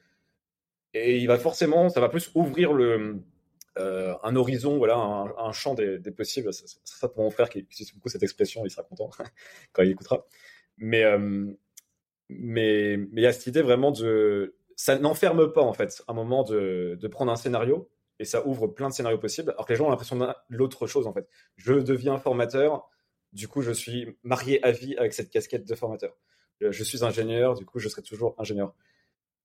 Et 0.93 1.17
il 1.17 1.27
va 1.27 1.37
forcément, 1.37 1.89
ça 1.89 1.99
va 1.99 2.09
plus 2.09 2.31
ouvrir 2.35 2.73
le, 2.73 3.21
euh, 3.77 4.15
un 4.23 4.35
horizon, 4.35 4.77
voilà, 4.77 4.95
un, 4.95 5.51
champ 5.51 5.73
des, 5.73 5.99
possibles. 6.11 6.53
C'est 6.53 6.67
ça 6.83 7.09
pour 7.09 7.23
mon 7.23 7.29
frère 7.29 7.49
qui 7.49 7.59
utilise 7.59 7.93
beaucoup 7.93 8.09
cette 8.09 8.23
expression, 8.23 8.65
il 8.65 8.69
sera 8.69 8.83
content 8.83 9.09
quand 9.73 9.83
il 9.83 9.91
écoutera. 9.91 10.25
Mais, 10.77 11.03
euh, 11.03 11.53
mais, 12.29 12.97
mais 12.97 13.21
il 13.21 13.23
y 13.23 13.27
a 13.27 13.33
cette 13.33 13.47
idée 13.47 13.61
vraiment 13.61 13.91
de, 13.91 14.55
ça 14.75 14.97
n'enferme 14.97 15.51
pas 15.51 15.61
en 15.61 15.73
fait 15.73 16.03
un 16.07 16.13
moment 16.13 16.43
de, 16.43 16.97
de, 16.99 17.07
prendre 17.07 17.31
un 17.31 17.35
scénario 17.35 17.89
et 18.19 18.25
ça 18.25 18.45
ouvre 18.47 18.67
plein 18.67 18.89
de 18.89 18.93
scénarios 18.93 19.17
possibles 19.17 19.51
alors 19.51 19.65
que 19.65 19.73
les 19.73 19.77
gens 19.77 19.85
ont 19.85 19.89
l'impression 19.89 20.17
de 20.17 20.27
l'autre 20.49 20.87
chose 20.87 21.07
en 21.07 21.13
fait 21.13 21.27
je 21.55 21.73
deviens 21.73 22.17
formateur 22.17 22.89
du 23.31 23.47
coup 23.47 23.61
je 23.61 23.71
suis 23.71 24.17
marié 24.23 24.63
à 24.65 24.71
vie 24.71 24.95
avec 24.97 25.13
cette 25.13 25.29
casquette 25.29 25.65
de 25.65 25.75
formateur 25.75 26.17
je 26.59 26.83
suis 26.83 27.03
ingénieur 27.03 27.55
du 27.55 27.65
coup 27.65 27.79
je 27.79 27.87
serai 27.89 28.01
toujours 28.01 28.35
ingénieur 28.37 28.73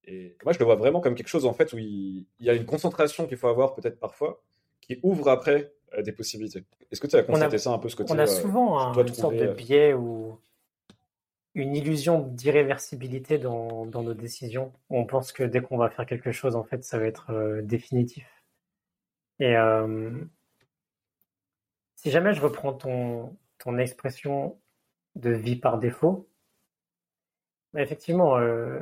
et 0.04 0.36
moi 0.44 0.52
je 0.52 0.58
le 0.58 0.64
vois 0.64 0.76
vraiment 0.76 1.00
comme 1.00 1.14
quelque 1.14 1.28
chose 1.28 1.46
en 1.46 1.52
fait 1.52 1.72
où 1.72 1.78
il, 1.78 2.26
il 2.38 2.46
y 2.46 2.50
a 2.50 2.54
une 2.54 2.66
concentration 2.66 3.26
qu'il 3.26 3.36
faut 3.36 3.48
avoir 3.48 3.74
peut-être 3.74 3.98
parfois 3.98 4.42
qui 4.80 4.98
ouvre 5.02 5.28
après 5.28 5.72
euh, 5.94 6.02
des 6.02 6.12
possibilités 6.12 6.64
est-ce 6.90 7.00
que 7.00 7.06
tu 7.06 7.16
as 7.16 7.22
constaté 7.22 7.58
ça 7.58 7.70
un 7.70 7.78
peu 7.78 7.88
ce 7.88 7.96
côté 7.96 8.12
on 8.12 8.18
a 8.18 8.26
souvent 8.26 8.78
un, 8.78 8.94
une 8.94 9.14
sorte 9.14 9.36
de 9.36 9.52
biais 9.52 9.92
où 9.94 10.38
une 11.54 11.74
illusion 11.74 12.20
d'irréversibilité 12.20 13.38
dans, 13.38 13.86
dans, 13.86 14.02
nos 14.02 14.14
décisions. 14.14 14.72
On 14.88 15.04
pense 15.04 15.32
que 15.32 15.42
dès 15.42 15.60
qu'on 15.60 15.78
va 15.78 15.90
faire 15.90 16.06
quelque 16.06 16.32
chose, 16.32 16.54
en 16.54 16.64
fait, 16.64 16.84
ça 16.84 16.98
va 16.98 17.06
être 17.06 17.30
euh, 17.30 17.62
définitif. 17.62 18.26
Et 19.40 19.56
euh, 19.56 20.10
si 21.96 22.10
jamais 22.10 22.34
je 22.34 22.40
reprends 22.40 22.72
ton, 22.72 23.36
ton 23.58 23.78
expression 23.78 24.60
de 25.16 25.30
vie 25.30 25.56
par 25.56 25.78
défaut, 25.78 26.28
bah, 27.72 27.82
effectivement, 27.82 28.36
euh, 28.38 28.80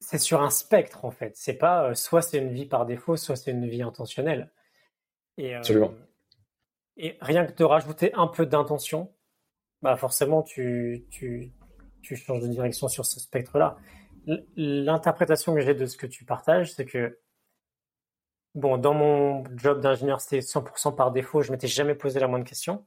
c'est 0.00 0.18
sur 0.18 0.42
un 0.42 0.50
spectre 0.50 1.04
en 1.04 1.10
fait. 1.10 1.36
C'est 1.36 1.54
pas 1.54 1.90
euh, 1.90 1.94
soit 1.94 2.22
c'est 2.22 2.38
une 2.38 2.52
vie 2.52 2.66
par 2.66 2.86
défaut, 2.86 3.16
soit 3.16 3.36
c'est 3.36 3.50
une 3.50 3.68
vie 3.68 3.82
intentionnelle. 3.82 4.50
Et, 5.36 5.54
euh, 5.54 5.58
Absolument. 5.58 5.94
Et 6.96 7.16
rien 7.20 7.46
que 7.46 7.52
de 7.52 7.64
rajouter 7.64 8.12
un 8.14 8.26
peu 8.26 8.46
d'intention, 8.46 9.12
bah 9.82 9.96
forcément, 9.96 10.42
tu, 10.42 11.06
tu, 11.10 11.52
tu 12.02 12.16
changes 12.16 12.42
de 12.42 12.48
direction 12.48 12.88
sur 12.88 13.06
ce 13.06 13.20
spectre-là. 13.20 13.76
L'interprétation 14.56 15.54
que 15.54 15.60
j'ai 15.60 15.74
de 15.74 15.86
ce 15.86 15.96
que 15.96 16.06
tu 16.06 16.24
partages, 16.24 16.74
c'est 16.74 16.84
que, 16.84 17.18
bon, 18.54 18.76
dans 18.76 18.92
mon 18.92 19.44
job 19.56 19.80
d'ingénieur, 19.80 20.20
c'était 20.20 20.40
100% 20.40 20.94
par 20.94 21.10
défaut, 21.10 21.40
je 21.40 21.52
m'étais 21.52 21.68
jamais 21.68 21.94
posé 21.94 22.20
la 22.20 22.28
moindre 22.28 22.44
question. 22.44 22.84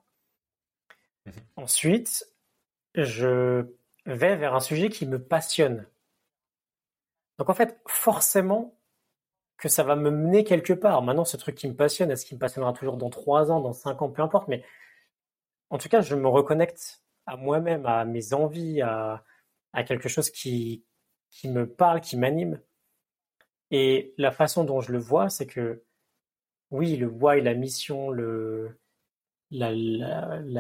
Mhm. 1.26 1.34
Ensuite, 1.56 2.28
je 2.94 3.66
vais 4.06 4.36
vers 4.36 4.54
un 4.54 4.60
sujet 4.60 4.90
qui 4.90 5.08
me 5.08 5.18
passionne. 5.18 5.88
Donc 7.44 7.50
en 7.50 7.56
fait, 7.56 7.78
forcément 7.88 8.74
que 9.58 9.68
ça 9.68 9.84
va 9.84 9.98
me 9.98 10.10
mener 10.10 10.46
quelque 10.46 10.72
part. 10.72 11.02
Maintenant, 11.02 11.26
ce 11.26 11.36
truc 11.36 11.56
qui 11.56 11.68
me 11.68 11.76
passionne, 11.76 12.10
est-ce 12.10 12.26
qu'il 12.26 12.38
me 12.38 12.40
passionnera 12.40 12.72
toujours 12.72 12.96
dans 12.96 13.10
trois 13.10 13.52
ans, 13.52 13.60
dans 13.60 13.74
cinq 13.74 14.02
ans, 14.02 14.10
peu 14.10 14.22
importe, 14.22 14.48
mais 14.48 14.64
en 15.70 15.78
tout 15.78 15.90
cas, 15.90 16.00
je 16.00 16.16
me 16.16 16.30
reconnecte 16.30 17.04
à 17.26 17.36
moi-même, 17.36 17.86
à 17.86 18.06
mes 18.06 18.34
envies, 18.34 18.82
à, 18.82 19.26
quelque 19.86 20.08
chose 20.08 20.30
qui, 20.30 20.86
qui 21.32 21.50
me 21.50 21.68
parle, 21.68 22.00
qui 22.00 22.16
m'anime. 22.16 22.62
Et 23.72 24.14
la 24.18 24.32
façon 24.32 24.64
dont 24.64 24.80
je 24.80 24.94
le 24.94 25.00
vois, 25.00 25.28
c'est 25.28 25.46
que 25.46 25.84
oui, 26.72 26.96
le 26.96 27.08
why, 27.08 27.42
la 27.42 27.56
mission, 27.56 28.10
le, 28.10 28.80
la, 29.52 29.74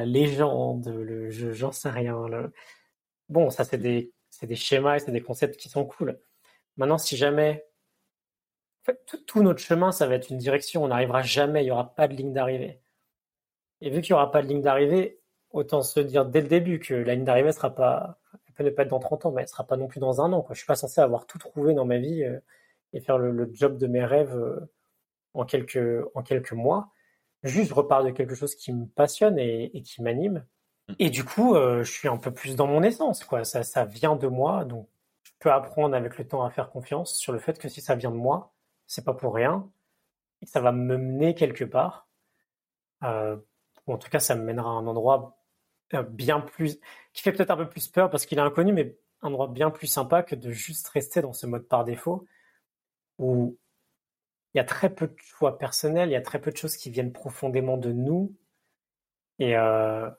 légende, 0.04 0.90
le, 0.90 1.30
j'en 1.30 1.72
sais 1.72 1.92
rien. 1.92 2.28
Bon, 3.30 3.50
ça, 3.52 3.64
c'est 3.64 3.78
des, 3.78 4.12
des 4.42 4.56
schémas 4.58 4.98
et 4.98 5.00
c'est 5.00 5.14
des 5.14 5.22
concepts 5.22 5.56
qui 5.56 5.70
sont 5.70 5.86
cool. 5.86 6.20
Maintenant, 6.78 6.98
si 6.98 7.18
jamais. 7.18 7.66
En 8.82 8.86
fait, 8.86 9.06
tout, 9.06 9.18
tout, 9.26 9.44
notre 9.44 9.60
chemin, 9.60 9.92
ça 9.92 10.08
va 10.08 10.16
être 10.16 10.30
une 10.30 10.38
direction. 10.38 10.84
On 10.84 10.90
n'arrivera 10.90 11.22
jamais, 11.22 11.62
il 11.62 11.66
n'y 11.66 11.72
aura 11.72 11.96
pas 11.96 12.08
de 12.08 12.16
ligne 12.16 12.34
d'arrivée. 12.34 12.82
Et 13.82 13.90
vu 13.90 14.02
qu'il 14.02 14.14
n'y 14.14 14.16
aura 14.16 14.32
pas 14.32 14.42
de 14.42 14.48
ligne 14.48 14.62
d'arrivée, 14.62 15.22
autant 15.52 15.82
se 15.82 16.00
dire 16.00 16.26
dès 16.26 16.42
le 16.42 16.48
début 16.48 16.80
que 16.80 16.94
la 16.94 17.16
ligne 17.16 17.24
d'arrivée 17.24 17.52
sera 17.52 17.74
pas, 17.74 18.20
elle 18.48 18.54
peut 18.54 18.64
ne 18.64 18.70
pas 18.72 18.84
être 18.84 18.90
dans 18.90 19.00
30 19.00 19.26
ans, 19.28 19.32
mais 19.32 19.44
elle 19.44 19.48
sera 19.48 19.66
pas 19.66 19.78
non 19.78 19.88
plus 19.88 20.00
dans 20.00 20.22
un 20.22 20.34
an. 20.34 20.42
Quoi. 20.42 20.54
Je 20.54 20.60
suis 20.60 20.68
pas 20.68 20.76
censé 20.76 21.02
avoir 21.02 21.26
tout 21.26 21.38
trouvé 21.38 21.74
dans 21.74 21.86
ma 21.86 21.98
vie 21.98 22.24
euh, 22.24 22.40
et 22.94 23.00
faire 23.00 23.18
le, 23.18 23.50
job 23.54 23.78
de 23.78 23.88
mes 23.88 24.04
rêves 24.04 24.36
euh, 24.36 24.60
en 25.34 25.46
quelques 25.46 26.06
en 26.16 26.24
quelques 26.24 26.54
mois. 26.54 26.90
Juste, 27.44 27.70
je 27.70 27.74
repars 27.74 28.04
de 28.04 28.12
quelque 28.12 28.36
chose 28.36 28.56
qui 28.56 28.74
me 28.74 28.86
passionne 28.86 29.38
et, 29.38 29.82
qui 29.84 30.02
m'anime. 30.02 30.46
Mm. 30.90 30.94
Et 31.00 31.10
du 31.10 31.24
coup, 31.24 31.56
euh, 31.56 31.84
je 31.84 31.92
suis 31.92 32.08
un 32.08 32.18
peu 32.18 32.32
plus 32.32 32.56
dans 32.56 32.68
mon 32.68 32.84
essence, 32.84 33.24
quoi. 33.24 33.44
Ça, 33.44 33.64
ça 33.64 33.86
vient 33.86 34.16
de 34.16 34.28
moi, 34.28 34.66
donc 34.66 34.88
apprendre 35.52 35.96
avec 35.96 36.18
le 36.18 36.28
temps 36.28 36.44
à 36.44 36.50
faire 36.50 36.70
confiance 36.70 37.16
sur 37.16 37.34
le 37.34 37.40
fait 37.40 37.60
que 37.60 37.70
si 37.70 37.82
ça 37.82 37.96
vient 37.96 38.12
de 38.12 38.18
moi, 38.18 38.54
c'est 38.88 39.06
pas 39.06 39.14
pour 39.14 39.34
rien 39.34 39.70
et 40.42 40.46
que 40.46 40.52
ça 40.52 40.62
va 40.62 40.72
me 40.72 40.98
mener 40.98 41.36
quelque 41.36 41.64
part. 41.64 42.08
Euh, 43.04 43.38
en 43.88 43.98
tout 43.98 44.10
cas, 44.10 44.20
ça 44.20 44.36
me 44.36 44.44
mènera 44.44 44.70
à 44.70 44.74
un 44.74 44.88
endroit 44.88 45.38
euh, 45.94 46.04
bien 46.04 46.40
plus, 46.40 46.80
qui 47.14 47.22
fait 47.22 47.32
peut-être 47.32 47.52
un 47.52 47.58
peu 47.58 47.70
plus 47.70 47.88
peur 47.88 48.10
parce 48.10 48.26
qu'il 48.26 48.38
est 48.38 48.42
inconnu, 48.42 48.74
mais 48.74 48.98
un 49.22 49.30
endroit 49.30 49.48
bien 49.48 49.70
plus 49.70 49.88
sympa 49.88 50.24
que 50.24 50.36
de 50.36 50.52
juste 50.52 50.88
rester 50.90 51.22
dans 51.22 51.34
ce 51.34 51.46
mode 51.48 51.68
par 51.68 51.84
défaut 51.84 52.26
où 53.20 53.58
il 54.54 54.58
y 54.58 54.62
a 54.62 54.66
très 54.66 54.94
peu 54.94 55.08
de 55.08 55.16
choix 55.18 55.58
personnels, 55.58 56.10
il 56.10 56.14
y 56.14 56.18
a 56.18 56.22
très 56.22 56.40
peu 56.40 56.52
de 56.52 56.58
choses 56.58 56.78
qui 56.78 56.90
viennent 56.90 57.14
profondément 57.14 57.78
de 57.78 57.92
nous 57.92 58.36
et 59.40 59.58
euh, 59.58 60.10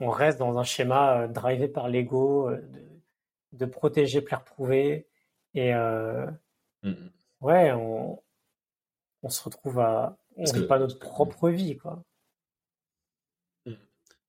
on 0.00 0.10
reste 0.10 0.38
dans 0.38 0.58
un 0.58 0.64
schéma 0.64 1.26
drivé 1.28 1.68
par 1.68 1.88
l'ego 1.88 2.50
protéger, 3.64 4.20
plaire, 4.20 4.44
prouver 4.44 5.06
et 5.54 5.72
mmh. 5.72 6.92
ouais, 7.40 7.72
on, 7.72 8.22
on 9.22 9.28
se 9.28 9.42
retrouve 9.42 9.80
à 9.80 10.18
on 10.36 10.44
vit 10.44 10.66
pas 10.66 10.78
notre 10.78 10.98
propre 10.98 11.48
vie 11.48 11.78
quoi. 11.78 12.04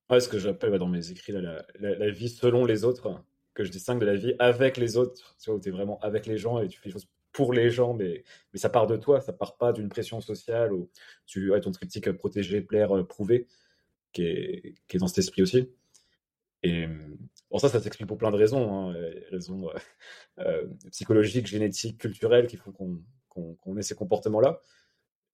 Ouais, 0.09 0.21
ce 0.21 0.29
que 0.29 0.39
j'appelle 0.39 0.77
dans 0.77 0.87
mes 0.87 1.11
écrits 1.11 1.33
la, 1.33 1.65
la, 1.79 2.09
vie 2.09 2.29
selon 2.29 2.63
les 2.63 2.85
autres, 2.85 3.21
que 3.53 3.65
je 3.65 3.71
distingue 3.71 3.99
de 3.99 4.05
la 4.05 4.15
vie 4.15 4.35
avec 4.39 4.77
les 4.77 4.95
autres, 4.95 5.35
tu 5.37 5.49
vois, 5.49 5.59
où 5.59 5.61
tu 5.61 5.67
es 5.67 5.71
vraiment 5.71 5.99
avec 5.99 6.25
les 6.25 6.37
gens 6.37 6.61
et 6.61 6.67
tu 6.69 6.79
fais 6.79 6.87
les 6.87 6.93
choses 6.93 7.09
pour 7.33 7.51
les 7.51 7.69
gens, 7.69 7.93
mais, 7.93 8.23
mais 8.53 8.59
ça 8.59 8.69
part 8.69 8.87
de 8.87 8.95
toi, 8.95 9.19
ça 9.19 9.33
part 9.33 9.57
pas 9.57 9.73
d'une 9.73 9.89
pression 9.89 10.21
sociale 10.21 10.71
ou 10.71 10.89
tu 11.25 11.53
as 11.53 11.59
ton 11.59 11.71
triptyque 11.71 12.09
protéger, 12.13 12.61
plaire, 12.61 13.05
prouver, 13.05 13.47
qui 14.13 14.23
est, 14.23 14.75
qui 14.87 14.95
est 14.95 14.99
dans 14.99 15.07
cet 15.07 15.17
esprit 15.17 15.41
aussi. 15.41 15.69
Et 16.63 16.87
bon, 17.51 17.57
ça, 17.59 17.69
ça 17.69 17.79
s'explique 17.79 18.07
pour 18.07 18.17
plein 18.17 18.31
de 18.31 18.37
raisons, 18.37 18.89
hein, 18.89 18.95
raisons 19.31 19.69
euh, 19.69 19.73
euh, 20.39 20.67
psychologiques, 20.91 21.47
génétiques, 21.47 21.99
culturelles 21.99 22.47
qui 22.47 22.57
font 22.57 22.71
qu'on 22.71 23.77
ait 23.77 23.83
ces 23.83 23.95
comportements-là. 23.95 24.61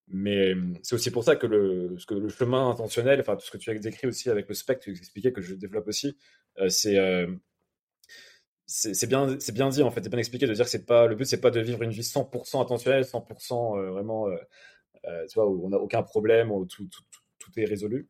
Mais 0.08 0.54
c'est 0.82 0.96
aussi 0.96 1.12
pour 1.12 1.24
ça 1.24 1.36
que 1.36 1.48
le, 1.48 1.96
que 2.08 2.28
chemin 2.30 2.70
intentionnel, 2.70 3.22
enfin 3.22 3.36
tout 3.36 3.46
ce 3.46 3.52
que 3.52 3.58
tu 3.58 3.70
as 3.70 3.76
décrit 3.76 4.08
aussi 4.08 4.30
avec 4.30 4.48
le 4.50 4.54
spectre, 4.54 4.84
tu 4.84 4.92
expliquais 4.92 5.32
que 5.32 5.42
je 5.42 5.56
développe 5.56 5.88
aussi, 5.88 6.18
euh, 6.60 6.70
euh, 6.88 7.36
c'est 8.66 9.08
bien 9.08 9.38
c'est 9.40 9.54
bien 9.54 9.70
dit 9.70 9.82
en 9.82 9.92
fait, 9.92 10.04
c'est 10.04 10.10
bien 10.10 10.20
expliqué 10.20 10.46
de 10.46 10.54
dire 10.54 10.70
que 10.70 10.78
pas 10.78 11.08
le 11.08 11.16
but 11.16 11.26
c'est 11.26 11.40
pas 11.42 11.52
de 11.52 11.62
vivre 11.62 11.84
une 11.84 11.92
vie 11.92 12.02
100% 12.02 12.62
intentionnelle, 12.62 13.04
100% 13.04 13.80
euh, 13.80 13.92
vraiment 13.92 14.28
tu 15.30 15.36
vois 15.36 15.48
où 15.48 15.66
on 15.66 15.70
n'a 15.70 15.78
aucun 15.78 16.04
problème, 16.04 16.52
où 16.52 16.66
tout, 16.66 16.88
est 17.58 17.66
résolu. 17.66 18.10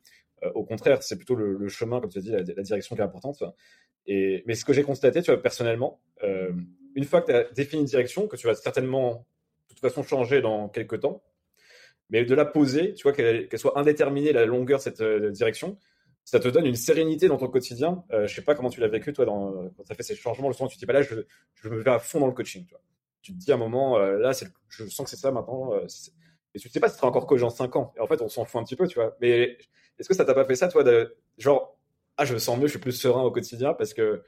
au 0.56 0.64
contraire, 0.64 1.02
c'est 1.04 1.18
plutôt 1.18 1.36
le, 1.36 1.68
chemin 1.70 2.00
comme 2.02 2.10
tu 2.10 2.20
as 2.20 2.22
dit, 2.22 2.32
la, 2.32 2.44
direction 2.44 2.96
qui 2.96 3.02
est 3.02 3.06
importante. 3.06 3.44
Et 4.06 4.44
mais 4.46 4.56
ce 4.56 4.66
que 4.66 4.74
j'ai 4.74 4.84
constaté, 4.84 5.22
tu 5.22 5.32
vois 5.32 5.42
personnellement, 5.42 6.02
une 6.96 7.06
fois 7.06 7.22
que 7.22 7.28
tu 7.28 7.34
as 7.34 7.44
défini 7.52 7.82
une 7.82 7.88
direction 7.88 8.28
que 8.28 8.36
tu 8.36 8.48
vas 8.48 8.56
certainement 8.56 9.26
de 9.70 9.76
toute 9.76 9.80
façon 9.80 10.04
changer 10.04 10.42
dans 10.42 10.70
quelques 10.70 11.00
temps 11.00 11.24
mais 12.10 12.26
de 12.26 12.36
la 12.36 12.46
poser, 12.46 12.94
tu 12.94 13.04
vois, 13.04 13.14
qu'elle 13.14 13.50
soit 13.58 13.78
indéterminée 13.78 14.34
la 14.34 14.46
longueur 14.46 14.78
de 14.78 14.84
cette 14.84 15.02
euh, 15.02 15.32
direction, 15.32 15.78
ça 16.24 16.40
te 16.40 16.48
donne 16.48 16.66
une 16.66 16.76
sérénité 16.76 17.28
dans 17.28 17.38
ton 17.38 17.48
quotidien. 17.48 18.04
Euh, 18.12 18.28
je 18.28 18.36
sais 18.36 18.44
pas 18.44 18.56
comment 18.56 18.70
tu 18.70 18.80
l'as 18.80 18.88
vécu, 18.88 19.12
toi, 19.14 19.26
quand 19.26 19.84
tu 19.84 19.92
as 19.92 19.96
fait 19.96 20.04
ces 20.04 20.16
changements. 20.16 20.48
Le 20.48 20.54
soir, 20.54 20.70
tu 20.70 20.76
te 20.76 20.80
dis, 20.80 20.86
pas 20.86 20.94
là, 20.94 21.02
je, 21.02 21.16
me 21.68 21.82
vais 21.82 21.92
à 21.92 22.00
fond 22.00 22.20
dans 22.20 22.28
le 22.28 22.34
coaching. 22.34 22.66
Tu, 22.66 22.72
vois. 22.72 22.82
tu 23.22 23.34
te 23.34 23.38
dis 23.38 23.52
à 23.52 23.56
un 23.56 23.58
moment, 23.58 23.98
euh, 23.98 24.20
là, 24.20 24.32
je 24.70 24.86
sens 24.86 25.04
que 25.06 25.10
c'est 25.10 25.22
ça 25.22 25.32
maintenant. 25.32 25.74
Euh, 25.74 25.88
et 26.54 26.60
tu 26.60 26.68
ne 26.68 26.72
sais 26.72 26.80
pas 26.80 26.88
si 26.88 26.94
tu 26.94 27.00
seras 27.00 27.08
encore 27.08 27.26
coach 27.26 27.42
dans 27.42 27.50
5 27.50 27.76
ans. 27.76 27.94
Et 27.98 28.00
en 28.00 28.08
fait, 28.08 28.22
on 28.22 28.30
s'en 28.30 28.46
fout 28.46 28.62
un 28.62 28.64
petit 28.64 28.76
peu, 28.76 28.88
tu 28.88 29.00
vois. 29.00 29.18
Mais 29.20 29.58
est-ce 29.98 30.08
que 30.08 30.14
ça 30.14 30.24
t'a 30.24 30.36
pas 30.36 30.46
fait 30.46 30.56
ça, 30.56 30.68
toi, 30.68 30.84
de, 30.84 31.16
genre, 31.38 31.78
ah, 32.18 32.26
je 32.26 32.34
me 32.34 32.40
sens 32.40 32.58
mieux, 32.58 32.68
je 32.68 32.72
suis 32.72 32.80
plus 32.80 32.92
serein 32.92 33.24
au 33.24 33.32
quotidien 33.32 33.74
parce 33.74 33.94
que, 33.94 34.24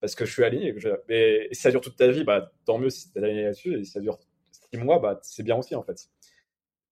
parce 0.00 0.14
que 0.14 0.24
je 0.24 0.32
suis 0.32 0.44
aligné. 0.44 0.74
Mais 1.08 1.48
si 1.52 1.62
ça 1.62 1.70
dure 1.70 1.80
toute 1.80 1.96
ta 1.96 2.08
vie, 2.08 2.24
bah, 2.24 2.52
tant 2.64 2.78
mieux 2.78 2.90
si 2.90 3.10
tu 3.10 3.18
es 3.18 3.24
aligné 3.24 3.44
là-dessus. 3.44 3.78
Et 3.78 3.84
si 3.84 3.90
ça 3.90 4.00
dure 4.00 4.18
6 4.72 4.78
mois, 4.78 4.98
bah, 4.98 5.18
c'est 5.22 5.42
bien 5.42 5.56
aussi, 5.56 5.74
en 5.74 5.82
fait. 5.82 6.08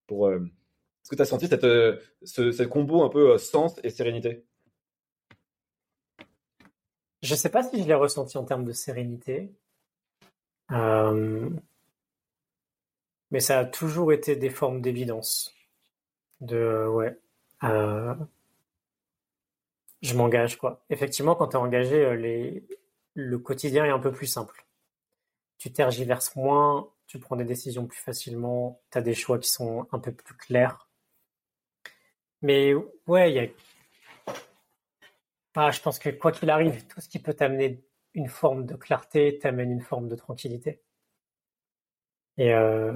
Pour, 0.07 0.27
euh, 0.27 0.39
Est-ce 0.39 1.09
que 1.09 1.15
tu 1.15 1.21
as 1.21 1.25
senti 1.25 1.47
cette, 1.47 1.63
euh, 1.63 1.97
ce, 2.23 2.63
combo 2.63 3.03
un 3.03 3.09
peu 3.09 3.33
euh, 3.33 3.37
sens 3.37 3.79
et 3.83 3.89
sérénité? 3.89 4.45
Je 7.21 7.33
ne 7.33 7.37
sais 7.37 7.49
pas 7.49 7.63
si 7.63 7.81
je 7.81 7.87
l'ai 7.87 7.93
ressenti 7.93 8.37
en 8.37 8.43
termes 8.43 8.65
de 8.65 8.73
sérénité. 8.73 9.53
Mais 10.69 11.49
ça 13.39 13.59
a 13.59 13.65
toujours 13.65 14.11
été 14.11 14.35
des 14.35 14.49
formes 14.49 14.81
d'évidence. 14.81 15.53
De 16.41 16.85
ouais. 16.87 17.17
Je 20.03 20.15
m'engage 20.15 20.57
quoi. 20.57 20.83
Effectivement, 20.89 21.35
quand 21.35 21.49
tu 21.49 21.55
es 21.55 21.59
engagé, 21.59 22.15
les... 22.17 22.65
le 23.15 23.39
quotidien 23.39 23.85
est 23.85 23.89
un 23.89 23.99
peu 23.99 24.11
plus 24.11 24.27
simple. 24.27 24.65
Tu 25.57 25.71
tergiverses 25.71 26.35
moins, 26.35 26.91
tu 27.07 27.19
prends 27.19 27.37
des 27.37 27.45
décisions 27.45 27.87
plus 27.87 27.99
facilement, 27.99 28.81
tu 28.91 28.97
as 28.97 29.01
des 29.01 29.15
choix 29.15 29.39
qui 29.39 29.49
sont 29.49 29.87
un 29.91 29.99
peu 29.99 30.11
plus 30.11 30.35
clairs. 30.35 30.89
Mais 32.41 32.73
ouais, 33.07 33.31
il 33.31 33.35
y 33.35 33.39
a. 33.39 33.47
Je 35.71 35.81
pense 35.81 35.99
que 35.99 36.09
quoi 36.09 36.31
qu'il 36.31 36.49
arrive, 36.49 36.85
tout 36.87 36.99
ce 36.99 37.07
qui 37.07 37.19
peut 37.19 37.33
t'amener 37.33 37.83
une 38.13 38.27
forme 38.27 38.65
de 38.65 38.75
clarté 38.75 39.39
t'amène 39.39 39.71
une 39.71 39.81
forme 39.81 40.09
de 40.09 40.15
tranquillité. 40.15 40.81
Et, 42.37 42.53
euh... 42.53 42.93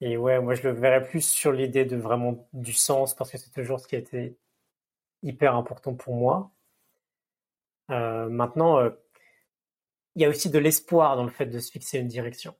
et 0.00 0.16
ouais, 0.16 0.40
moi 0.40 0.54
je 0.54 0.66
le 0.66 0.74
verrais 0.74 1.06
plus 1.06 1.20
sur 1.20 1.52
l'idée 1.52 1.84
de 1.84 1.96
vraiment 1.96 2.48
du 2.52 2.72
sens 2.72 3.14
parce 3.14 3.30
que 3.30 3.38
c'est 3.38 3.50
toujours 3.50 3.78
ce 3.78 3.86
qui 3.86 3.96
a 3.96 3.98
été 3.98 4.38
hyper 5.22 5.54
important 5.54 5.94
pour 5.94 6.14
moi. 6.14 6.50
Euh, 7.90 8.28
maintenant, 8.28 8.78
euh, 8.78 8.90
il 10.14 10.22
y 10.22 10.24
a 10.24 10.28
aussi 10.28 10.50
de 10.50 10.58
l'espoir 10.58 11.16
dans 11.16 11.24
le 11.24 11.30
fait 11.30 11.46
de 11.46 11.58
se 11.58 11.70
fixer 11.70 11.98
une 11.98 12.08
direction. 12.08 12.54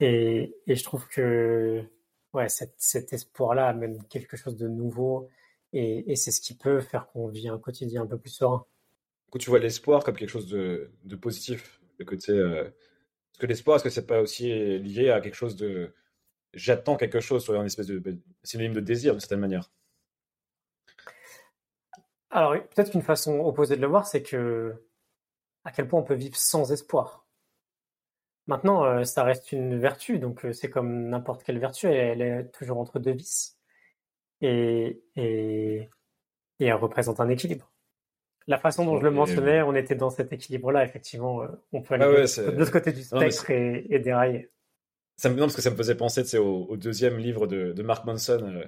Et, 0.00 0.54
je 0.66 0.82
trouve 0.82 1.06
que 1.08 1.84
ouais, 2.32 2.48
cet, 2.48 3.12
espoir-là 3.12 3.68
amène 3.68 4.02
quelque 4.08 4.36
chose 4.36 4.56
de 4.56 4.68
nouveau 4.68 5.30
et, 5.72 6.14
c'est 6.16 6.30
ce 6.30 6.40
qui 6.40 6.56
peut 6.56 6.80
faire 6.80 7.06
qu'on 7.08 7.28
vit 7.28 7.48
un 7.48 7.58
quotidien 7.58 8.02
un 8.02 8.06
peu 8.06 8.18
plus 8.18 8.30
serein. 8.30 8.66
Coup, 9.30 9.38
tu 9.38 9.50
vois 9.50 9.58
l'espoir 9.58 10.04
comme 10.04 10.16
quelque 10.16 10.30
chose 10.30 10.48
de, 10.48 10.90
positif, 11.20 11.80
le 11.98 12.04
côté. 12.04 12.32
Euh... 12.32 12.68
Que 13.38 13.46
l'espoir, 13.46 13.76
est-ce 13.76 13.84
que 13.84 13.90
c'est 13.90 14.06
pas 14.06 14.20
aussi 14.20 14.48
lié 14.78 15.10
à 15.10 15.20
quelque 15.20 15.34
chose 15.34 15.56
de 15.56 15.92
j'attends 16.52 16.96
quelque 16.96 17.18
chose, 17.18 17.44
soit 17.44 17.56
une 17.56 17.66
espèce 17.66 17.88
de 17.88 18.00
synonyme 18.44 18.74
de 18.74 18.80
désir 18.80 19.12
d'une 19.12 19.20
certaine 19.20 19.40
manière? 19.40 19.72
Alors 22.34 22.52
peut-être 22.52 22.90
qu'une 22.90 23.02
façon 23.02 23.38
opposée 23.38 23.76
de 23.76 23.80
le 23.80 23.86
voir, 23.86 24.06
c'est 24.06 24.22
que 24.22 24.74
à 25.64 25.70
quel 25.70 25.86
point 25.86 26.00
on 26.00 26.02
peut 26.02 26.14
vivre 26.14 26.36
sans 26.36 26.72
espoir. 26.72 27.26
Maintenant, 28.48 28.84
euh, 28.84 29.04
ça 29.04 29.22
reste 29.22 29.52
une 29.52 29.78
vertu, 29.78 30.18
donc 30.18 30.44
euh, 30.44 30.52
c'est 30.52 30.68
comme 30.68 31.08
n'importe 31.08 31.44
quelle 31.44 31.58
vertu, 31.58 31.86
elle, 31.86 32.20
est 32.20 32.50
toujours 32.52 32.78
entre 32.78 32.98
deux 32.98 33.12
vices. 33.12 33.56
Et, 34.42 35.00
et, 35.14 35.88
et 36.58 36.66
elle 36.66 36.74
représente 36.74 37.20
un 37.20 37.28
équilibre. 37.28 37.72
La 38.48 38.58
façon 38.58 38.84
dont 38.84 38.98
je 38.98 39.04
le 39.04 39.12
mentionnais, 39.12 39.62
on 39.62 39.74
était 39.74 39.94
dans 39.94 40.10
cet 40.10 40.32
équilibre-là, 40.32 40.84
effectivement. 40.84 41.46
On 41.72 41.80
peut 41.80 41.94
aller 41.94 42.04
de 42.04 42.58
l'autre 42.58 42.72
côté 42.72 42.92
du 42.92 43.02
spectre 43.02 43.48
et, 43.50 43.86
et, 43.88 44.00
dérailler. 44.00 44.50
Ça 45.16 45.30
me, 45.30 45.36
non, 45.36 45.42
parce 45.42 45.54
que 45.54 45.62
ça 45.62 45.70
me 45.70 45.76
faisait 45.76 45.94
penser 45.94 46.36
au, 46.36 46.66
au 46.66 46.76
deuxième 46.76 47.16
livre 47.16 47.46
de, 47.46 47.72
de 47.72 47.82
Mark 47.82 48.04
Manson, 48.04 48.60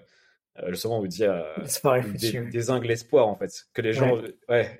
euh, 0.62 0.70
justement, 0.70 0.98
on 0.98 1.00
vous 1.00 1.07
dit 1.07 1.24
euh, 1.24 1.42
désingue 2.52 2.84
l'espoir, 2.84 3.28
en 3.28 3.36
fait. 3.36 3.66
Que 3.72 3.82
les 3.82 3.92
gens. 3.92 4.20
Ouais. 4.48 4.78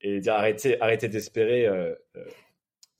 et 0.00 0.20
dire 0.20 0.34
arrêtez, 0.34 0.80
arrêtez 0.80 1.08
d'espérer. 1.08 1.66
Euh, 1.66 1.94
euh, 2.16 2.24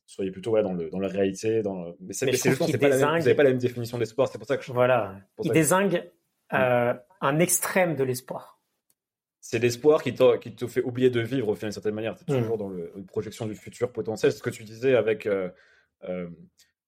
soyez 0.07 0.31
plutôt 0.31 0.53
ouais, 0.53 0.63
dans, 0.63 0.73
le, 0.73 0.91
dans 0.91 0.99
la 0.99 1.09
réalité. 1.09 1.63
Dans 1.63 1.95
Mais 2.01 2.13
c'est 2.13 2.31
justement, 2.33 2.67
pas 2.67 2.73
désingue... 2.73 2.83
la 2.83 2.97
même, 2.97 3.19
vous 3.19 3.25
n'avez 3.25 3.35
pas 3.35 3.43
la 3.43 3.51
même 3.51 3.59
définition 3.59 3.99
de 3.99 4.03
l'espoir. 4.03 4.29
C'est 4.29 4.39
pour 4.39 4.47
ça 4.47 4.57
que 4.57 4.65
je. 4.65 4.73
Voilà. 4.73 5.17
Il 5.43 5.53
désingue 5.53 6.11
euh, 6.53 6.95
un 7.21 7.39
extrême 7.39 7.95
de 7.95 8.05
l'espoir. 8.05 8.61
C'est 9.41 9.59
l'espoir 9.59 10.03
qui, 10.03 10.15
qui 10.41 10.55
te 10.55 10.67
fait 10.67 10.83
oublier 10.83 11.11
de 11.11 11.21
vivre, 11.21 11.49
au 11.49 11.55
final, 11.55 11.69
d'une 11.69 11.75
certaine 11.75 11.95
manière. 11.95 12.17
Tu 12.17 12.25
es 12.33 12.35
mm. 12.35 12.41
toujours 12.41 12.57
dans 12.57 12.71
le, 12.71 12.93
une 12.97 13.05
projection 13.05 13.47
du 13.47 13.55
futur 13.55 13.93
potentiel. 13.93 14.33
C'est 14.33 14.39
ce 14.39 14.43
que 14.43 14.51
tu 14.51 14.65
disais 14.65 14.95
avec. 14.95 15.27
Euh, 15.27 15.51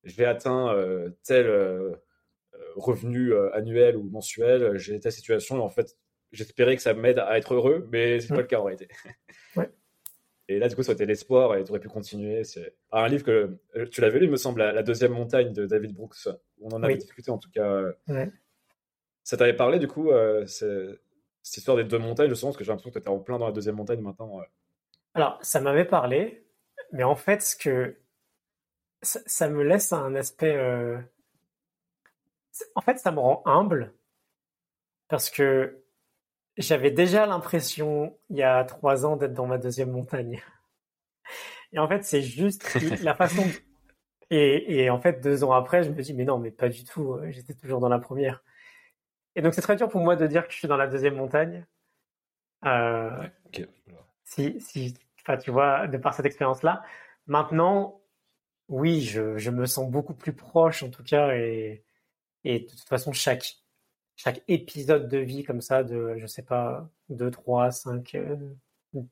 je 0.04 0.14
vais 0.14 0.24
atteindre 0.24 1.10
tel 1.24 1.46
revenu 2.76 3.34
annuel 3.52 3.96
ou 3.96 4.04
mensuel, 4.04 4.76
j'ai 4.76 5.00
ta 5.00 5.10
situation 5.10 5.56
et 5.56 5.60
en 5.60 5.70
fait, 5.70 5.96
j'espérais 6.32 6.76
que 6.76 6.82
ça 6.82 6.94
m'aide 6.94 7.18
à 7.18 7.38
être 7.38 7.54
heureux, 7.54 7.88
mais 7.90 8.20
c'est 8.20 8.28
pas 8.28 8.40
le 8.40 8.46
cas 8.46 8.60
en 8.60 8.64
réalité. 8.64 8.88
Ouais. 9.56 9.70
Et 10.48 10.58
là, 10.58 10.68
du 10.68 10.76
coup, 10.76 10.82
ça 10.82 10.92
a 10.92 10.94
été 10.94 11.06
l'espoir 11.06 11.56
et 11.56 11.64
tu 11.64 11.70
aurais 11.70 11.80
pu 11.80 11.88
continuer. 11.88 12.44
C'est 12.44 12.76
un 12.92 13.08
livre 13.08 13.24
que 13.24 13.58
euh, 13.74 13.86
tu 13.86 14.00
l'avais 14.00 14.18
lu, 14.18 14.26
il 14.26 14.30
me 14.30 14.36
semble, 14.36 14.60
la, 14.60 14.82
deuxième 14.82 15.12
montagne 15.12 15.52
de 15.52 15.66
David 15.66 15.94
Brooks. 15.94 16.28
On 16.60 16.68
en 16.70 16.82
avait 16.82 16.96
discuté 16.96 17.30
en 17.30 17.38
tout 17.38 17.50
cas. 17.50 17.84
Ouais. 18.06 18.30
Ça 19.24 19.36
t'avait 19.36 19.56
parlé 19.56 19.78
du 19.78 19.88
coup, 19.88 20.10
euh, 20.10 20.46
cette 20.46 21.56
histoire 21.56 21.76
des 21.76 21.84
deux 21.84 21.98
montagnes, 21.98 22.28
justement, 22.28 22.50
parce 22.50 22.58
que 22.58 22.64
j'ai 22.64 22.70
l'impression 22.70 22.90
que 22.90 22.98
tu 22.98 23.00
étais 23.00 23.08
en 23.08 23.18
plein 23.18 23.38
dans 23.38 23.46
la 23.46 23.52
deuxième 23.52 23.76
montagne 23.76 24.00
maintenant. 24.00 24.40
Alors, 25.14 25.38
ça 25.42 25.60
m'avait 25.60 25.84
parlé, 25.84 26.46
mais 26.92 27.02
en 27.02 27.16
fait, 27.16 27.42
ce 27.42 27.56
que 27.56 27.96
ça, 29.02 29.48
me 29.48 29.64
laisse 29.64 29.92
un 29.92 30.14
aspect. 30.14 30.54
Euh, 30.54 30.98
en 32.74 32.80
fait, 32.80 32.98
ça 32.98 33.12
me 33.12 33.20
rend 33.20 33.42
humble 33.44 33.94
parce 35.08 35.30
que 35.30 35.82
j'avais 36.56 36.90
déjà 36.90 37.26
l'impression, 37.26 38.18
il 38.30 38.36
y 38.36 38.42
a 38.42 38.64
trois 38.64 39.04
ans, 39.06 39.16
d'être 39.16 39.34
dans 39.34 39.46
ma 39.46 39.58
deuxième 39.58 39.90
montagne. 39.90 40.42
Et 41.72 41.78
en 41.78 41.88
fait, 41.88 42.04
c'est 42.04 42.22
juste 42.22 42.74
la 43.02 43.14
façon. 43.14 43.44
Et, 44.30 44.82
et, 44.84 44.90
en 44.90 45.00
fait, 45.00 45.20
deux 45.20 45.44
ans 45.44 45.52
après, 45.52 45.84
je 45.84 45.90
me 45.90 46.02
dis, 46.02 46.14
mais 46.14 46.24
non, 46.24 46.38
mais 46.38 46.50
pas 46.50 46.68
du 46.68 46.84
tout. 46.84 47.12
Euh, 47.14 47.30
j'étais 47.30 47.54
toujours 47.54 47.80
dans 47.80 47.88
la 47.88 47.98
première. 47.98 48.42
Et 49.34 49.42
donc, 49.42 49.54
c'est 49.54 49.60
très 49.60 49.76
dur 49.76 49.88
pour 49.88 50.00
moi 50.00 50.16
de 50.16 50.26
dire 50.26 50.46
que 50.46 50.52
je 50.52 50.58
suis 50.58 50.68
dans 50.68 50.76
la 50.76 50.86
deuxième 50.86 51.16
montagne. 51.16 51.66
Euh, 52.64 53.28
Si, 54.24 54.60
si, 54.60 54.94
enfin, 55.20 55.36
tu 55.36 55.50
vois, 55.50 55.86
de 55.86 55.98
par 55.98 56.14
cette 56.14 56.26
expérience-là. 56.26 56.82
Maintenant, 57.26 58.00
oui, 58.68 59.02
je, 59.02 59.36
je, 59.38 59.50
me 59.50 59.66
sens 59.66 59.88
beaucoup 59.90 60.14
plus 60.14 60.32
proche, 60.32 60.82
en 60.82 60.90
tout 60.90 61.04
cas, 61.04 61.34
et, 61.36 61.84
et 62.46 62.60
de 62.60 62.66
toute 62.66 62.88
façon, 62.88 63.12
chaque 63.12 63.56
chaque 64.16 64.42
épisode 64.48 65.08
de 65.08 65.18
vie 65.18 65.44
comme 65.44 65.60
ça 65.60 65.82
de, 65.82 66.16
je 66.16 66.26
sais 66.26 66.42
pas, 66.42 66.88
2, 67.10 67.30
3, 67.30 67.70
5, 67.70 68.16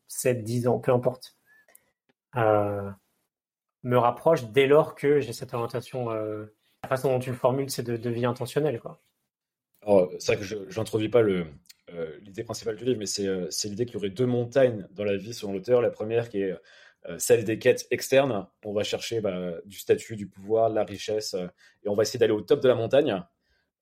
7, 0.08 0.42
10 0.42 0.66
ans, 0.66 0.78
peu 0.78 0.92
importe, 0.92 1.36
euh, 2.36 2.90
me 3.82 3.98
rapproche 3.98 4.44
dès 4.46 4.66
lors 4.66 4.94
que 4.94 5.20
j'ai 5.20 5.32
cette 5.32 5.52
orientation. 5.52 6.10
Euh, 6.10 6.46
la 6.82 6.88
façon 6.88 7.08
dont 7.08 7.18
tu 7.18 7.30
le 7.30 7.36
formules, 7.36 7.70
c'est 7.70 7.82
de, 7.82 8.10
vie 8.10 8.24
intentionnelle. 8.24 8.80
Quoi. 8.80 9.00
c'est 10.18 10.34
vrai 10.34 10.36
que 10.36 10.44
je 10.44 10.78
n'introduis 10.78 11.08
pas 11.10 11.22
le, 11.22 11.46
euh, 11.92 12.18
l'idée 12.22 12.44
principale 12.44 12.76
du 12.76 12.84
livre, 12.84 12.98
mais 12.98 13.06
c'est 13.06 13.68
l'idée 13.68 13.84
qu'il 13.84 13.94
y 13.94 13.98
aurait 13.98 14.10
deux 14.10 14.26
montagnes 14.26 14.86
dans 14.92 15.04
la 15.04 15.16
vie 15.16 15.34
selon 15.34 15.52
l'auteur. 15.52 15.82
La 15.82 15.90
première 15.90 16.28
qui 16.28 16.40
est 16.40 16.54
celle 17.18 17.44
des 17.44 17.58
quêtes 17.58 17.86
externes. 17.90 18.46
On 18.64 18.72
va 18.72 18.82
chercher 18.82 19.20
bah, 19.20 19.54
du 19.66 19.78
statut, 19.78 20.16
du 20.16 20.26
pouvoir, 20.26 20.70
de 20.70 20.74
la 20.74 20.84
richesse, 20.84 21.34
et 21.84 21.88
on 21.88 21.94
va 21.94 22.02
essayer 22.02 22.18
d'aller 22.18 22.32
au 22.32 22.40
top 22.40 22.60
de 22.60 22.68
la 22.68 22.74
montagne. 22.74 23.22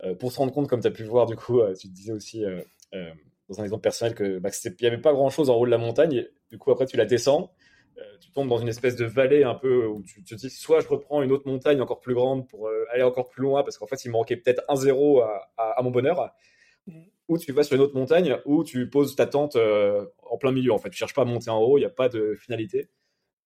Euh, 0.04 0.14
pour 0.14 0.32
se 0.32 0.38
rendre 0.38 0.52
compte, 0.52 0.68
comme 0.68 0.80
tu 0.80 0.88
as 0.88 0.92
pu 0.92 1.04
voir, 1.04 1.26
du 1.26 1.36
coup, 1.36 1.60
euh, 1.60 1.74
tu 1.74 1.88
te 1.88 1.92
disais 1.92 2.12
aussi 2.12 2.44
euh, 2.44 2.60
dans 3.48 3.60
un 3.60 3.64
exemple 3.64 3.82
personnel 3.82 4.14
que 4.14 4.38
bah, 4.38 4.50
il 4.64 4.76
n'y 4.80 4.86
avait 4.86 4.98
pas 4.98 5.12
grand 5.12 5.30
chose 5.30 5.50
en 5.50 5.56
haut 5.56 5.66
de 5.66 5.70
la 5.70 5.78
montagne. 5.78 6.26
du 6.50 6.58
coup, 6.58 6.70
après, 6.70 6.86
tu 6.86 6.96
la 6.96 7.06
descends, 7.06 7.52
tu 8.20 8.32
tombes 8.32 8.48
dans 8.48 8.58
une 8.58 8.68
espèce 8.68 8.96
de 8.96 9.04
vallée 9.04 9.44
un 9.44 9.54
peu 9.54 9.86
où 9.86 10.02
tu, 10.02 10.24
te 10.24 10.34
dis 10.34 10.48
soit 10.50 10.80
je 10.80 10.88
reprends 10.88 11.22
une 11.22 11.30
autre 11.30 11.46
montagne 11.46 11.80
encore 11.80 12.00
plus 12.00 12.14
grande 12.14 12.48
pour 12.48 12.68
aller 12.90 13.02
encore 13.02 13.28
plus 13.28 13.42
loin 13.42 13.62
parce 13.62 13.76
qu'en 13.76 13.86
fait, 13.86 14.02
il 14.04 14.08
me 14.08 14.14
manquait 14.14 14.36
peut-être 14.36 14.62
un 14.68 14.76
zéro 14.76 15.20
à, 15.20 15.78
mon 15.82 15.90
bonheur. 15.90 16.32
Ou 17.28 17.38
tu 17.38 17.52
vas 17.52 17.62
sur 17.62 17.76
une 17.76 17.82
autre 17.82 17.94
montagne 17.94 18.38
où 18.46 18.64
tu 18.64 18.88
poses 18.88 19.14
ta 19.14 19.26
tente 19.26 19.56
en 19.56 20.38
plein 20.38 20.52
milieu. 20.52 20.72
En 20.72 20.78
fait, 20.78 20.88
tu 20.88 20.96
cherches 20.96 21.14
pas 21.14 21.22
à 21.22 21.26
monter 21.26 21.50
en 21.50 21.58
haut, 21.58 21.76
il 21.76 21.82
n'y 21.82 21.86
a 21.86 21.90
pas 21.90 22.08
de 22.08 22.34
finalité. 22.34 22.88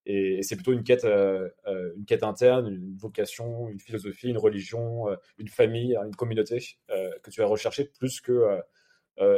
Et, 0.07 0.43
c'est 0.43 0.55
plutôt 0.55 0.73
une 0.73 0.85
quête, 0.85 1.05
euh, 1.05 1.49
euh, 1.67 1.93
une 1.97 2.05
quête 2.05 2.23
interne, 2.23 2.69
une 2.69 2.97
vocation, 2.97 3.69
une 3.69 3.81
philosophie, 3.81 4.29
une 4.29 4.39
religion, 4.39 5.11
euh, 5.11 5.17
une 5.39 5.49
famille, 5.49 5.97
une 5.97 6.15
communauté 6.15 6.59
que 6.89 7.31
tu 7.31 7.41
vas 7.41 7.47
rechercher 7.47 7.85
plus 7.99 8.21
que 8.21 8.61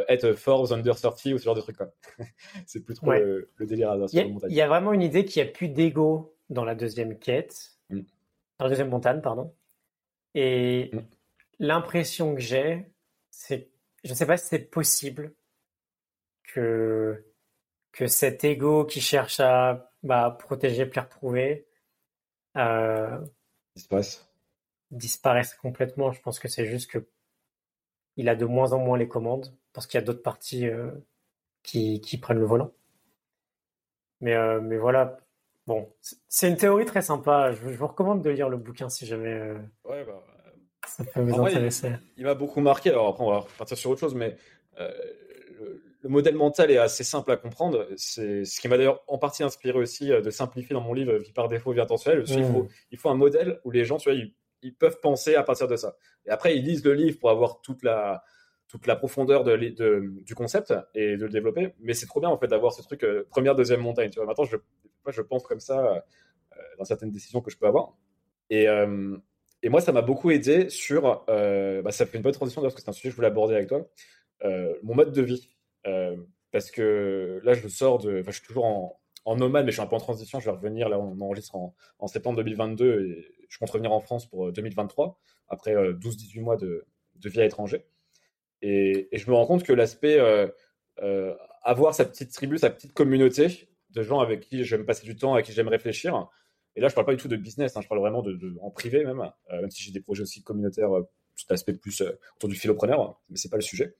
être 0.08 0.32
fort 0.34 0.72
under 0.72 0.94
30 0.94 1.26
ou 1.26 1.38
ce 1.38 1.44
genre 1.44 1.54
de 1.54 1.60
trucs. 1.60 1.78
c'est 2.66 2.84
plus 2.84 2.94
trop 2.94 3.12
le, 3.12 3.48
délire 3.60 3.90
à 3.92 4.06
Il 4.12 4.36
y, 4.50 4.54
y, 4.54 4.60
a 4.60 4.68
vraiment 4.68 4.92
une 4.92 5.02
idée 5.02 5.24
qu'il 5.24 5.42
n'y 5.42 5.48
a 5.48 5.52
plus 5.52 5.68
d'ego 5.68 6.36
dans 6.50 6.64
la 6.64 6.74
deuxième 6.74 7.18
quête, 7.18 7.78
mm. 7.90 8.00
dans 8.58 8.64
la 8.64 8.68
deuxième 8.68 8.90
montagne, 8.90 9.20
pardon. 9.22 9.54
Et 10.34 10.90
mm. 10.92 11.00
l'impression 11.60 12.34
que 12.34 12.40
j'ai, 12.40 12.90
c'est, 13.30 13.70
je 14.04 14.10
ne 14.10 14.14
sais 14.14 14.26
pas 14.26 14.36
si 14.36 14.48
c'est 14.48 14.70
possible 14.70 15.32
que 16.42 17.24
que 17.92 18.06
cet 18.06 18.44
ego 18.44 18.84
qui 18.84 19.00
cherche 19.00 19.40
à 19.40 19.87
bah, 20.02 20.36
protéger 20.38 20.86
puis 20.86 21.00
retrouver 21.00 21.66
euh, 22.56 23.18
disparaisse. 23.74 24.28
disparaisse 24.90 25.54
complètement. 25.54 26.12
Je 26.12 26.20
pense 26.20 26.38
que 26.38 26.48
c'est 26.48 26.66
juste 26.66 26.90
que 26.90 27.06
il 28.16 28.28
a 28.28 28.34
de 28.34 28.44
moins 28.44 28.72
en 28.72 28.78
moins 28.78 28.98
les 28.98 29.08
commandes 29.08 29.54
parce 29.72 29.86
qu'il 29.86 29.98
y 29.98 30.02
a 30.02 30.06
d'autres 30.06 30.22
parties 30.22 30.66
euh, 30.66 30.90
qui, 31.62 32.00
qui, 32.00 32.18
prennent 32.18 32.40
le 32.40 32.46
volant. 32.46 32.72
Mais, 34.20 34.34
euh, 34.34 34.60
mais 34.60 34.76
voilà, 34.76 35.18
bon, 35.68 35.88
c'est 36.28 36.48
une 36.48 36.56
théorie 36.56 36.84
très 36.84 37.02
sympa. 37.02 37.52
Je, 37.52 37.60
vous 37.60 37.86
recommande 37.86 38.22
de 38.22 38.30
lire 38.30 38.48
le 38.48 38.56
bouquin 38.56 38.88
si 38.88 39.06
jamais 39.06 39.32
euh, 39.32 39.58
ouais, 39.84 40.04
bah, 40.04 40.24
ça 40.84 41.04
peut 41.04 41.20
vous 41.20 41.40
intéresser. 41.40 41.88
il, 42.16 42.22
il 42.22 42.24
m'a 42.24 42.34
beaucoup 42.34 42.60
marqué. 42.60 42.90
Alors 42.90 43.08
après, 43.08 43.22
on 43.22 43.30
va 43.30 43.46
partir 43.56 43.78
sur 43.78 43.90
autre 43.90 44.00
chose, 44.00 44.16
mais 44.16 44.36
le 44.76 45.87
modèle 46.04 46.36
mental 46.36 46.70
est 46.70 46.78
assez 46.78 47.04
simple 47.04 47.30
à 47.32 47.36
comprendre. 47.36 47.88
C'est 47.96 48.44
ce 48.44 48.60
qui 48.60 48.68
m'a 48.68 48.76
d'ailleurs 48.76 49.02
en 49.08 49.18
partie 49.18 49.42
inspiré 49.42 49.78
aussi 49.78 50.12
euh, 50.12 50.20
de 50.20 50.30
simplifier 50.30 50.74
dans 50.74 50.80
mon 50.80 50.92
livre 50.92 51.14
Vie 51.14 51.32
par 51.32 51.48
défaut, 51.48 51.72
vie 51.72 51.80
intentionnelle. 51.80 52.24
Il, 52.28 52.44
faut, 52.44 52.62
mmh. 52.64 52.68
il 52.92 52.98
faut 52.98 53.10
un 53.10 53.16
modèle 53.16 53.60
où 53.64 53.70
les 53.70 53.84
gens, 53.84 53.96
tu 53.96 54.10
vois, 54.10 54.18
ils, 54.62 54.74
peuvent 54.74 55.00
penser 55.00 55.34
à 55.34 55.42
partir 55.42 55.66
de 55.66 55.76
ça. 55.76 55.96
Et 56.26 56.30
après, 56.30 56.56
ils 56.56 56.64
lisent 56.64 56.84
le 56.84 56.92
livre 56.92 57.18
pour 57.18 57.30
avoir 57.30 57.60
toute 57.60 57.82
la, 57.82 58.22
toute 58.68 58.86
la 58.86 58.96
profondeur 58.96 59.44
de, 59.44 59.56
du 60.22 60.34
concept 60.34 60.74
et 60.94 61.16
de 61.16 61.24
le 61.24 61.30
développer. 61.30 61.74
Mais 61.80 61.94
c'est 61.94 62.06
trop 62.06 62.20
bien, 62.20 62.28
en 62.28 62.38
fait, 62.38 62.48
d'avoir 62.48 62.72
ce 62.72 62.82
truc 62.82 63.02
euh, 63.04 63.26
première, 63.30 63.54
deuxième 63.54 63.80
montagne. 63.80 64.10
Tu 64.10 64.18
vois, 64.18 64.26
maintenant, 64.26 64.44
je, 64.44 64.56
je 65.08 65.22
pense 65.22 65.44
comme 65.44 65.60
ça 65.60 66.04
euh, 66.56 66.60
dans 66.78 66.84
certaines 66.84 67.10
décisions 67.10 67.40
que 67.40 67.50
je 67.50 67.56
peux 67.56 67.66
avoir. 67.66 67.96
Et, 68.50 68.66
et 69.62 69.68
moi, 69.68 69.82
ça 69.82 69.92
m'a 69.92 70.00
beaucoup 70.00 70.30
aidé 70.30 70.70
sur. 70.70 71.24
Bah, 71.26 71.90
ça 71.90 72.06
fait 72.06 72.16
une 72.16 72.22
bonne 72.22 72.32
transition 72.32 72.62
parce 72.62 72.74
que 72.74 72.80
c'est 72.80 72.88
un 72.88 72.92
sujet 72.92 73.08
que 73.08 73.12
je 73.12 73.16
voulais 73.16 73.28
aborder 73.28 73.54
avec 73.56 73.68
toi. 73.68 73.86
mon 74.82 74.94
mode 74.94 75.12
de 75.12 75.22
vie. 75.22 75.50
Euh, 75.88 76.16
parce 76.52 76.70
que 76.70 77.40
là, 77.44 77.54
je 77.54 77.68
sors 77.68 77.98
de. 77.98 78.22
Je 78.24 78.30
suis 78.30 78.42
toujours 78.42 78.64
en, 78.64 79.00
en 79.24 79.36
nomade, 79.36 79.64
mais 79.64 79.70
je 79.70 79.76
suis 79.76 79.82
un 79.82 79.86
peu 79.86 79.96
en 79.96 80.00
transition. 80.00 80.40
Je 80.40 80.46
vais 80.46 80.56
revenir. 80.56 80.88
Là, 80.88 80.98
on 80.98 81.20
enregistre 81.20 81.56
en, 81.56 81.74
en 81.98 82.06
septembre 82.06 82.36
2022 82.38 83.06
et 83.06 83.34
je 83.48 83.58
compte 83.58 83.70
revenir 83.70 83.92
en 83.92 84.00
France 84.00 84.26
pour 84.26 84.52
2023, 84.52 85.06
euh, 85.06 85.10
après 85.48 85.74
12-18 85.74 86.38
euh, 86.38 86.42
mois 86.42 86.56
de, 86.56 86.86
vie 87.24 87.40
à 87.40 87.44
l'étranger. 87.44 87.84
Et, 88.62 89.08
je 89.12 89.30
me 89.30 89.34
rends 89.34 89.46
compte 89.46 89.62
que 89.62 89.72
l'aspect 89.72 90.18
avoir 91.62 91.94
sa 91.94 92.04
petite 92.04 92.32
tribu, 92.32 92.58
sa 92.58 92.70
petite 92.70 92.92
communauté 92.92 93.68
de 93.90 94.02
gens 94.02 94.20
avec 94.20 94.40
qui 94.40 94.64
j'aime 94.64 94.84
passer 94.84 95.04
du 95.04 95.16
temps, 95.16 95.34
avec 95.34 95.46
qui 95.46 95.52
j'aime 95.52 95.68
réfléchir. 95.68 96.28
Et 96.76 96.80
là, 96.80 96.88
je 96.88 96.94
parle 96.94 97.06
pas 97.06 97.14
du 97.14 97.20
tout 97.20 97.28
de 97.28 97.36
business, 97.36 97.76
hein, 97.76 97.80
je 97.82 97.88
parle 97.88 98.00
vraiment 98.00 98.22
de, 98.22 98.56
en 98.60 98.70
privé 98.70 99.04
même, 99.04 99.22
même 99.50 99.70
si 99.70 99.82
j'ai 99.82 99.92
des 99.92 100.00
projets 100.00 100.22
aussi 100.22 100.42
communautaires, 100.42 100.90
cet 101.34 101.52
aspect 101.52 101.72
plus 101.72 102.02
autour 102.36 102.48
du 102.48 102.54
philopreneur, 102.54 103.20
mais 103.28 103.36
c'est 103.36 103.50
pas 103.50 103.56
le 103.56 103.62
sujet. 103.62 103.96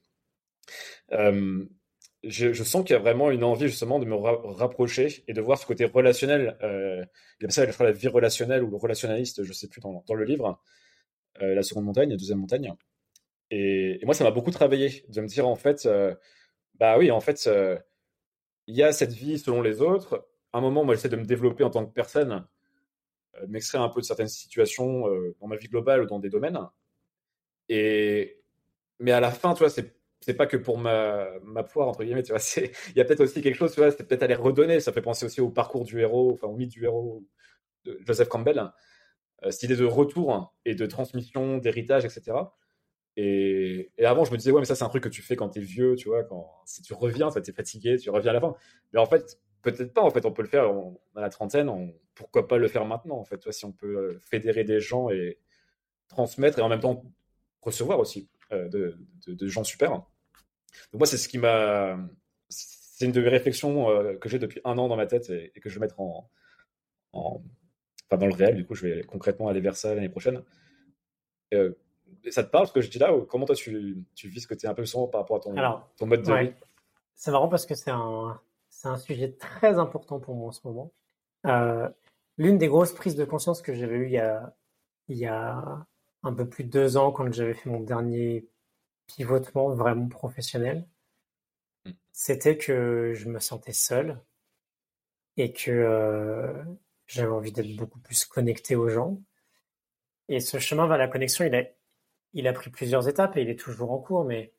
Je, 2.28 2.62
sens 2.62 2.84
qu'il 2.84 2.92
y 2.94 2.96
a 2.96 3.00
vraiment 3.00 3.30
une 3.30 3.42
envie 3.42 3.68
justement 3.68 3.98
de 3.98 4.04
me 4.04 4.14
rapprocher 4.14 5.24
et 5.28 5.32
de 5.32 5.40
voir 5.40 5.58
ce 5.58 5.66
côté 5.66 5.86
relationnel. 5.86 6.58
Euh, 6.62 7.02
il 7.40 7.44
appelle 7.44 7.52
ça 7.52 7.66
je 7.66 7.72
crois, 7.72 7.86
la 7.86 7.92
vie 7.92 8.08
relationnelle 8.08 8.62
ou 8.62 8.70
le 8.70 8.76
relationnaliste, 8.76 9.42
je 9.44 9.52
sais 9.52 9.68
plus 9.68 9.80
dans, 9.80 10.02
le 10.14 10.24
livre. 10.24 10.60
Euh, 11.42 11.54
la 11.54 11.62
seconde 11.62 11.84
montagne, 11.84 12.10
la 12.10 12.16
deuxième 12.16 12.38
montagne. 12.38 12.74
Et, 13.50 14.02
et 14.02 14.04
moi, 14.04 14.14
ça 14.14 14.24
m'a 14.24 14.30
beaucoup 14.30 14.50
travaillé 14.50 15.04
de 15.08 15.20
me 15.20 15.26
dire 15.26 15.48
en 15.48 15.56
fait, 15.56 15.86
euh, 15.86 16.14
bah 16.74 16.98
oui, 16.98 17.10
en 17.10 17.20
fait, 17.20 17.46
euh, 17.46 17.78
il 18.66 18.76
y 18.76 18.82
a 18.82 18.92
cette 18.92 19.12
vie 19.12 19.38
selon 19.38 19.62
les 19.62 19.80
autres. 19.80 20.28
À 20.52 20.58
un 20.58 20.60
moment, 20.60 20.84
moi, 20.84 20.94
j'essaie 20.94 21.08
de 21.08 21.16
me 21.16 21.24
développer 21.24 21.64
en 21.64 21.70
tant 21.70 21.86
que 21.86 21.92
personne, 21.92 22.46
de 23.40 23.46
m'extraire 23.46 23.82
un 23.82 23.88
peu 23.88 24.00
de 24.00 24.06
certaines 24.06 24.28
situations 24.28 25.04
dans 25.40 25.46
ma 25.46 25.56
vie 25.56 25.68
globale 25.68 26.02
ou 26.02 26.06
dans 26.06 26.18
des 26.18 26.28
domaines. 26.28 26.58
Et 27.68 28.38
mais 29.00 29.12
à 29.12 29.20
la 29.20 29.30
fin, 29.30 29.54
tu 29.54 29.60
vois, 29.60 29.70
c'est 29.70 29.97
c'est 30.20 30.34
pas 30.34 30.46
que 30.46 30.56
pour 30.56 30.78
ma, 30.78 31.28
ma 31.44 31.62
poire, 31.62 31.88
entre 31.88 32.04
guillemets, 32.04 32.22
tu 32.22 32.32
vois. 32.32 32.40
Il 32.56 32.96
y 32.96 33.00
a 33.00 33.04
peut-être 33.04 33.20
aussi 33.20 33.40
quelque 33.40 33.56
chose, 33.56 33.72
tu 33.72 33.80
vois, 33.80 33.90
c'est 33.90 34.06
peut-être 34.06 34.22
à 34.22 34.26
les 34.26 34.34
redonner. 34.34 34.80
Ça 34.80 34.92
fait 34.92 35.02
penser 35.02 35.26
aussi 35.26 35.40
au 35.40 35.50
parcours 35.50 35.84
du 35.84 36.00
héros, 36.00 36.32
enfin 36.32 36.48
au 36.48 36.56
mythe 36.56 36.70
du 36.70 36.84
héros 36.84 37.24
de 37.84 37.98
Joseph 38.06 38.28
Campbell. 38.28 38.70
Euh, 39.44 39.50
cette 39.50 39.64
idée 39.64 39.76
de 39.76 39.84
retour 39.84 40.54
et 40.64 40.74
de 40.74 40.86
transmission, 40.86 41.58
d'héritage, 41.58 42.04
etc. 42.04 42.36
Et, 43.16 43.92
et, 43.98 44.06
avant, 44.06 44.24
je 44.24 44.32
me 44.32 44.36
disais, 44.36 44.50
ouais, 44.50 44.60
mais 44.60 44.66
ça, 44.66 44.74
c'est 44.74 44.84
un 44.84 44.88
truc 44.88 45.04
que 45.04 45.08
tu 45.08 45.22
fais 45.22 45.36
quand 45.36 45.48
t'es 45.48 45.60
vieux, 45.60 45.94
tu 45.96 46.08
vois, 46.08 46.24
quand 46.24 46.50
si 46.66 46.82
tu 46.82 46.94
reviens, 46.94 47.30
tu 47.30 47.40
t'es 47.42 47.52
fatigué, 47.52 47.96
tu 47.96 48.10
reviens 48.10 48.30
à 48.30 48.34
la 48.34 48.40
fin. 48.40 48.54
Mais 48.92 49.00
en 49.00 49.06
fait, 49.06 49.40
peut-être 49.62 49.92
pas, 49.92 50.02
en 50.02 50.10
fait, 50.10 50.24
on 50.26 50.32
peut 50.32 50.42
le 50.42 50.48
faire 50.48 50.70
on, 50.72 51.00
à 51.16 51.20
la 51.20 51.30
trentaine, 51.30 51.92
pourquoi 52.14 52.48
pas 52.48 52.58
le 52.58 52.68
faire 52.68 52.84
maintenant, 52.84 53.16
en 53.18 53.24
fait, 53.24 53.38
tu 53.38 53.52
si 53.52 53.64
on 53.64 53.72
peut 53.72 53.96
euh, 53.96 54.20
fédérer 54.24 54.64
des 54.64 54.80
gens 54.80 55.10
et 55.10 55.38
transmettre 56.08 56.58
et 56.58 56.62
en 56.62 56.68
même 56.68 56.80
temps 56.80 57.04
recevoir 57.60 57.98
aussi 58.00 58.30
euh, 58.52 58.68
de, 58.68 58.98
de, 59.26 59.46
gens 59.46 59.64
super. 59.64 59.90
Donc, 59.90 60.06
moi, 60.94 61.06
c'est 61.06 61.18
ce 61.18 61.28
qui 61.28 61.38
m'a. 61.38 61.98
C'est 62.48 63.04
une 63.04 63.12
de 63.12 63.20
mes 63.20 63.28
réflexions 63.28 63.90
euh, 63.90 64.16
que 64.16 64.28
j'ai 64.28 64.38
depuis 64.38 64.60
un 64.64 64.76
an 64.78 64.88
dans 64.88 64.96
ma 64.96 65.06
tête 65.06 65.30
et, 65.30 65.52
que 65.60 65.68
je 65.68 65.74
vais 65.74 65.80
mettre 65.80 66.00
en, 66.00 66.30
en. 67.12 67.42
Enfin, 68.06 68.18
dans 68.18 68.26
le 68.26 68.34
réel, 68.34 68.56
du 68.56 68.66
coup, 68.66 68.74
je 68.74 68.86
vais 68.86 69.02
concrètement 69.04 69.48
aller 69.48 69.60
vers 69.60 69.76
ça 69.76 69.94
l'année 69.94 70.08
prochaine. 70.08 70.42
Euh, 71.54 71.72
ça 72.30 72.42
te 72.42 72.50
parle? 72.50 72.66
Ce 72.66 72.72
que 72.72 72.80
je 72.80 72.90
dis 72.90 72.98
là 72.98 73.14
ou 73.14 73.24
comment 73.24 73.46
toi 73.46 73.54
tu, 73.54 74.04
tu 74.14 74.28
vis 74.28 74.40
ce 74.40 74.46
que 74.46 74.54
tu 74.54 74.66
es 74.66 74.68
un 74.68 74.74
peu 74.74 74.84
sombre 74.86 75.10
par 75.10 75.20
rapport 75.20 75.36
à 75.36 75.40
ton, 75.40 75.54
ton 75.96 76.06
mode 76.06 76.22
de 76.22 76.32
vie? 76.32 76.52
C'est 77.14 77.30
marrant 77.30 77.48
parce 77.48 77.66
que 77.66 77.74
c'est 77.74 77.90
un, 77.90 78.40
c'est 78.68 78.88
un 78.88 78.96
sujet 78.96 79.32
très 79.32 79.78
important 79.78 80.20
pour 80.20 80.34
moi 80.34 80.48
en 80.48 80.52
ce 80.52 80.60
moment. 80.64 80.92
Euh, 81.46 81.88
l'une 82.36 82.58
des 82.58 82.68
grosses 82.68 82.92
prises 82.92 83.16
de 83.16 83.24
conscience 83.24 83.60
que 83.62 83.74
j'avais 83.74 83.96
eues 83.96 84.06
il 84.06 84.12
y 84.12 84.18
a, 84.18 84.54
il 85.08 85.16
y 85.18 85.26
a 85.26 85.86
un 86.28 86.34
peu 86.34 86.48
plus 86.48 86.64
de 86.64 86.70
deux 86.70 86.96
ans 86.96 87.10
quand 87.10 87.32
j'avais 87.32 87.54
fait 87.54 87.70
mon 87.70 87.80
dernier 87.80 88.46
pivotement 89.06 89.70
vraiment 89.70 90.08
professionnel, 90.08 90.86
mm. 91.84 91.90
c'était 92.12 92.56
que 92.56 93.12
je 93.14 93.28
me 93.28 93.40
sentais 93.40 93.72
seul 93.72 94.20
et 95.36 95.52
que 95.52 95.70
euh, 95.70 96.62
j'avais 97.06 97.32
envie 97.32 97.52
d'être 97.52 97.74
beaucoup 97.76 98.00
plus 98.00 98.24
connecté 98.24 98.76
aux 98.76 98.88
gens. 98.88 99.20
Et 100.28 100.40
ce 100.40 100.58
chemin 100.58 100.86
vers 100.86 100.98
la 100.98 101.08
connexion, 101.08 101.44
il 101.44 101.54
a, 101.54 101.64
il 102.34 102.46
a 102.46 102.52
pris 102.52 102.70
plusieurs 102.70 103.08
étapes 103.08 103.36
et 103.36 103.42
il 103.42 103.48
est 103.48 103.58
toujours 103.58 103.92
en 103.92 103.98
cours, 103.98 104.24
mais 104.24 104.52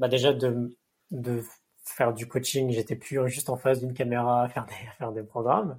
bah 0.00 0.08
déjà 0.08 0.32
de, 0.32 0.76
de 1.12 1.42
faire 1.84 2.12
du 2.12 2.26
coaching, 2.26 2.72
j'étais 2.72 2.96
plus 2.96 3.28
juste 3.28 3.48
en 3.48 3.56
face 3.56 3.80
d'une 3.80 3.94
caméra 3.94 4.42
à 4.42 4.48
faire 4.48 4.66
des, 4.66 4.74
faire 4.98 5.12
des 5.12 5.22
programmes 5.22 5.78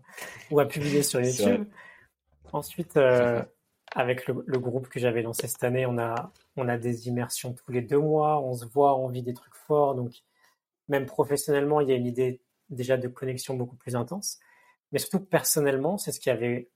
ou 0.52 0.60
à 0.60 0.66
publier 0.66 1.04
sur 1.04 1.20
YouTube. 1.20 1.68
Ensuite, 2.54 2.96
euh, 2.96 3.44
avec 3.94 4.28
le, 4.28 4.60
groupe 4.60 4.90
que 4.90 5.00
j'avais 5.00 5.22
lancé 5.22 5.48
cette 5.48 5.64
année, 5.64 5.86
on 5.86 5.98
a, 5.98 6.78
des 6.78 7.08
immersions 7.08 7.54
tous 7.54 7.72
les 7.72 7.82
deux 7.82 8.00
mois, 8.00 8.42
on 8.42 8.54
se 8.54 8.66
voit, 8.66 8.98
on 8.98 9.08
vit 9.08 9.22
des 9.22 9.34
trucs 9.34 9.56
forts. 9.56 9.96
Donc, 9.96 10.14
même 10.88 11.06
professionnellement, 11.06 11.82
il 11.82 11.90
y 11.90 11.94
a 11.94 11.96
une 11.96 12.06
idée 12.06 12.42
déjà 12.70 12.98
de 12.98 13.08
connexion 13.08 13.56
beaucoup 13.56 13.76
plus 13.76 13.96
intense. 13.96 14.40
Mais 14.92 15.00
surtout 15.00 15.20
personnellement, 15.20 15.98
c'est 15.98 16.12
ce 16.12 16.20
qui 16.20 16.30
avait, 16.30 16.70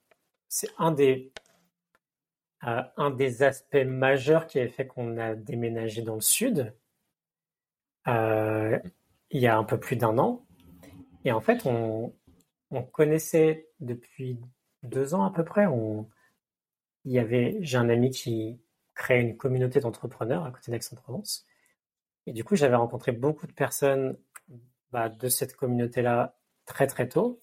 c'est 0.47 0.69
un 0.77 0.91
des, 0.91 1.31
euh, 2.65 2.81
aspects 3.41 3.85
majeurs 3.85 4.47
qui 4.47 4.59
avait 4.59 4.69
fait 4.69 4.87
qu'on 4.87 5.17
a 5.17 5.35
déménagé 5.35 6.01
dans 6.01 6.15
le 6.15 6.21
sud 6.21 6.73
euh, 8.07 8.79
il 9.29 9.41
y 9.41 9.47
a 9.47 9.57
un 9.57 9.63
peu 9.63 9.79
plus 9.79 9.95
d'un 9.95 10.17
an. 10.17 10.45
Et 11.25 11.31
en 11.31 11.41
fait, 11.41 11.65
on, 11.65 12.13
on 12.71 12.83
connaissait 12.83 13.67
depuis 13.79 14.39
deux 14.83 15.13
ans 15.13 15.23
à 15.23 15.31
peu 15.31 15.43
près. 15.43 15.65
Il 17.05 17.11
y 17.13 17.19
avait, 17.19 17.57
j'ai 17.61 17.77
un 17.77 17.89
ami 17.89 18.11
qui 18.11 18.59
crée 18.95 19.21
une 19.21 19.37
communauté 19.37 19.79
d'entrepreneurs 19.79 20.45
à 20.45 20.51
côté 20.51 20.71
d'Aix-en-Provence. 20.71 21.45
Et 22.25 22.33
du 22.33 22.43
coup, 22.43 22.55
j'avais 22.55 22.75
rencontré 22.75 23.11
beaucoup 23.11 23.47
de 23.47 23.53
personnes 23.53 24.17
bah, 24.91 25.09
de 25.09 25.29
cette 25.29 25.55
communauté-là 25.55 26.37
très 26.65 26.87
très 26.87 27.07
tôt. 27.07 27.41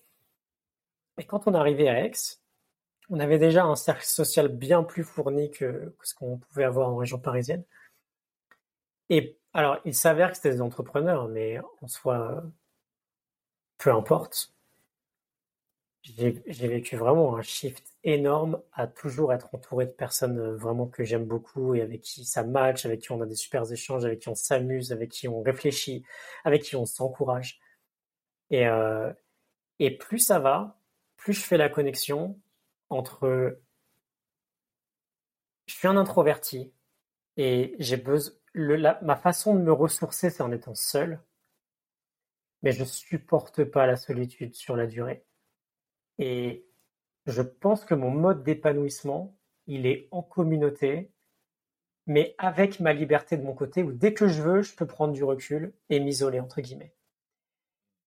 Et 1.19 1.25
quand 1.25 1.49
on 1.49 1.55
arrivait 1.55 1.89
à 1.89 2.05
Aix, 2.05 2.13
on 3.09 3.21
avait 3.21 3.39
déjà 3.39 3.65
un 3.65 3.77
cercle 3.77 4.05
social 4.05 4.49
bien 4.49 4.83
plus 4.83 5.05
fourni 5.05 5.51
que, 5.51 5.97
ce 6.03 6.15
qu'on 6.15 6.39
pouvait 6.39 6.65
avoir 6.65 6.89
en 6.89 6.97
région 6.97 7.19
parisienne. 7.19 7.65
Et 9.09 9.39
alors, 9.53 9.79
il 9.85 9.95
s'avère 9.95 10.31
que 10.31 10.37
c'était 10.37 10.51
des 10.51 10.61
entrepreneurs, 10.63 11.29
mais 11.29 11.59
en 11.81 11.89
soi, 11.89 12.45
peu 13.79 13.91
importe. 13.93 14.53
J'ai 16.03 16.43
vécu 16.47 16.97
vraiment 16.97 17.37
un 17.37 17.43
shift 17.43 17.96
énorme 18.07 18.63
à 18.73 18.87
toujours 18.87 19.33
être 19.33 19.53
entouré 19.53 19.85
de 19.85 19.91
personnes 19.91 20.55
vraiment 20.55 20.87
que 20.87 21.03
j'aime 21.03 21.25
beaucoup 21.25 21.75
et 21.75 21.83
avec 21.83 22.03
qui 22.03 22.25
ça 22.25 22.45
match, 22.45 22.87
avec 22.87 23.01
qui 23.01 23.11
on 23.11 23.21
a 23.21 23.27
des 23.27 23.35
super 23.35 23.71
échanges, 23.71 24.05
avec 24.05 24.21
qui 24.21 24.29
on 24.29 24.37
s'amuse, 24.37 24.93
avec 24.93 25.11
qui 25.11 25.27
on 25.27 25.43
réfléchit, 25.43 26.05
avec 26.45 26.63
qui 26.63 26.77
on 26.77 26.87
s'encourage. 26.87 27.61
Et, 28.51 28.69
euh, 28.69 29.13
et 29.81 29.91
plus 29.91 30.21
ça 30.21 30.39
va, 30.39 30.79
plus 31.17 31.33
je 31.33 31.41
fais 31.41 31.57
la 31.57 31.69
connexion 31.69 32.41
entre 32.91 33.59
je 35.67 35.75
suis 35.75 35.89
un 35.89 35.97
introverti 35.97 36.73
et 37.37 37.75
j'ai 37.81 37.97
besoin 37.97 38.37
ma 39.03 39.17
façon 39.17 39.55
de 39.55 39.61
me 39.61 39.73
ressourcer 39.73 40.31
c'est 40.31 40.43
en 40.43 40.53
étant 40.53 40.75
seul 40.77 41.21
mais 42.63 42.73
je 42.73 42.85
supporte 42.85 43.65
pas 43.65 43.87
la 43.87 43.97
solitude 43.97 44.55
sur 44.55 44.77
la 44.77 44.87
durée 44.87 45.25
et 46.19 46.66
je 47.27 47.43
pense 47.43 47.85
que 47.85 47.95
mon 47.95 48.11
mode 48.11 48.43
d'épanouissement 48.43 49.37
il 49.67 49.87
est 49.87 50.09
en 50.11 50.23
communauté 50.23 51.11
mais 52.07 52.35
avec 52.39 52.81
ma 52.81 52.93
liberté 52.93 53.37
de 53.37 53.43
mon 53.43 53.55
côté 53.55 53.83
où 53.83 53.93
dès 53.93 54.15
que 54.15 54.29
je 54.29 54.43
veux 54.43 54.63
je 54.63 54.75
peux 54.75 54.87
prendre 54.87 55.13
du 55.13 55.25
recul 55.25 55.73
et 55.91 56.01
m'isoler 56.01 56.41
entre 56.41 56.61
guillemets 56.61 56.95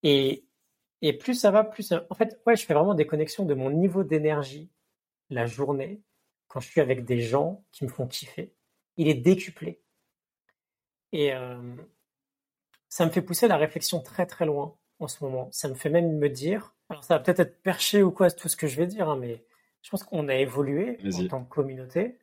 et 0.03 0.45
et 1.01 1.13
plus 1.13 1.35
ça 1.35 1.51
va, 1.51 1.63
plus 1.63 1.93
en 1.93 2.15
fait, 2.15 2.39
ouais, 2.45 2.55
je 2.55 2.65
fais 2.65 2.73
vraiment 2.73 2.93
des 2.93 3.07
connexions 3.07 3.45
de 3.45 3.53
mon 3.53 3.71
niveau 3.71 4.03
d'énergie 4.03 4.69
la 5.29 5.45
journée 5.45 6.01
quand 6.47 6.59
je 6.59 6.67
suis 6.67 6.81
avec 6.81 7.05
des 7.05 7.21
gens 7.21 7.63
qui 7.71 7.85
me 7.85 7.89
font 7.89 8.07
kiffer. 8.07 8.53
Il 8.97 9.07
est 9.07 9.13
décuplé. 9.15 9.81
Et 11.11 11.33
euh, 11.33 11.75
ça 12.89 13.05
me 13.05 13.11
fait 13.11 13.21
pousser 13.21 13.47
la 13.47 13.57
réflexion 13.57 14.01
très 14.01 14.25
très 14.25 14.45
loin 14.45 14.77
en 14.99 15.07
ce 15.07 15.23
moment. 15.23 15.49
Ça 15.51 15.69
me 15.69 15.75
fait 15.75 15.89
même 15.89 16.17
me 16.17 16.29
dire, 16.29 16.75
alors 16.89 17.03
ça 17.03 17.17
va 17.17 17.23
peut-être 17.23 17.39
être 17.39 17.61
perché 17.61 18.03
ou 18.03 18.11
quoi 18.11 18.31
tout 18.31 18.49
ce 18.49 18.55
que 18.55 18.67
je 18.67 18.75
vais 18.77 18.87
dire, 18.87 19.09
hein, 19.09 19.17
mais 19.17 19.43
je 19.81 19.89
pense 19.89 20.03
qu'on 20.03 20.27
a 20.27 20.35
évolué 20.35 20.97
en 21.13 21.27
tant 21.27 21.43
que 21.43 21.49
communauté. 21.49 22.19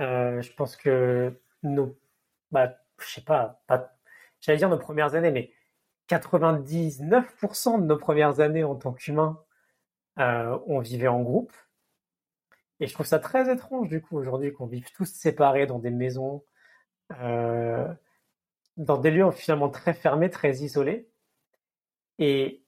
Euh, 0.00 0.40
je 0.42 0.52
pense 0.52 0.76
que 0.76 1.38
nos, 1.62 1.96
bah, 2.50 2.76
je 2.98 3.06
sais 3.06 3.20
pas, 3.20 3.62
pas 3.66 3.94
j'allais 4.40 4.58
dire 4.58 4.68
nos 4.68 4.78
premières 4.78 5.14
années, 5.14 5.30
mais 5.30 5.52
99% 6.08 7.80
de 7.80 7.84
nos 7.84 7.98
premières 7.98 8.40
années 8.40 8.64
en 8.64 8.74
tant 8.76 8.92
qu'humains, 8.92 9.42
euh, 10.18 10.58
on 10.66 10.80
vivait 10.80 11.08
en 11.08 11.22
groupe. 11.22 11.52
Et 12.80 12.86
je 12.86 12.94
trouve 12.94 13.06
ça 13.06 13.18
très 13.18 13.52
étrange 13.52 13.88
du 13.88 14.00
coup 14.00 14.16
aujourd'hui 14.16 14.52
qu'on 14.52 14.66
vive 14.66 14.90
tous 14.92 15.06
séparés 15.06 15.66
dans 15.66 15.78
des 15.78 15.90
maisons, 15.90 16.44
euh, 17.20 17.86
dans 18.76 18.98
des 18.98 19.10
lieux 19.10 19.30
finalement 19.32 19.68
très 19.68 19.94
fermés, 19.94 20.30
très 20.30 20.58
isolés. 20.58 21.08
Et 22.18 22.64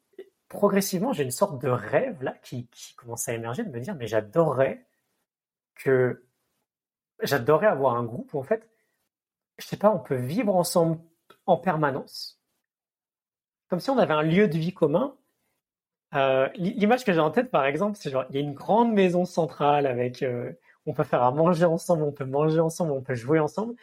progressivement, 0.51 1.15
j'ai 1.15 1.25
une 1.25 1.31
sorte 1.31 1.63
de 1.63 1.69
rêve 1.71 2.23
là 2.23 2.35
qui, 2.43 2.69
commence 2.99 3.29
à 3.29 3.33
émerger 3.33 3.65
de 3.65 3.71
me 3.71 3.81
dire 3.81 3.95
mais 3.95 4.07
j'adorerais 4.07 4.87
que 5.77 6.23
j'adorerais 7.23 7.69
avoir 7.69 7.97
un 7.97 8.05
groupe 8.05 8.35
où 8.35 8.39
en 8.39 8.43
fait, 8.43 8.69
je 9.59 9.67
sais 9.67 9.79
pas, 9.79 9.91
on 9.91 10.01
peut 10.01 10.17
vivre 10.17 10.55
ensemble 10.55 10.99
en 11.47 11.57
permanence 11.57 12.41
comme 13.71 13.81
si 13.81 13.89
on 13.89 13.99
avait 13.99 14.13
un 14.13 14.23
lieu 14.23 14.49
de 14.49 14.59
vie 14.59 14.75
commun. 14.75 15.17
Euh, 16.15 16.49
l'image 16.57 17.05
que 17.05 17.13
j'ai 17.13 17.21
en 17.21 17.31
tête, 17.31 17.53
par 17.53 17.65
exemple, 17.65 17.97
c'est 18.01 18.11
genre, 18.11 18.25
il 18.31 18.35
y 18.35 18.39
a 18.39 18.43
une 18.43 18.53
grande 18.53 18.93
maison 18.93 19.25
centrale 19.25 19.87
avec, 19.87 20.25
euh, 20.25 20.53
on 20.87 20.93
peut 20.93 21.05
faire 21.05 21.23
à 21.23 21.31
manger 21.31 21.65
ensemble, 21.65 22.03
on 22.03 22.11
peut 22.11 22.25
manger 22.25 22.59
ensemble, 22.59 22.91
on 22.91 23.01
peut 23.01 23.15
jouer 23.15 23.39
ensemble. 23.39 23.77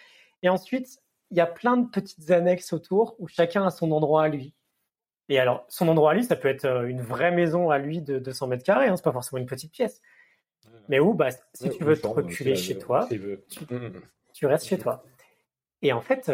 Et 0.44 0.50
ensuite, 0.50 1.02
il 1.32 1.38
y 1.38 1.42
a 1.42 1.46
plein 1.46 1.78
de 1.78 1.88
petites 1.88 2.32
annexes 2.32 2.74
autour 2.74 3.16
où 3.20 3.30
chacun 3.30 3.66
a 3.66 3.72
son 3.72 3.92
endroit 3.94 4.24
à 4.24 4.28
lui. 4.28 4.54
Et 5.30 5.40
alors, 5.40 5.66
son 5.68 5.88
endroit 5.88 6.12
à 6.12 6.14
lui, 6.14 6.24
ça 6.24 6.36
peut 6.36 6.48
être 6.48 6.66
euh, 6.66 6.88
une 6.88 7.02
vraie 7.02 7.32
maison 7.32 7.70
à 7.70 7.78
lui 7.78 8.02
de 8.02 8.20
200 8.20 8.48
mètres 8.48 8.64
carrés, 8.64 8.88
hein, 8.88 8.96
c'est 8.96 9.04
pas 9.04 9.12
forcément 9.12 9.40
une 9.40 9.46
petite 9.46 9.72
pièce. 9.72 10.02
Mais 10.90 11.00
où, 11.00 11.14
bah, 11.14 11.30
si 11.54 11.70
tu 11.70 11.84
veux 11.84 12.00
te 12.00 12.08
reculer 12.08 12.56
chez 12.56 12.78
toi, 12.78 13.08
tu, 14.34 14.46
restes 14.46 14.68
chez 14.68 14.78
toi. 14.78 15.04
Et 15.82 15.92
en 15.92 16.02
fait, 16.02 16.32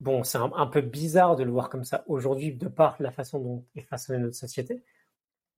Bon, 0.00 0.24
c'est 0.24 0.38
un, 0.38 0.66
peu 0.66 0.80
bizarre 0.80 1.36
de 1.36 1.44
le 1.44 1.50
voir 1.50 1.68
comme 1.68 1.84
ça 1.84 2.04
aujourd'hui, 2.06 2.54
de 2.54 2.68
par 2.68 2.96
la 3.00 3.10
façon 3.10 3.38
dont 3.38 3.66
est 3.76 3.82
façonnée 3.82 4.18
notre 4.18 4.34
société. 4.36 4.82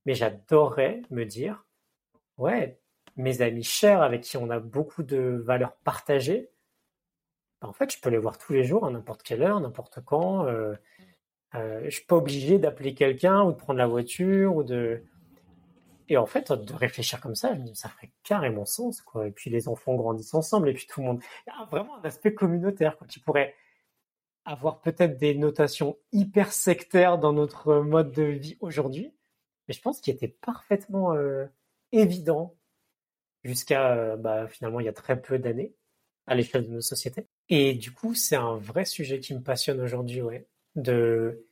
Mais 0.04 0.14
j'adorerais 0.14 1.02
me 1.10 1.24
dire, 1.24 1.64
ouais, 2.38 2.80
mes 3.16 3.40
amis 3.40 3.62
chers 3.62 4.02
avec 4.02 4.22
qui 4.22 4.36
on 4.36 4.50
a 4.50 4.58
beaucoup 4.58 5.04
de 5.04 5.40
valeurs 5.44 5.76
partagées, 5.84 6.50
bah, 7.60 7.68
en 7.68 7.72
fait, 7.72 7.92
je 7.92 8.00
peux 8.00 8.10
les 8.10 8.18
voir 8.18 8.36
tous 8.36 8.52
les 8.52 8.64
jours, 8.64 8.84
à 8.84 8.90
n'importe 8.90 9.22
quelle 9.22 9.42
heure, 9.44 9.60
n'importe 9.60 10.00
quand. 10.04 10.44
Euh, 10.46 10.74
euh, 11.54 11.82
je 11.84 11.90
suis 11.90 12.04
pas 12.04 12.16
obligé 12.16 12.58
d'appeler 12.58 12.94
quelqu'un 12.94 13.42
ou 13.42 13.52
de 13.52 13.56
prendre 13.56 13.78
la 13.78 13.86
voiture 13.86 14.56
ou 14.56 14.62
de. 14.62 15.02
Et 16.08 16.16
en 16.16 16.26
fait, 16.26 16.52
de 16.52 16.74
réfléchir 16.74 17.20
comme 17.20 17.34
ça, 17.34 17.54
ça 17.74 17.88
ferait 17.88 18.12
carrément 18.22 18.64
sens, 18.66 19.00
quoi. 19.00 19.26
Et 19.26 19.30
puis 19.30 19.50
les 19.50 19.68
enfants 19.68 19.94
grandissent 19.94 20.34
ensemble, 20.34 20.68
et 20.68 20.74
puis 20.74 20.86
tout 20.86 21.00
le 21.00 21.06
monde. 21.06 21.20
Il 21.46 21.50
y 21.50 21.62
a 21.62 21.64
vraiment 21.66 21.96
un 21.96 22.02
aspect 22.02 22.34
communautaire, 22.34 22.96
quoi, 22.98 23.06
qui 23.06 23.20
pourrait 23.20 23.54
avoir 24.44 24.80
peut-être 24.80 25.18
des 25.18 25.34
notations 25.34 25.96
hyper 26.12 26.52
sectaires 26.52 27.18
dans 27.18 27.32
notre 27.32 27.76
mode 27.76 28.12
de 28.12 28.24
vie 28.24 28.56
aujourd'hui, 28.60 29.14
mais 29.68 29.74
je 29.74 29.80
pense 29.80 30.00
qu'il 30.00 30.14
était 30.14 30.28
parfaitement 30.28 31.14
euh, 31.14 31.46
évident 31.92 32.56
jusqu'à 33.44 33.92
euh, 33.92 34.16
bah, 34.16 34.48
finalement 34.48 34.80
il 34.80 34.86
y 34.86 34.88
a 34.88 34.92
très 34.92 35.20
peu 35.20 35.38
d'années 35.38 35.74
à 36.26 36.34
l'échelle 36.34 36.66
de 36.66 36.72
nos 36.72 36.80
sociétés. 36.80 37.26
Et 37.48 37.74
du 37.74 37.92
coup, 37.92 38.14
c'est 38.14 38.36
un 38.36 38.56
vrai 38.56 38.84
sujet 38.84 39.20
qui 39.20 39.34
me 39.34 39.42
passionne 39.42 39.80
aujourd'hui, 39.80 40.22
ouais, 40.22 40.46
de 40.74 41.46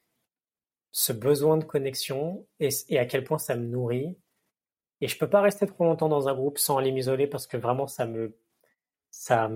ce 0.93 1.13
besoin 1.13 1.57
de 1.57 1.65
connexion 1.65 2.47
et, 2.59 2.99
à 2.99 3.07
quel 3.07 3.25
point 3.25 3.39
ça 3.39 3.57
me 3.57 3.67
nourrit. 3.67 4.17
Et 5.01 5.09
je 5.09 5.17
peux 5.17 5.29
pas 5.31 5.41
rester 5.41 5.67
trop 5.67 5.85
longtemps 5.85 6.09
dans 6.09 6.29
un 6.29 6.35
groupe 6.35 6.59
sans 6.59 6.79
aller 6.79 6.93
m'isoler 6.93 7.27
parce 7.27 7.47
que 7.47 7.57
vraiment 7.57 7.87
ça 7.87 8.07
me, 8.07 8.37
ça 9.11 9.51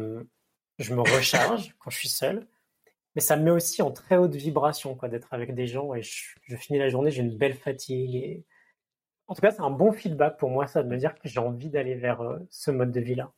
je 0.79 0.95
me 0.95 1.01
recharge 1.01 1.75
quand 1.79 1.91
je 1.91 1.99
suis 1.99 2.09
seul 2.09 2.47
mais 3.15 3.21
ça 3.21 3.37
me 3.37 3.45
met 3.45 3.51
aussi 3.51 3.83
en 3.83 3.91
très 3.93 4.17
haute 4.17 4.35
vibration 4.35 4.99
d'être 5.05 5.33
avec 5.33 5.55
des 5.55 5.67
gens 5.67 5.95
et 5.95 6.03
je, 6.03 6.57
finis 6.57 6.79
la 6.79 6.89
journée 6.89 7.11
j'ai 7.11 7.23
une 7.23 7.37
belle 7.37 7.55
fatigue 7.55 8.15
et 8.17 8.45
en 9.27 9.35
tout 9.35 9.41
cas 9.41 9.51
c'est 9.51 9.62
un 9.62 9.71
bon 9.71 9.93
feedback 9.93 10.37
pour 10.39 10.51
moi 10.51 10.67
ça 10.67 10.83
de 10.83 10.89
me 10.89 10.97
dire 10.97 11.15
que 11.15 11.29
j'ai 11.29 11.41
envie 11.41 11.71
d'aller 11.71 11.95
vers 11.95 12.23
euh, 12.23 12.39
ce 12.51 12.71
mode 12.71 12.91
de 12.91 13.01
vie 13.01 13.15
là 13.15 13.33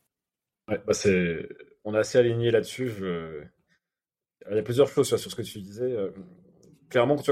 ouais, 0.69 0.81
bah 0.85 0.93
c'est 0.93 1.47
on 1.83 1.93
est 1.93 1.99
assez 1.99 2.17
aligné 2.17 2.51
là-dessus 2.51 2.89
je... 2.89 3.43
il 4.49 4.55
y 4.55 4.59
a 4.59 4.63
plusieurs 4.63 4.87
choses 4.87 5.07
sur, 5.07 5.19
ce 5.19 5.35
que 5.35 5.41
tu 5.41 5.61
disais 5.61 5.91
euh, 5.91 6.11
clairement 6.89 7.15
bah, 7.15 7.23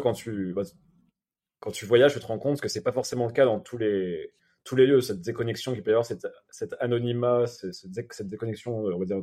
quand 1.60 1.72
tu 1.72 1.86
voyages 1.86 2.14
tu 2.14 2.20
te 2.20 2.26
rends 2.26 2.40
compte 2.40 2.62
que 2.62 2.68
c'est 2.68 2.84
pas 2.84 2.92
forcément 2.92 3.28
le 3.28 3.34
cas 3.34 3.46
dans 3.46 3.60
tous 3.60 3.78
les 3.78 4.32
lieux 4.72 5.02
cette 5.02 5.22
déconnexion 5.22 5.74
qui 5.74 5.82
peut 5.82 5.92
y 5.92 5.94
avoir 5.94 6.06
cette, 6.06 6.28
cet 6.50 6.76
anonymat 6.80 7.46
cette, 7.48 8.28
déconnexion 8.28 8.78
on 8.78 9.00
va 9.00 9.06
dire 9.06 9.22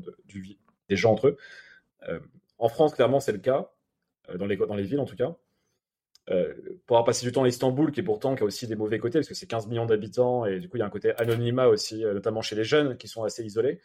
des 0.88 0.96
gens 0.96 1.12
entre 1.12 1.28
eux 1.28 1.36
euh, 2.08 2.20
en 2.62 2.68
France, 2.68 2.94
clairement, 2.94 3.18
c'est 3.18 3.32
le 3.32 3.38
cas, 3.38 3.72
euh, 4.30 4.38
dans 4.38 4.46
les, 4.46 4.84
villes 4.84 5.00
en 5.00 5.04
tout 5.04 5.16
cas. 5.16 5.34
Euh, 6.30 6.54
pour 6.86 6.96
avoir 6.96 7.04
passé 7.04 7.26
du 7.26 7.32
temps 7.32 7.42
à 7.42 7.48
Istanbul, 7.48 7.90
qui 7.90 7.98
est 7.98 8.04
pourtant 8.04 8.36
qui 8.36 8.44
a 8.44 8.46
aussi 8.46 8.68
des 8.68 8.76
mauvais 8.76 9.00
côtés, 9.00 9.18
parce 9.18 9.26
que 9.26 9.34
c'est 9.34 9.48
15 9.48 9.66
millions 9.66 9.84
d'habitants, 9.84 10.46
et 10.46 10.60
du 10.60 10.68
coup 10.68 10.76
il 10.76 10.80
y 10.80 10.82
a 10.84 10.86
un 10.86 10.90
côté 10.90 11.12
anonymat 11.16 11.66
aussi, 11.66 12.04
euh, 12.04 12.14
notamment 12.14 12.40
chez 12.40 12.54
les 12.54 12.62
jeunes 12.62 12.96
qui 12.96 13.08
sont 13.08 13.24
assez 13.24 13.42
isolés. 13.44 13.80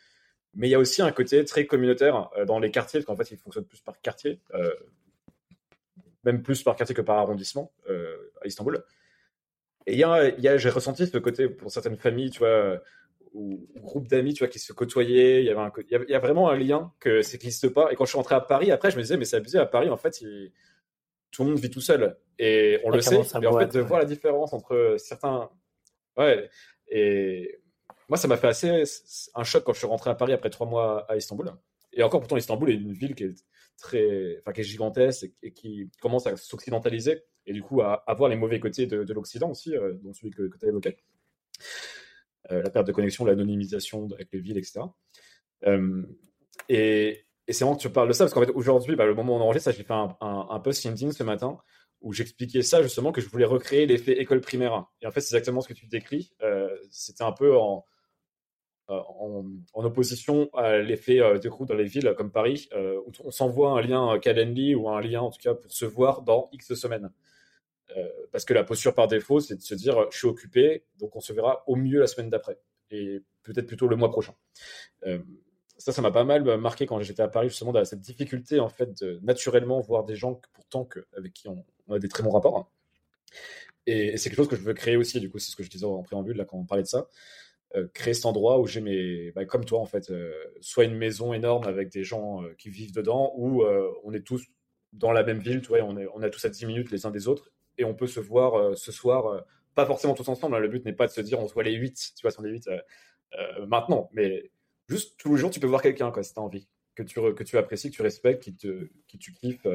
Mais 0.57 0.67
il 0.67 0.71
y 0.71 0.75
a 0.75 0.79
aussi 0.79 1.01
un 1.01 1.11
côté 1.11 1.45
très 1.45 1.65
communautaire 1.65 2.29
dans 2.45 2.59
les 2.59 2.71
quartiers, 2.71 2.99
parce 2.99 3.05
qu'en 3.05 3.15
fait 3.15 3.31
ils 3.31 3.37
fonctionnent 3.37 3.65
plus 3.65 3.79
par 3.79 4.01
quartier, 4.01 4.41
même 6.25 6.41
plus 6.41 6.63
par 6.63 6.75
quartier 6.75 6.95
que 6.95 7.01
par 7.01 7.17
arrondissement 7.17 7.71
à 7.87 8.47
Istanbul. 8.47 8.83
Et 9.85 9.93
il 9.93 9.99
y 9.99 10.03
a, 10.03 10.29
y 10.37 10.47
a 10.49 10.57
j'ai 10.57 10.69
ressenti 10.69 11.07
ce 11.07 11.17
côté 11.17 11.47
pour 11.47 11.71
certaines 11.71 11.95
familles, 11.95 12.31
tu 12.31 12.39
vois, 12.39 12.81
ou, 13.33 13.67
groupe 13.77 14.07
d'amis, 14.07 14.33
tu 14.33 14.43
vois, 14.43 14.47
qui 14.47 14.59
se 14.59 14.73
côtoyaient. 14.73 15.41
Il 15.41 15.45
y 15.45 15.49
avait 15.49 15.61
un, 15.61 15.71
il 15.89 16.05
y 16.09 16.13
a, 16.13 16.19
vraiment 16.19 16.49
un 16.49 16.57
lien 16.57 16.91
que 16.99 17.21
ça 17.21 17.33
n'existe 17.33 17.69
pas. 17.69 17.91
Et 17.91 17.95
quand 17.95 18.05
je 18.05 18.09
suis 18.09 18.17
rentré 18.17 18.35
à 18.35 18.41
Paris, 18.41 18.71
après, 18.71 18.91
je 18.91 18.97
me 18.97 19.01
disais, 19.01 19.17
mais 19.17 19.25
c'est 19.25 19.37
abusé 19.37 19.57
à 19.59 19.65
Paris. 19.65 19.89
En 19.89 19.97
fait, 19.97 20.19
tout 21.31 21.43
le 21.43 21.49
monde 21.49 21.59
vit 21.59 21.69
tout 21.69 21.81
seul. 21.81 22.17
Et 22.39 22.79
on 22.83 22.89
le 22.89 23.01
sait. 23.01 23.21
Mais 23.39 23.47
en 23.47 23.57
fait, 23.57 23.73
de 23.73 23.79
voir 23.79 23.99
la 23.99 24.05
différence 24.05 24.53
entre 24.53 24.95
certains, 24.97 25.49
ouais. 26.17 26.49
Et 26.89 27.59
moi, 28.09 28.17
ça 28.17 28.27
m'a 28.27 28.37
fait 28.37 28.47
assez 28.47 28.83
un 29.35 29.43
choc 29.43 29.63
quand 29.63 29.73
je 29.73 29.79
suis 29.79 29.87
rentré 29.87 30.09
à 30.09 30.15
Paris 30.15 30.33
après 30.33 30.49
trois 30.49 30.67
mois 30.67 31.05
à 31.11 31.17
Istanbul. 31.17 31.51
Et 31.93 32.03
encore, 32.03 32.21
pourtant, 32.21 32.37
Istanbul 32.37 32.69
est 32.69 32.75
une 32.75 32.93
ville 32.93 33.15
qui 33.15 33.23
est 33.23 33.35
très, 33.77 34.37
enfin, 34.39 34.53
qui 34.53 34.61
est 34.61 34.63
gigantesque 34.63 35.29
et, 35.41 35.51
qui 35.51 35.89
commence 36.01 36.27
à 36.27 36.37
s'occidentaliser 36.37 37.23
et 37.45 37.53
du 37.53 37.63
coup 37.63 37.81
à 37.81 38.03
avoir 38.07 38.29
les 38.29 38.35
mauvais 38.35 38.59
côtés 38.59 38.85
de, 38.87 39.13
l'Occident 39.13 39.49
aussi, 39.49 39.75
euh, 39.75 39.93
dont 40.03 40.13
celui 40.13 40.31
que, 40.31 40.49
tu 40.59 40.65
as 40.65 40.69
évoqué. 40.69 40.97
Euh, 42.51 42.61
la 42.61 42.69
perte 42.69 42.87
de 42.87 42.91
connexion, 42.91 43.25
l'anonymisation 43.25 44.07
avec 44.13 44.29
les 44.31 44.39
villes, 44.39 44.57
etc. 44.57 44.81
Euh, 45.65 46.03
et, 46.69 47.25
c'est 47.49 47.63
vraiment 47.63 47.77
que 47.77 47.81
tu 47.81 47.89
parles 47.89 48.09
de 48.09 48.13
ça, 48.13 48.25
parce 48.25 48.33
qu'en 48.33 48.41
fait, 48.41 48.51
aujourd'hui, 48.51 48.97
bah, 48.97 49.05
le 49.05 49.15
moment 49.15 49.33
où 49.33 49.39
on 49.39 49.41
enregistre, 49.41 49.71
j'ai 49.71 49.83
fait 49.83 49.93
un, 49.93 50.59
post 50.59 50.83
LinkedIn 50.83 51.13
ce 51.13 51.23
matin 51.23 51.57
où 52.01 52.11
j'expliquais 52.13 52.61
ça 52.61 52.83
justement, 52.83 53.11
que 53.11 53.21
je 53.21 53.29
voulais 53.29 53.45
recréer 53.45 53.85
l'effet 53.85 54.19
école 54.19 54.41
primaire. 54.41 54.85
Et 55.01 55.07
en 55.07 55.11
fait, 55.11 55.21
c'est 55.21 55.33
exactement 55.33 55.61
ce 55.61 55.69
que 55.69 55.73
tu 55.73 55.87
décris. 55.87 56.33
C'était 56.91 57.23
un 57.23 57.31
peu 57.31 57.55
en, 57.57 57.85
en, 58.87 59.43
opposition 59.73 60.49
à 60.53 60.77
l'effet 60.77 61.17
de 61.17 61.49
groupe 61.49 61.67
dans 61.67 61.75
les 61.75 61.85
villes 61.85 62.13
comme 62.17 62.31
Paris, 62.31 62.69
où 62.75 63.11
on 63.23 63.31
s'envoie 63.31 63.71
un 63.71 63.81
lien 63.81 64.17
Calendly 64.19 64.75
ou 64.75 64.89
un 64.89 65.01
lien 65.01 65.21
en 65.21 65.29
tout 65.29 65.41
cas 65.41 65.53
pour 65.53 65.71
se 65.71 65.85
voir 65.85 66.21
dans 66.21 66.49
X 66.53 66.73
semaines. 66.75 67.11
Euh, 67.95 68.09
parce 68.31 68.43
que 68.43 68.53
la 68.53 68.63
posture 68.63 68.93
par 68.93 69.07
défaut, 69.07 69.39
c'est 69.39 69.55
de 69.55 69.61
se 69.61 69.73
dire 69.73 70.11
je 70.11 70.17
suis 70.17 70.27
occupé, 70.27 70.83
donc 70.99 71.15
on 71.15 71.21
se 71.21 71.31
verra 71.31 71.63
au 71.67 71.75
mieux 71.75 71.99
la 71.99 72.07
semaine 72.07 72.29
d'après 72.29 72.59
et 72.91 73.21
peut-être 73.43 73.67
plutôt 73.67 73.87
le 73.87 73.95
mois 73.95 74.11
prochain. 74.11 74.33
Euh, 75.05 75.19
ça, 75.77 75.91
ça 75.91 76.01
m'a 76.01 76.11
pas 76.11 76.23
mal 76.23 76.43
marqué 76.57 76.85
quand 76.85 76.99
j'étais 77.01 77.21
à 77.21 77.27
Paris, 77.27 77.49
justement, 77.49 77.71
dans 77.71 77.85
cette 77.85 77.99
difficulté, 77.99 78.59
en 78.59 78.69
fait, 78.69 79.01
de 79.03 79.19
naturellement 79.23 79.79
voir 79.79 80.05
des 80.05 80.15
gens 80.15 80.41
pourtant 80.53 80.85
que, 80.85 81.05
avec 81.15 81.33
qui 81.33 81.47
on, 81.47 81.63
a 81.89 81.99
des 81.99 82.07
très 82.07 82.23
bons 82.23 82.31
rapports. 82.31 82.71
Et, 83.85 84.17
c'est 84.17 84.29
quelque 84.29 84.37
chose 84.37 84.47
que 84.47 84.55
je 84.55 84.63
veux 84.63 84.73
créer 84.73 84.97
aussi, 84.97 85.19
du 85.19 85.29
coup, 85.29 85.37
c'est 85.37 85.51
ce 85.51 85.55
que 85.55 85.63
je 85.63 85.69
disais 85.69 85.85
en 85.85 86.01
préambule, 86.01 86.35
là, 86.35 86.45
quand 86.45 86.57
on 86.57 86.65
parlait 86.65 86.83
de 86.83 86.87
ça. 86.87 87.07
Euh, 87.75 87.85
créer 87.93 88.13
cet 88.13 88.25
endroit 88.25 88.59
où 88.59 88.65
j'ai 88.65 88.81
mes. 88.81 89.31
Bah, 89.33 89.45
comme 89.45 89.65
toi, 89.65 89.79
en 89.79 89.85
fait, 89.85 90.11
soit 90.61 90.85
une 90.85 90.95
maison 90.95 91.33
énorme 91.33 91.67
avec 91.67 91.89
des 91.89 92.03
gens 92.03 92.41
qui 92.57 92.69
vivent 92.69 92.93
dedans, 92.93 93.33
ou 93.35 93.63
on 94.03 94.13
est 94.13 94.25
tous 94.25 94.47
dans 94.93 95.11
la 95.11 95.23
même 95.23 95.39
ville, 95.39 95.61
tu 95.61 95.67
vois, 95.69 95.79
on, 95.81 95.97
est, 95.97 96.07
on 96.13 96.21
a 96.21 96.29
tous 96.29 96.43
à 96.45 96.49
10 96.49 96.65
minutes 96.65 96.91
les 96.91 97.05
uns 97.05 97.11
des 97.11 97.27
autres, 97.27 97.51
et 97.77 97.83
on 97.83 97.93
peut 97.93 98.07
se 98.07 98.19
voir 98.19 98.55
euh, 98.55 98.75
ce 98.75 98.91
soir, 98.91 99.27
euh, 99.27 99.41
pas 99.75 99.85
forcément 99.85 100.13
tous 100.13 100.27
ensemble. 100.27 100.55
Hein. 100.55 100.59
le 100.59 100.67
but 100.67 100.85
n'est 100.85 100.93
pas 100.93 101.07
de 101.07 101.11
se 101.11 101.21
dire 101.21 101.39
on 101.39 101.47
se 101.47 101.53
voit 101.53 101.63
les 101.63 101.73
8, 101.73 102.13
tu 102.15 102.21
vois, 102.21 102.31
si 102.31 102.39
on 102.39 102.45
est 102.45 102.49
8 102.49 102.69
maintenant, 103.67 104.09
mais 104.13 104.51
juste 104.87 105.17
tous 105.19 105.35
les 105.35 105.39
jours, 105.39 105.51
tu 105.51 105.59
peux 105.59 105.67
voir 105.67 105.81
quelqu'un, 105.81 106.11
quoi, 106.11 106.23
si 106.23 106.33
tu 106.33 106.39
as 106.39 106.43
envie, 106.43 106.67
que 106.95 107.03
tu, 107.03 107.15
que 107.35 107.43
tu 107.43 107.57
apprécies, 107.57 107.91
que 107.91 107.95
tu 107.95 108.01
respectes, 108.01 108.41
qui, 108.41 108.55
te, 108.55 108.89
qui 109.07 109.19
tu 109.19 109.33
kiffes. 109.33 109.67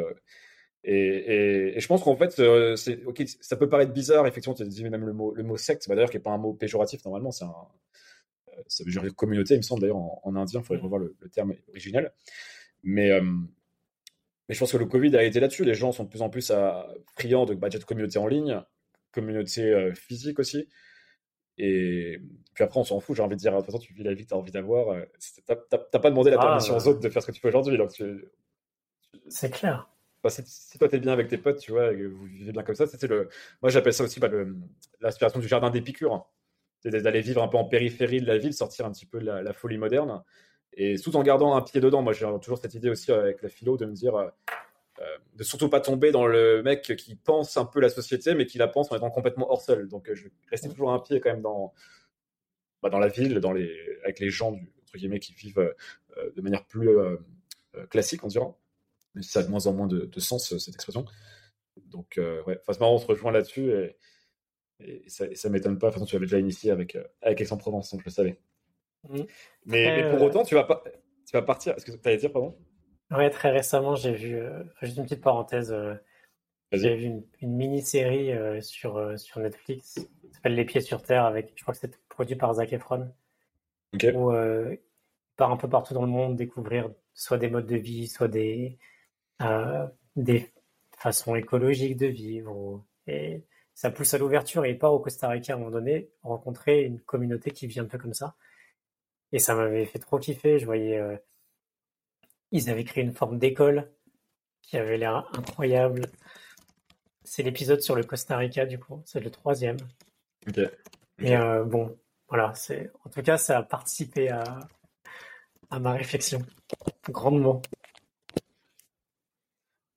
Euh. 0.87 0.91
Et, 0.91 1.77
et, 1.77 1.81
je 1.81 1.87
pense 1.87 2.03
qu'en 2.03 2.17
fait, 2.17 2.31
c'est, 2.77 3.05
ok, 3.05 3.23
ça 3.41 3.57
peut 3.57 3.69
paraître 3.69 3.93
bizarre, 3.93 4.27
effectivement, 4.27 4.55
tu 4.55 4.63
as 4.63 4.67
dit 4.67 4.83
même 4.85 5.05
le 5.05 5.13
mot, 5.13 5.33
le 5.35 5.43
mot 5.43 5.57
secte, 5.57 5.89
bah, 5.89 5.95
d'ailleurs, 5.95 6.11
qui 6.11 6.17
n'est 6.17 6.23
pas 6.23 6.33
un 6.33 6.39
mot 6.39 6.53
péjoratif 6.55 7.05
normalement, 7.05 7.31
c'est 7.31 7.45
un, 7.45 7.55
ça 8.67 8.85
veut 8.85 8.91
dire 8.91 9.05
communauté, 9.15 9.55
il 9.55 9.59
me 9.59 9.63
semble 9.63 9.81
d'ailleurs 9.81 9.97
en, 9.97 10.37
indien, 10.37 10.61
il 10.61 10.67
faudrait 10.67 10.83
revoir 10.83 11.01
le, 11.01 11.15
terme 11.33 11.55
original. 11.71 12.13
Mais, 12.83 13.11
mais 14.49 14.55
je 14.55 14.59
pense 14.59 14.73
que 14.73 14.77
le 14.77 14.87
Covid 14.87 15.17
a 15.17 15.23
été 15.23 15.41
là-dessus. 15.41 15.65
Les 15.65 15.75
gens 15.75 15.93
sont 15.93 16.05
de 16.05 16.09
plus 16.09 16.23
en 16.23 16.31
plus 16.31 16.51
à, 16.51 16.89
friands 17.17 17.47
de, 17.47 17.55
budget 17.55 17.79
de 17.79 17.85
communauté 17.85 18.19
en 18.19 18.27
ligne, 18.27 18.61
communauté 19.13 19.63
euh, 19.63 19.95
physique 19.95 20.39
aussi. 20.39 20.69
Et 21.59 22.19
puis 22.55 22.65
après, 22.65 22.81
on 22.81 22.85
s'en 22.85 22.99
fout. 23.01 23.17
J'ai 23.17 23.23
envie 23.23 23.37
de 23.37 23.41
dire, 23.41 23.53
de 23.53 23.59
toute 23.59 23.67
façon, 23.67 23.79
tu 23.79 23.93
vis 23.95 24.03
la 24.03 24.15
vie 24.15 24.25
que 24.25 24.29
tu 24.29 24.35
as 24.35 24.39
envie 24.39 24.53
d'avoir. 24.53 24.91
Euh, 24.91 25.05
t'as 25.47 25.99
pas 25.99 26.11
demandé 26.11 26.31
la 26.31 26.39
ah, 26.41 26.45
permission 26.45 26.77
aux 26.77 26.89
autres 26.89 27.01
de 27.01 27.09
faire 27.09 27.23
ce 27.23 27.29
que 27.29 27.33
tu 27.33 27.41
fais 27.41 27.49
aujourd'hui. 27.49 27.79
C'est 29.29 29.51
clair. 29.51 29.89
Si, 30.31 30.79
toi, 30.79 30.89
tu 30.89 30.97
es 30.97 30.99
bien 31.01 31.13
avec 31.13 31.29
tes 31.29 31.39
potes, 31.39 31.59
tu 31.59 31.73
vois, 31.73 31.93
et 31.93 32.07
vous 32.07 32.25
vivez 32.25 32.53
bien 32.53 32.63
comme 32.63 32.75
ça, 32.75 32.87
c'était 32.87 33.07
le. 33.07 33.29
Moi, 33.63 33.71
j'appelle 33.71 33.95
ça 33.95 34.05
aussi 34.05 34.21
bah, 34.21 34.29
l'aspiration 35.01 35.41
du 35.41 35.49
jardin 35.49 35.71
d'Épicure. 35.71 36.27
C'est 36.81 36.91
d'aller 36.91 37.21
vivre 37.21 37.43
un 37.43 37.49
peu 37.49 37.59
en 37.59 37.65
périphérie 37.65 38.21
de 38.21 38.27
la 38.27 38.39
ville, 38.39 38.53
sortir 38.53 38.87
un 38.87 38.91
petit 38.93 39.07
peu 39.07 39.21
de 39.21 39.27
la 39.27 39.53
folie 39.53 39.79
moderne 39.79 40.23
et 40.75 40.99
tout 40.99 41.17
en 41.17 41.23
gardant 41.23 41.55
un 41.55 41.63
pied 41.63 41.81
dedans. 41.81 42.03
Moi, 42.03 42.13
j'ai 42.13 42.27
toujours 42.41 42.59
cette 42.59 42.75
idée 42.75 42.91
aussi 42.91 43.13
avec 43.13 43.43
la 43.43 43.49
philo 43.49 43.77
de 43.77 43.87
me 43.87 43.93
dire 43.93 44.17
euh, 44.17 44.29
euh, 45.01 45.19
de 45.35 45.45
surtout 45.45 45.69
pas 45.69 45.81
tomber 45.81 46.13
dans 46.13 46.27
le 46.27 46.63
mec 46.63 46.97
qui 46.97 47.17
pense 47.17 47.57
un 47.57 47.65
peu 47.65 47.81
la 47.81 47.89
société, 47.89 48.35
mais 48.35 48.47
qui 48.47 48.59
la 48.59 48.69
pense 48.69 48.91
en 48.93 48.97
étant 48.97 49.11
complètement 49.11 49.51
hors 49.51 49.61
sol. 49.61 49.89
Donc, 49.89 50.09
euh, 50.09 50.15
je 50.15 50.25
vais 50.25 50.31
rester 50.51 50.69
toujours 50.69 50.93
un 50.93 50.99
pied 50.99 51.21
quand 51.21 51.31
même 51.31 51.43
dans, 51.43 51.73
bah, 52.83 52.91
dans 52.91 52.99
la 52.99 53.09
ville, 53.09 53.41
dans 53.41 53.53
les, 53.53 53.71
avec 54.05 54.19
les 54.21 54.31
gens 54.31 54.53
du, 54.53 54.73
entre 54.83 54.97
guillemets, 54.97 55.21
qui 55.21 55.35
vivent 55.35 55.75
de 56.37 56.43
manière 56.43 56.65
plus 56.67 56.91
classique, 57.89 58.23
on 58.25 58.29
dirait. 58.29 58.45
Mais 59.15 59.23
ça 59.23 59.41
a 59.41 59.43
de 59.43 59.49
moins 59.49 59.67
en 59.67 59.73
moins 59.73 59.87
de, 59.87 60.21
sens, 60.21 60.57
cette 60.57 60.75
expression. 60.75 61.05
Donc, 61.87 62.15
ouais, 62.19 62.59
enfin, 62.67 62.87
on 62.87 62.99
se 62.99 63.07
rejoint 63.07 63.33
là-dessus 63.33 63.71
et, 63.73 63.97
et, 64.81 65.09
ça, 65.09 65.27
ça 65.35 65.49
m'étonne 65.49 65.79
pas. 65.79 65.89
De 65.89 65.93
toute 65.93 66.01
façon, 66.01 66.07
tu 66.07 66.17
avais 66.17 66.27
déjà 66.27 66.39
initié 66.39 66.71
avec, 66.71 66.97
avec 67.21 67.41
Aix-en-Provence, 67.41 67.91
donc 67.91 68.01
je 68.01 68.07
le 68.07 68.11
savais. 68.11 68.39
Mm. 69.09 69.23
Mais, 69.67 70.11
pour 70.11 70.23
autant, 70.23 70.45
tu 70.45 70.55
vas, 70.55 70.65
pas, 70.65 70.83
tu 71.27 71.33
vas 71.33 71.43
partir. 71.43 71.75
Est-ce 71.75 71.85
que 71.85 71.93
tu 71.93 72.09
allais 72.09 72.17
dire, 72.17 72.33
pardon? 72.33 72.57
Ouais, 73.11 73.29
très 73.31 73.51
récemment, 73.51 73.95
j'ai 73.95 74.13
vu, 74.13 74.37
euh, 74.37 74.65
juste 74.81 74.97
une 74.97 75.05
petite 75.05 75.21
parenthèse, 75.21 75.71
euh, 75.71 75.95
j'ai 76.73 76.95
vu 76.97 77.05
une, 77.41 77.57
mini-série 77.57 78.33
euh, 78.33 78.63
sur, 78.63 79.19
sur 79.19 79.41
Netflix 79.41 79.95
qui 79.95 80.33
s'appelle 80.33 80.55
Les 80.55 80.65
Pieds 80.65 80.81
sur 80.81 81.03
Terre, 81.03 81.27
avec, 81.27 81.53
je 81.55 81.63
crois 81.63 81.75
que 81.75 81.81
c'est 81.81 81.95
produit 82.09 82.37
par 82.37 82.55
Zac 82.55 82.73
Efron, 82.73 83.13
où 84.15 84.33
il 84.33 84.79
part 85.37 85.51
un 85.51 85.59
peu 85.59 85.69
partout 85.69 85.93
dans 85.93 86.03
le 86.03 86.09
monde 86.09 86.37
découvrir 86.37 86.91
soit 87.13 87.37
des 87.37 87.51
modes 87.51 87.67
de 87.67 87.77
vie, 87.77 88.07
soit 88.07 88.29
des, 88.29 88.79
des 90.17 90.53
façons 90.97 91.35
écologiques 91.35 91.97
de 91.97 92.07
vivre. 92.07 92.85
et 93.07 93.45
ça 93.75 93.91
pousse 93.91 94.15
à 94.15 94.19
l'ouverture 94.19 94.65
et 94.65 94.71
il 94.71 94.79
part 94.79 94.93
au 94.93 95.01
Costa 95.01 95.29
Rica 95.29 95.53
à 95.53 95.57
un 95.57 95.59
moment 95.59 95.71
donné 95.71 96.11
rencontrer 96.23 96.83
une 96.83 97.01
communauté 97.01 97.51
qui 97.51 97.67
vit 97.67 97.81
un 97.81 97.87
peu 97.87 97.99
comme 97.99 98.15
ça. 98.15 98.37
Et 99.33 99.39
ça 99.39 99.55
m'avait 99.55 99.87
fait 99.87 99.99
trop 99.99 100.19
kiffer. 100.19 100.59
Je 100.59 100.67
voyais, 100.67 100.99
euh, 100.99 101.17
ils 102.51 102.71
avaient 102.71 102.85
créé 102.85 103.03
une 103.03 103.15
forme 103.15 103.39
d'école 103.39 103.91
qui 104.61 104.77
avait 104.77 104.99
l'air 104.99 105.29
incroyable. 105.37 106.03
C'est 107.25 107.43
l'épisode 107.43 107.81
sur 107.81 107.97
le 107.97 108.05
Costa 108.05 108.37
Rica, 108.37 108.67
du 108.67 108.79
coup. 108.79 109.03
C'est 109.07 109.21
le 109.21 109.31
troisième. 109.31 109.79
Mais 111.19 111.37
bon, 111.65 111.99
voilà, 112.29 112.53
c'est 112.55 112.91
en 113.05 113.11
tout 113.11 113.23
cas, 113.23 113.39
ça 113.39 113.59
a 113.59 113.63
participé 113.63 114.29
à, 114.29 114.45
à 115.71 115.79
ma 115.79 115.93
réflexion 115.93 116.43
grandement. 117.09 117.63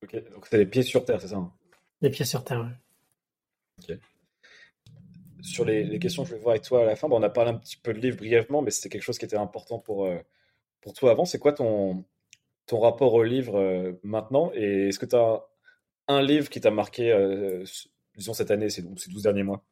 Ok, 0.05 0.29
donc 0.31 0.45
c'est 0.45 0.57
les 0.59 0.67
pieds 0.67 0.83
sur 0.83 1.03
terre, 1.03 1.19
c'est 1.19 1.29
ça 1.29 1.37
hein? 1.37 1.51
Les 2.01 2.11
pieds 2.11 2.25
sur 2.25 2.43
terre, 2.43 2.61
oui. 3.87 3.95
Sur 5.41 5.65
les, 5.65 5.97
questions 5.99 6.23
que 6.23 6.29
je 6.29 6.35
vais 6.35 6.41
voir 6.41 6.51
avec 6.51 6.63
toi 6.63 6.83
à 6.83 6.85
la 6.85 6.95
fin, 6.95 7.07
on 7.09 7.23
a 7.23 7.29
parlé 7.29 7.51
un 7.51 7.57
petit 7.57 7.77
peu 7.77 7.93
de 7.93 7.99
livre 7.99 8.17
brièvement, 8.17 8.61
mais 8.61 8.69
c'était 8.69 8.89
quelque 8.89 9.03
chose 9.03 9.17
qui 9.17 9.25
était 9.25 9.35
important 9.35 9.79
pour, 9.79 10.05
euh, 10.05 10.19
pour 10.81 10.93
toi 10.93 11.11
avant. 11.11 11.25
C'est 11.25 11.39
quoi 11.39 11.53
ton, 11.53 12.05
ton 12.67 12.79
rapport 12.79 13.13
au 13.13 13.23
livre 13.23 13.59
euh, 13.59 13.93
maintenant? 14.03 14.51
Et 14.53 14.89
est-ce 14.89 14.99
que 14.99 15.05
tu 15.07 15.15
as 15.15 15.43
un 16.07 16.21
livre 16.21 16.49
qui 16.49 16.61
t'a 16.61 16.71
marqué, 16.71 17.11
euh, 17.11 17.63
disons 18.15 18.33
cette 18.33 18.51
année, 18.51 18.69
ces, 18.69 18.83
ces 18.97 19.09
12 19.09 19.23
derniers 19.23 19.43
mois? 19.43 19.63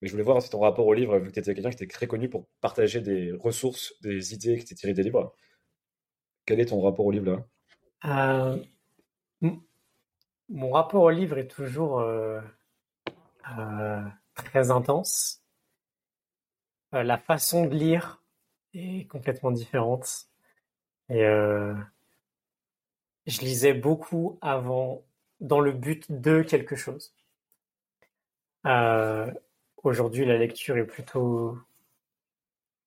Mais 0.00 0.08
je 0.08 0.12
voulais 0.12 0.24
voir 0.24 0.46
ton 0.48 0.60
rapport 0.60 0.86
au 0.86 0.94
livre, 0.94 1.18
vu 1.18 1.28
que 1.28 1.34
tu 1.34 1.40
étais 1.40 1.54
quelqu'un 1.54 1.70
qui 1.70 1.82
était 1.82 1.92
très 1.92 2.06
connu 2.06 2.28
pour 2.28 2.46
partager 2.60 3.00
des 3.00 3.32
ressources, 3.32 3.94
des 4.02 4.34
idées 4.34 4.56
qui 4.56 4.62
étaient 4.62 4.74
tirées 4.76 4.94
des 4.94 5.02
livres. 5.02 5.34
Quel 6.46 6.60
est 6.60 6.66
ton 6.66 6.80
rapport 6.80 7.06
au 7.06 7.10
livre 7.10 7.26
là? 7.26 7.46
Euh, 8.04 8.56
mon 10.48 10.70
rapport 10.70 11.02
au 11.02 11.10
livre 11.10 11.38
est 11.38 11.48
toujours 11.48 12.00
euh, 12.00 12.40
euh, 13.58 14.02
très 14.34 14.70
intense. 14.70 15.42
la 16.92 17.18
façon 17.18 17.66
de 17.66 17.74
lire 17.74 18.22
est 18.74 19.06
complètement 19.08 19.50
différente. 19.50 20.26
Et 21.08 21.22
je 23.26 23.40
lisais 23.40 23.74
beaucoup 23.74 24.38
avant 24.40 25.02
dans 25.40 25.60
le 25.60 25.72
but 25.72 26.10
de 26.10 26.42
quelque 26.42 26.76
chose. 26.76 27.14
Aujourd'hui, 29.82 30.24
la 30.26 30.36
lecture 30.36 30.76
est 30.76 30.84
plutôt... 30.84 31.58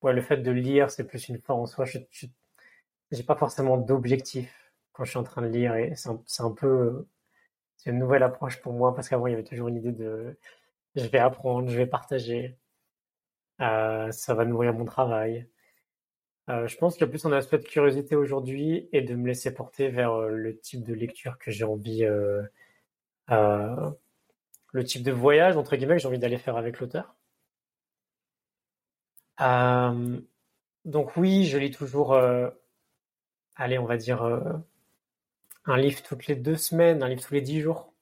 Ouais, 0.01 0.13
le 0.13 0.21
fait 0.21 0.37
de 0.37 0.51
lire, 0.51 0.91
c'est 0.91 1.05
plus 1.05 1.29
une 1.29 1.39
fin 1.39 1.53
en 1.53 1.65
soi. 1.65 1.85
Je 1.85 1.99
n'ai 3.11 3.23
pas 3.23 3.35
forcément 3.35 3.77
d'objectif 3.77 4.62
quand 4.93 5.03
je 5.03 5.11
suis 5.11 5.19
en 5.19 5.23
train 5.23 5.41
de 5.41 5.47
lire. 5.47 5.75
Et 5.75 5.93
c'est 5.95 6.09
un, 6.43 6.51
peu, 6.51 7.07
c'est 7.77 7.89
une 7.91 7.99
nouvelle 7.99 8.23
approche 8.23 8.61
pour 8.61 8.73
moi 8.73 8.95
parce 8.95 9.09
qu'avant 9.09 9.27
il 9.27 9.31
y 9.31 9.33
avait 9.33 9.43
toujours 9.43 9.67
une 9.67 9.77
idée 9.77 9.91
de, 9.91 10.37
je 10.95 11.07
vais 11.07 11.19
apprendre, 11.19 11.69
je 11.69 11.77
vais 11.77 11.87
partager, 11.87 12.57
euh, 13.61 14.11
ça 14.11 14.33
va 14.33 14.45
nourrir 14.45 14.73
mon 14.73 14.85
travail. 14.85 15.47
Euh, 16.49 16.67
je 16.67 16.77
pense 16.77 16.93
qu'il 16.95 17.01
y 17.01 17.05
a 17.05 17.07
plus 17.07 17.25
un 17.25 17.31
aspect 17.31 17.57
de 17.57 17.63
curiosité 17.63 18.15
aujourd'hui 18.15 18.89
et 18.91 19.01
de 19.01 19.15
me 19.15 19.27
laisser 19.27 19.53
porter 19.53 19.89
vers 19.89 20.11
euh, 20.13 20.29
le 20.29 20.59
type 20.59 20.83
de 20.83 20.93
lecture 20.93 21.37
que 21.39 21.51
j'ai 21.51 21.63
envie, 21.63 22.05
le 24.73 24.83
type 24.83 25.03
de 25.03 25.11
voyage 25.11 25.57
entre 25.57 25.75
guillemets 25.75 25.95
que 25.95 26.01
j'ai 26.01 26.07
envie 26.07 26.19
d'aller 26.19 26.37
faire 26.37 26.57
avec 26.57 26.79
l'auteur. 26.79 27.15
donc 30.85 31.15
oui, 31.17 31.45
je 31.45 31.57
lis 31.57 31.71
toujours, 31.71 32.15
allez, 33.55 33.77
on 33.77 33.85
va 33.85 33.97
dire 33.97 34.63
un 35.65 35.77
livre 35.77 36.01
toutes 36.03 36.27
les 36.27 36.35
deux 36.35 36.55
semaines, 36.55 37.03
un 37.03 37.07
livre 37.07 37.21
tous 37.21 37.33
les 37.33 37.41
dix 37.41 37.61
jours. 37.61 37.93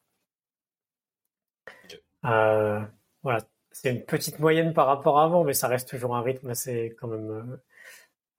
Euh, 2.25 2.81
voilà, 3.23 3.39
c'est 3.71 3.91
une 3.91 4.03
petite 4.05 4.39
moyenne 4.39 4.73
par 4.73 4.87
rapport 4.87 5.19
à 5.19 5.23
avant, 5.25 5.43
mais 5.43 5.53
ça 5.53 5.67
reste 5.67 5.89
toujours 5.89 6.15
un 6.15 6.21
rythme 6.21 6.49
assez 6.49 6.95
quand 6.99 7.07
même 7.07 7.31
euh, 7.31 7.57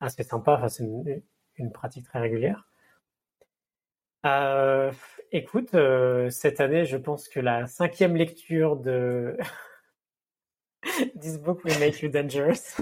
assez 0.01 0.23
sympa. 0.23 0.55
Enfin, 0.55 0.69
c'est 0.69 0.85
une, 0.85 1.73
pratique 1.73 2.07
très 2.07 2.21
régulière. 2.21 2.69
Euh, 4.25 4.93
écoute, 5.31 5.77
cette 6.31 6.61
année, 6.61 6.85
je 6.85 6.97
pense 6.97 7.29
que 7.29 7.41
la 7.41 7.67
cinquième 7.67 8.17
lecture 8.17 8.77
de 8.77 9.37
This 11.21 11.39
Book 11.39 11.65
Will 11.65 11.79
Make 11.79 12.01
You 12.01 12.09
Dangerous. 12.09 12.77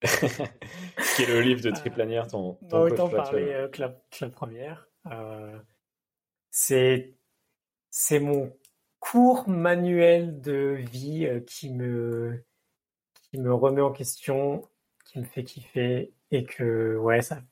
qui 1.16 1.22
est 1.22 1.26
le 1.26 1.40
livre 1.40 1.60
de 1.60 1.70
Triplanière, 1.72 2.28
ton, 2.28 2.54
ton 2.68 2.82
autant 2.82 3.08
parler 3.08 3.66
que 3.72 3.80
la 3.80 4.30
première. 4.30 4.87
Euh, 5.06 5.58
c'est 6.50 7.14
mon 8.20 8.52
court 8.98 9.48
manuel 9.48 10.40
de 10.40 10.76
vie 10.78 11.26
euh, 11.26 11.40
qui 11.40 11.70
me 11.70 12.42
remet 13.34 13.80
en 13.80 13.92
question, 13.92 14.68
qui 15.04 15.20
me 15.20 15.24
fait 15.24 15.44
kiffer 15.44 16.12
et 16.30 16.44
que 16.44 16.96
ouais 16.96 17.22
ça 17.22 17.42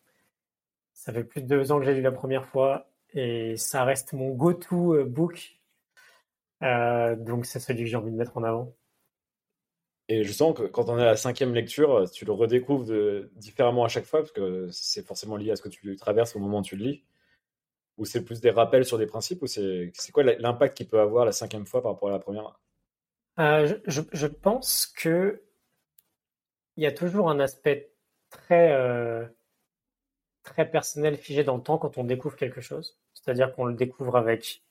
fait 1.13 1.25
plus 1.25 1.43
de 1.43 1.47
deux 1.47 1.73
ans 1.73 1.79
que 1.79 1.85
j'ai 1.85 1.95
lu 1.95 2.03
la 2.03 2.13
première 2.13 2.47
fois 2.47 2.91
et 3.13 3.57
ça 3.57 3.85
reste 3.85 4.13
mon 4.13 4.31
go-to 4.31 4.95
euh, 4.95 5.05
book. 5.05 5.59
donc 6.61 7.47
c'est 7.47 7.61
celui 7.61 7.85
que 7.85 7.91
j'ai 7.91 7.97
envie 7.97 8.11
de 8.11 8.17
mettre 8.17 8.37
en 8.37 8.43
avant. 8.43 8.75
Et 10.09 10.23
je 10.23 10.33
sens 10.33 10.57
que 10.57 10.63
quand 10.63 10.89
on 10.89 10.99
est 10.99 11.03
à 11.03 11.07
la 11.07 11.17
cinquième 11.17 11.53
lecture, 11.53 12.09
tu 12.11 12.25
le 12.25 12.33
redécouvres 12.33 12.87
différemment 13.35 13.85
à 13.85 13.89
chaque 13.89 14.05
fois, 14.05 14.21
parce 14.21 14.31
que 14.31 14.69
c'est 14.71 15.05
forcément 15.05 15.37
lié 15.37 15.51
à 15.51 15.57
ce 15.57 15.63
que 15.63 15.69
tu 15.69 15.97
traverses 15.97 16.37
au 16.37 16.39
moment 16.39 16.61
où 16.61 16.63
tu 16.63 16.77
le 16.77 16.85
lis. 16.85 17.05
Ou 17.99 18.05
c'est 18.05 18.25
plus 18.25 18.41
des 18.41 18.51
rappels 18.51 18.85
sur 18.85 18.99
des 18.99 19.07
principes 19.07 19.43
Ou 19.43 19.47
c'est 19.47 19.93
quoi 20.13 20.23
l'impact 20.23 20.77
qu'il 20.77 20.89
peut 20.89 21.01
avoir 21.01 21.25
la 21.25 21.33
cinquième 21.33 21.67
fois 21.67 21.83
par 21.83 21.93
rapport 21.93 22.09
à 22.09 22.13
la 22.13 22.19
première? 22.19 22.59
Euh, 23.39 23.79
je, 23.87 24.27
pense 24.27 24.87
que 24.87 25.43
il 26.77 26.85
y 26.85 26.87
a 26.87 26.93
toujours 26.93 27.29
un 27.29 27.39
aspect 27.39 27.93
très, 28.31 28.73
euh, 28.73 29.27
très 30.43 30.71
personnel 30.71 31.17
figé 31.17 31.45
dans 31.45 31.57
le 31.57 31.63
temps 31.63 31.79
quand 31.79 31.99
on 31.99 32.05
découvre 32.05 32.37
quelque 32.37 32.61
chose. 32.61 32.99
C'est-à-dire 33.13 33.55
qu'on 33.55 33.67
le 33.67 33.75
découvre 33.75 34.17
avec 34.17 34.63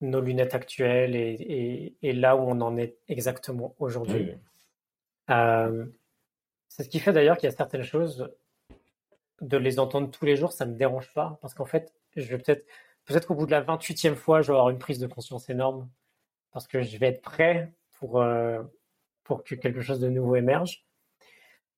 nos 0.00 0.20
lunettes 0.20 0.54
actuelles 0.54 1.16
et, 1.16 2.12
là 2.12 2.36
où 2.36 2.40
on 2.40 2.60
en 2.60 2.76
est 2.76 2.98
exactement 3.08 3.74
aujourd'hui. 3.78 4.32
Euh, 5.30 5.86
c'est 6.68 6.84
ce 6.84 6.88
qui 6.88 7.00
fait 7.00 7.12
d'ailleurs 7.12 7.36
qu'il 7.36 7.48
y 7.48 7.52
a 7.52 7.56
certaines 7.56 7.82
choses, 7.82 8.30
de 9.40 9.56
les 9.56 9.78
entendre 9.78 10.10
tous 10.10 10.24
les 10.24 10.36
jours, 10.36 10.52
ça 10.52 10.66
me 10.66 10.74
dérange 10.74 11.12
pas. 11.14 11.38
Parce 11.40 11.54
qu'en 11.54 11.64
fait, 11.64 11.92
je 12.16 12.22
vais 12.22 12.38
peut-être, 12.38 12.66
peut-être 13.04 13.26
qu'au 13.26 13.34
bout 13.34 13.46
de 13.46 13.50
la 13.50 13.62
28e 13.62 14.14
fois, 14.14 14.42
je 14.42 14.48
vais 14.48 14.58
avoir 14.58 14.70
une 14.70 14.78
prise 14.78 14.98
de 14.98 15.06
conscience 15.06 15.48
énorme 15.50 15.88
parce 16.52 16.66
que 16.66 16.82
je 16.82 16.96
vais 16.98 17.08
être 17.08 17.22
prêt 17.22 17.72
pour, 17.98 18.20
euh, 18.20 18.62
pour 19.24 19.44
que 19.44 19.54
quelque 19.54 19.80
chose 19.80 20.00
de 20.00 20.08
nouveau 20.08 20.36
émerge. 20.36 20.86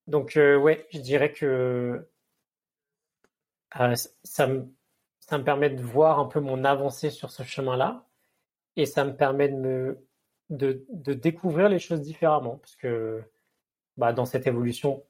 Donc, 0.06 0.36
euh, 0.36 0.56
ouais, 0.56 0.86
je 0.90 1.00
dirais 1.00 1.32
que 1.32 2.08
euh, 3.78 3.94
ça, 4.24 4.46
me, 4.46 4.72
ça 5.20 5.38
me 5.38 5.44
permet 5.44 5.70
de 5.70 5.82
voir 5.82 6.18
un 6.18 6.26
peu 6.26 6.40
mon 6.40 6.64
avancée 6.64 7.10
sur 7.10 7.30
ce 7.30 7.42
chemin-là 7.42 8.06
et 8.76 8.86
ça 8.86 9.04
me 9.04 9.16
permet 9.16 9.48
de 9.48 9.56
me 9.56 10.06
de, 10.50 10.84
de 10.88 11.14
découvrir 11.14 11.68
les 11.68 11.78
choses 11.78 12.00
différemment 12.00 12.56
parce 12.56 12.74
que 12.74 13.22
bah, 13.96 14.12
dans 14.12 14.24
cette 14.24 14.46
évolution, 14.48 15.04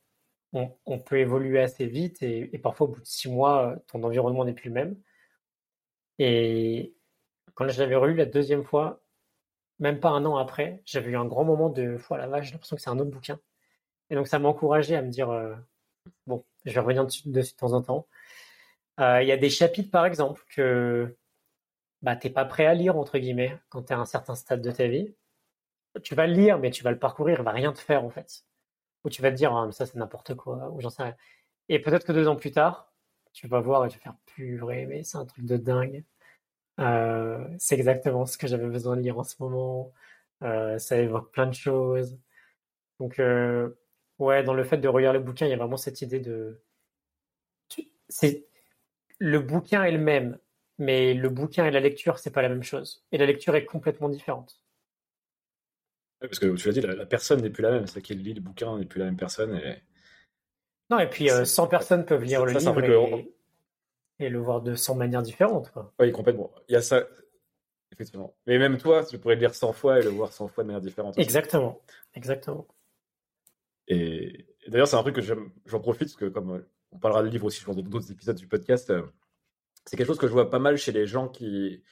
on, 0.53 0.71
on, 0.85 0.99
peut 0.99 1.18
évoluer 1.18 1.61
assez 1.61 1.87
vite 1.87 2.23
et, 2.23 2.55
et, 2.55 2.59
parfois 2.59 2.89
au 2.89 2.91
bout 2.91 3.01
de 3.01 3.07
six 3.07 3.31
mois, 3.31 3.77
ton 3.87 4.03
environnement 4.03 4.45
n'est 4.45 4.53
plus 4.53 4.68
le 4.68 4.75
même. 4.75 4.97
Et 6.23 6.95
quand 7.55 7.66
je 7.68 7.81
l'avais 7.81 7.97
relu 7.97 8.14
la 8.14 8.27
deuxième 8.27 8.62
fois, 8.62 9.01
même 9.79 10.01
pas 10.01 10.11
un 10.11 10.27
an 10.27 10.37
après, 10.37 10.83
j'avais 10.85 11.11
eu 11.12 11.16
un 11.16 11.25
grand 11.25 11.45
moment 11.45 11.71
de 11.71 11.97
foi 11.97 12.18
la 12.18 12.29
vache, 12.29 12.47
j'ai 12.47 12.53
l'impression 12.53 12.77
que 12.77 12.83
c'est 12.83 12.91
un 12.91 12.99
autre 12.99 13.11
bouquin. 13.11 13.41
Et 14.11 14.16
donc 14.16 14.29
ça 14.29 14.39
m'a 14.39 14.49
encouragé 14.51 14.97
à 14.97 15.03
me 15.03 15.09
dire 15.11 15.31
euh, 15.31 15.55
bon, 16.27 16.45
je 16.66 16.73
vais 16.75 16.81
revenir 16.81 17.07
dessus, 17.07 17.23
de 17.27 17.43
temps 17.59 17.73
en 17.73 17.83
temps. 17.83 18.07
Euh, 19.01 19.23
il 19.23 19.29
y 19.29 19.33
a 19.33 19.39
des 19.39 19.51
chapitres 19.51 19.91
par 19.91 20.05
exemple 20.07 20.43
que 20.51 21.16
bah 22.03 22.16
t'es 22.16 22.31
pas 22.31 22.45
prêt 22.45 22.66
à 22.66 22.75
lire 22.75 22.99
entre 22.99 23.18
guillemets 23.18 23.59
quand 23.71 23.85
tu 23.85 23.93
es 23.93 23.97
à 23.97 24.01
un 24.01 24.07
certain 24.07 24.35
stade 24.35 24.62
de 24.62 24.71
ta 24.71 24.89
vie. 24.89 25.14
Tu 26.05 26.14
vas 26.14 26.27
le 26.27 26.35
lire, 26.35 26.59
mais 26.59 26.71
tu 26.71 26.85
vas 26.85 26.93
le 26.93 26.99
parcourir, 26.99 27.39
il 27.41 27.45
va 27.45 27.53
rien 27.53 27.73
te 27.73 27.81
faire 27.81 28.05
en 28.05 28.11
fait. 28.11 28.45
Ou 29.05 29.11
tu 29.11 29.23
vas 29.23 29.31
te 29.31 29.37
dire 29.37 29.55
ah, 29.57 29.71
ça 29.73 29.87
c'est 29.87 29.97
n'importe 29.97 30.35
quoi, 30.35 30.71
ou 30.73 30.81
j'en 30.81 30.91
sais 30.91 31.03
rien. 31.05 31.16
Et 31.71 31.81
peut-être 31.81 32.07
que 32.07 32.12
deux 32.12 32.29
ans 32.29 32.37
plus 32.37 32.53
tard, 32.53 32.89
tu 33.33 33.49
vas 33.49 33.61
voir 33.61 33.87
et 33.87 33.89
tu 33.89 33.99
vas 33.99 34.03
faire 34.03 34.16
purée, 34.26 34.87
mais 34.87 35.03
c'est 35.03 35.18
un 35.18 35.26
truc 35.26 35.45
de 35.45 35.57
dingue. 35.57 36.05
Euh, 36.81 37.47
c'est 37.59 37.74
exactement 37.74 38.26
ce 38.26 38.39
que 38.39 38.47
j'avais 38.47 38.66
besoin 38.66 38.97
de 38.97 39.03
lire 39.03 39.18
en 39.18 39.24
ce 39.24 39.37
moment. 39.41 39.93
Euh, 40.43 40.78
ça 40.78 40.99
évoque 40.99 41.31
plein 41.33 41.47
de 41.47 41.55
choses. 41.55 42.18
Donc, 42.99 43.18
euh, 43.18 43.70
ouais, 44.18 44.43
dans 44.43 44.55
le 44.55 44.64
fait 44.64 44.78
de 44.78 44.89
relire 44.89 45.12
le 45.12 45.20
bouquin, 45.20 45.47
il 45.47 45.51
y 45.51 45.53
a 45.53 45.57
vraiment 45.57 45.76
cette 45.76 46.03
idée 46.03 46.20
de. 46.20 46.62
Le 49.18 49.39
bouquin 49.39 49.85
est 49.85 49.93
le 49.93 49.99
même, 49.99 50.39
mais 50.78 51.14
le 51.14 51.28
bouquin 51.28 51.66
et 51.66 51.70
la 51.70 51.81
lecture, 51.81 52.18
c'est 52.18 52.31
pas 52.31 52.43
la 52.43 52.49
même 52.49 52.62
chose. 52.62 53.05
Et 53.12 53.18
la 53.18 53.26
lecture 53.26 53.55
est 53.55 53.66
complètement 53.66 54.09
différente. 54.09 54.61
parce 56.20 56.39
que 56.39 56.55
tu 56.57 56.66
l'as 56.66 56.72
dit, 56.72 56.81
la, 56.81 57.07
personne 57.07 57.43
n'est 57.43 57.51
plus 57.51 57.62
la 57.62 57.70
même. 57.70 57.87
C'est 57.87 58.03
qui 58.03 58.14
lit 58.14 58.35
le 58.35 58.41
bouquin 58.41 58.78
n'est 58.78 58.87
plus 58.87 58.99
la 58.99 59.07
même 59.07 59.16
personne. 59.16 59.61
Non, 60.91 60.99
et 60.99 61.09
puis 61.09 61.28
100 61.28 61.66
personnes 61.68 62.05
peuvent 62.05 62.24
lire 62.24 62.45
le 62.45 62.53
livre 62.53 63.24
et 64.20 64.28
le 64.28 64.38
voir 64.38 64.61
de 64.61 64.74
100 64.74 64.97
manières 64.97 65.22
différentes. 65.22 65.70
Quoi. 65.70 65.93
Oui, 65.99 66.12
complètement. 66.12 66.51
Il 66.68 66.72
y 66.72 66.76
a 66.76 66.82
ça, 66.82 67.07
effectivement. 67.93 68.34
Mais 68.47 68.59
même 68.59 68.76
toi, 68.76 69.05
tu 69.05 69.18
pourrais 69.18 69.34
le 69.34 69.41
lire 69.41 69.55
100 69.55 69.72
fois 69.72 69.99
et 69.99 70.03
le 70.03 70.11
voir 70.11 70.32
100 70.32 70.49
fois 70.49 70.62
de 70.62 70.66
manière 70.66 70.82
différente. 70.82 71.18
Exactement, 71.18 71.80
exactement. 72.14 72.66
Et, 73.88 74.47
d'ailleurs, 74.68 74.88
c'est 74.88 74.97
un 74.97 75.03
truc 75.03 75.16
que 75.16 75.22
j'en 75.22 75.80
profite, 75.80 76.09
parce 76.09 76.16
que 76.16 76.26
comme 76.26 76.57
euh, 76.57 76.68
on 76.93 76.99
parlera 76.99 77.22
de 77.22 77.28
livres 77.28 77.47
aussi, 77.47 77.64
dans 77.64 77.74
d'autres 77.74 78.12
épisodes 78.12 78.36
du 78.36 78.47
podcast, 78.47 78.91
euh, 78.91 79.03
c'est 79.84 79.97
quelque 79.97 80.07
chose 80.07 80.18
que 80.18 80.28
je 80.28 80.32
vois 80.32 80.51
pas 80.51 80.59
mal 80.59 80.76
chez 80.76 80.93
les 80.93 81.07
gens 81.07 81.28
qui, 81.28 81.82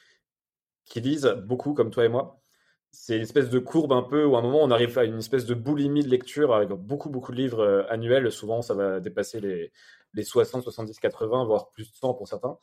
qui 0.84 1.00
lisent 1.00 1.34
beaucoup, 1.46 1.72
comme 1.72 1.90
toi 1.90 2.04
et 2.04 2.08
moi. 2.08 2.42
C'est 2.90 3.16
une 3.16 3.22
espèce 3.22 3.50
de 3.50 3.58
courbe 3.58 3.92
un 3.92 4.02
peu 4.02 4.24
où 4.24 4.36
à 4.36 4.38
un 4.38 4.42
moment 4.42 4.62
on 4.62 4.70
arrive 4.70 4.98
à 4.98 5.04
une 5.04 5.18
espèce 5.18 5.46
de 5.46 5.54
boulimie 5.54 6.02
de 6.02 6.08
lecture 6.08 6.54
avec 6.54 6.70
beaucoup 6.70 7.10
beaucoup 7.10 7.32
de 7.32 7.36
livres 7.36 7.60
euh, 7.60 7.82
annuels. 7.90 8.30
Souvent 8.32 8.62
ça 8.62 8.74
va 8.74 9.00
dépasser 9.00 9.40
les, 9.40 9.72
les 10.14 10.22
60, 10.22 10.62
70, 10.62 10.98
80, 10.98 11.44
voire 11.44 11.70
plus 11.70 11.90
de 11.90 11.94
100 11.94 12.14
pour 12.14 12.28
certains. 12.28 12.58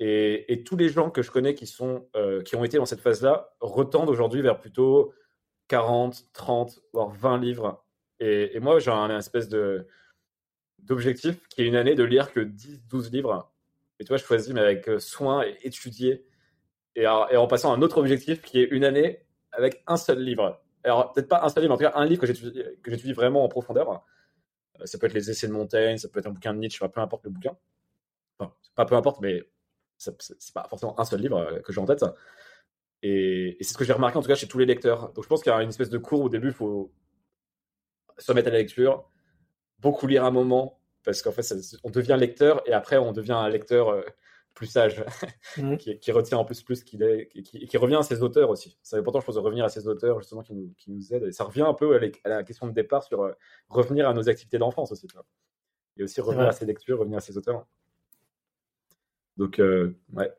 Et, 0.00 0.62
tous 0.64 0.76
les 0.76 0.88
gens 0.88 1.10
que 1.10 1.22
je 1.22 1.30
connais 1.30 1.54
qui, 1.54 1.66
sont, 1.66 2.08
euh, 2.14 2.42
qui 2.42 2.54
ont 2.54 2.62
été 2.62 2.76
dans 2.76 2.86
cette 2.86 3.00
phase-là 3.00 3.52
retendent 3.60 4.10
aujourd'hui 4.10 4.42
vers 4.42 4.60
plutôt 4.60 5.12
40, 5.68 6.32
30, 6.32 6.80
voire 6.92 7.10
20 7.10 7.38
livres. 7.38 7.84
Et, 8.20 8.58
moi 8.60 8.78
j'ai 8.78 8.90
un, 8.90 9.16
espèce 9.16 9.48
d'objectif 10.78 11.48
qui 11.48 11.62
est 11.62 11.66
une 11.66 11.76
année 11.76 11.94
de 11.94 12.04
lire 12.04 12.32
que 12.32 12.40
10, 12.40 12.82
12 12.86 13.12
livres. 13.12 13.52
Et 13.98 14.04
tu 14.04 14.08
vois, 14.08 14.18
je 14.18 14.24
choisis 14.24 14.54
mais 14.54 14.60
avec 14.60 14.88
euh, 14.88 15.00
soin 15.00 15.42
et 15.42 15.56
étudier 15.62 16.24
et, 16.98 17.06
en 17.06 17.46
passant 17.46 17.72
à 17.72 17.76
un 17.76 17.82
autre 17.82 17.98
objectif 17.98 18.42
qui 18.42 18.60
est 18.60 18.64
une 18.64 18.84
année 18.84 19.24
avec 19.52 19.82
un 19.86 19.96
seul 19.96 20.20
livre. 20.20 20.60
Alors, 20.82 21.12
peut-être 21.12 21.28
pas 21.28 21.42
un 21.42 21.48
seul 21.48 21.62
livre, 21.62 21.74
en 21.74 21.76
tout 21.76 21.84
cas, 21.84 21.92
un 21.94 22.04
livre 22.04 22.20
que 22.20 22.26
j'étudie 22.90 23.12
vraiment 23.12 23.44
en 23.44 23.48
profondeur. 23.48 24.04
Euh, 24.80 24.86
ça 24.86 24.98
peut 24.98 25.06
être 25.06 25.14
les 25.14 25.30
essais 25.30 25.46
de 25.46 25.52
Montaigne, 25.52 25.96
ça 25.96 26.08
peut 26.08 26.18
être 26.18 26.26
un 26.26 26.32
bouquin 26.32 26.54
de 26.54 26.58
Nietzsche, 26.58 26.86
peu 26.88 27.00
importe 27.00 27.24
le 27.24 27.30
bouquin. 27.30 27.56
Enfin, 28.38 28.52
pas 28.74 28.84
peu 28.84 28.94
importe, 28.94 29.20
mais 29.20 29.42
c'est 29.96 30.16
pas 30.54 30.66
forcément 30.68 30.98
un 30.98 31.04
seul 31.04 31.20
livre 31.20 31.38
euh, 31.38 31.60
que 31.60 31.72
j'ai 31.72 31.80
en 31.80 31.86
tête. 31.86 32.04
Et, 33.02 33.56
c'est 33.60 33.72
ce 33.72 33.78
que 33.78 33.84
j'ai 33.84 33.92
remarqué 33.92 34.18
en 34.18 34.22
tout 34.22 34.28
cas 34.28 34.34
chez 34.34 34.48
tous 34.48 34.58
les 34.58 34.66
lecteurs. 34.66 35.12
Donc 35.12 35.24
je 35.24 35.28
pense 35.28 35.42
qu'il 35.42 35.52
y 35.52 35.54
a 35.54 35.62
une 35.62 35.68
espèce 35.68 35.90
de 35.90 35.98
cours 35.98 36.22
au 36.22 36.28
début, 36.28 36.48
il 36.48 36.54
faut 36.54 36.92
se 38.18 38.32
mettre 38.32 38.48
à 38.48 38.50
la 38.50 38.58
lecture, 38.58 39.08
beaucoup 39.78 40.06
lire 40.06 40.24
un 40.24 40.30
moment, 40.30 40.80
parce 41.04 41.22
qu'en 41.22 41.32
fait, 41.32 41.54
on 41.84 41.90
devient 41.90 42.16
lecteur 42.18 42.62
et 42.68 42.72
après 42.72 42.96
on 42.96 43.12
devient 43.12 43.32
un 43.32 43.48
lecteur 43.48 43.90
euh, 43.90 44.02
plus 44.58 44.66
sage, 44.66 45.04
mmh. 45.56 45.76
qui, 45.76 46.10
retient 46.10 46.36
en 46.36 46.44
plus 46.44 46.64
plus 46.64 46.82
qu'il 46.82 47.04
est, 47.04 47.28
qui, 47.28 47.64
qui, 47.64 47.76
revient 47.76 47.94
à 47.94 48.02
ses 48.02 48.22
auteurs 48.22 48.50
aussi. 48.50 48.76
C'est 48.82 48.96
important, 48.96 49.20
je 49.20 49.26
pense, 49.26 49.36
de 49.36 49.40
revenir 49.40 49.64
à 49.64 49.68
ses 49.68 49.86
auteurs 49.86 50.18
justement 50.18 50.42
qui 50.42 50.52
nous, 50.52 50.74
qui 50.76 50.90
nous 50.90 51.14
aident. 51.14 51.28
Et 51.28 51.32
ça 51.32 51.44
revient 51.44 51.62
un 51.62 51.74
peu 51.74 51.94
à, 51.94 52.28
la 52.28 52.42
question 52.42 52.66
de 52.66 52.72
départ 52.72 53.04
sur 53.04 53.22
euh, 53.22 53.32
revenir 53.68 54.08
à 54.08 54.14
nos 54.14 54.28
activités 54.28 54.58
d'enfance 54.58 54.90
aussi. 54.90 55.06
Et 55.96 56.02
aussi 56.02 56.20
revenir 56.20 56.48
à 56.48 56.50
ses 56.50 56.66
lectures, 56.66 56.98
revenir 56.98 57.18
à 57.18 57.20
ses 57.20 57.38
auteurs. 57.38 57.68
Donc, 59.36 59.60
euh, 59.60 59.96
ouais. 60.12 60.32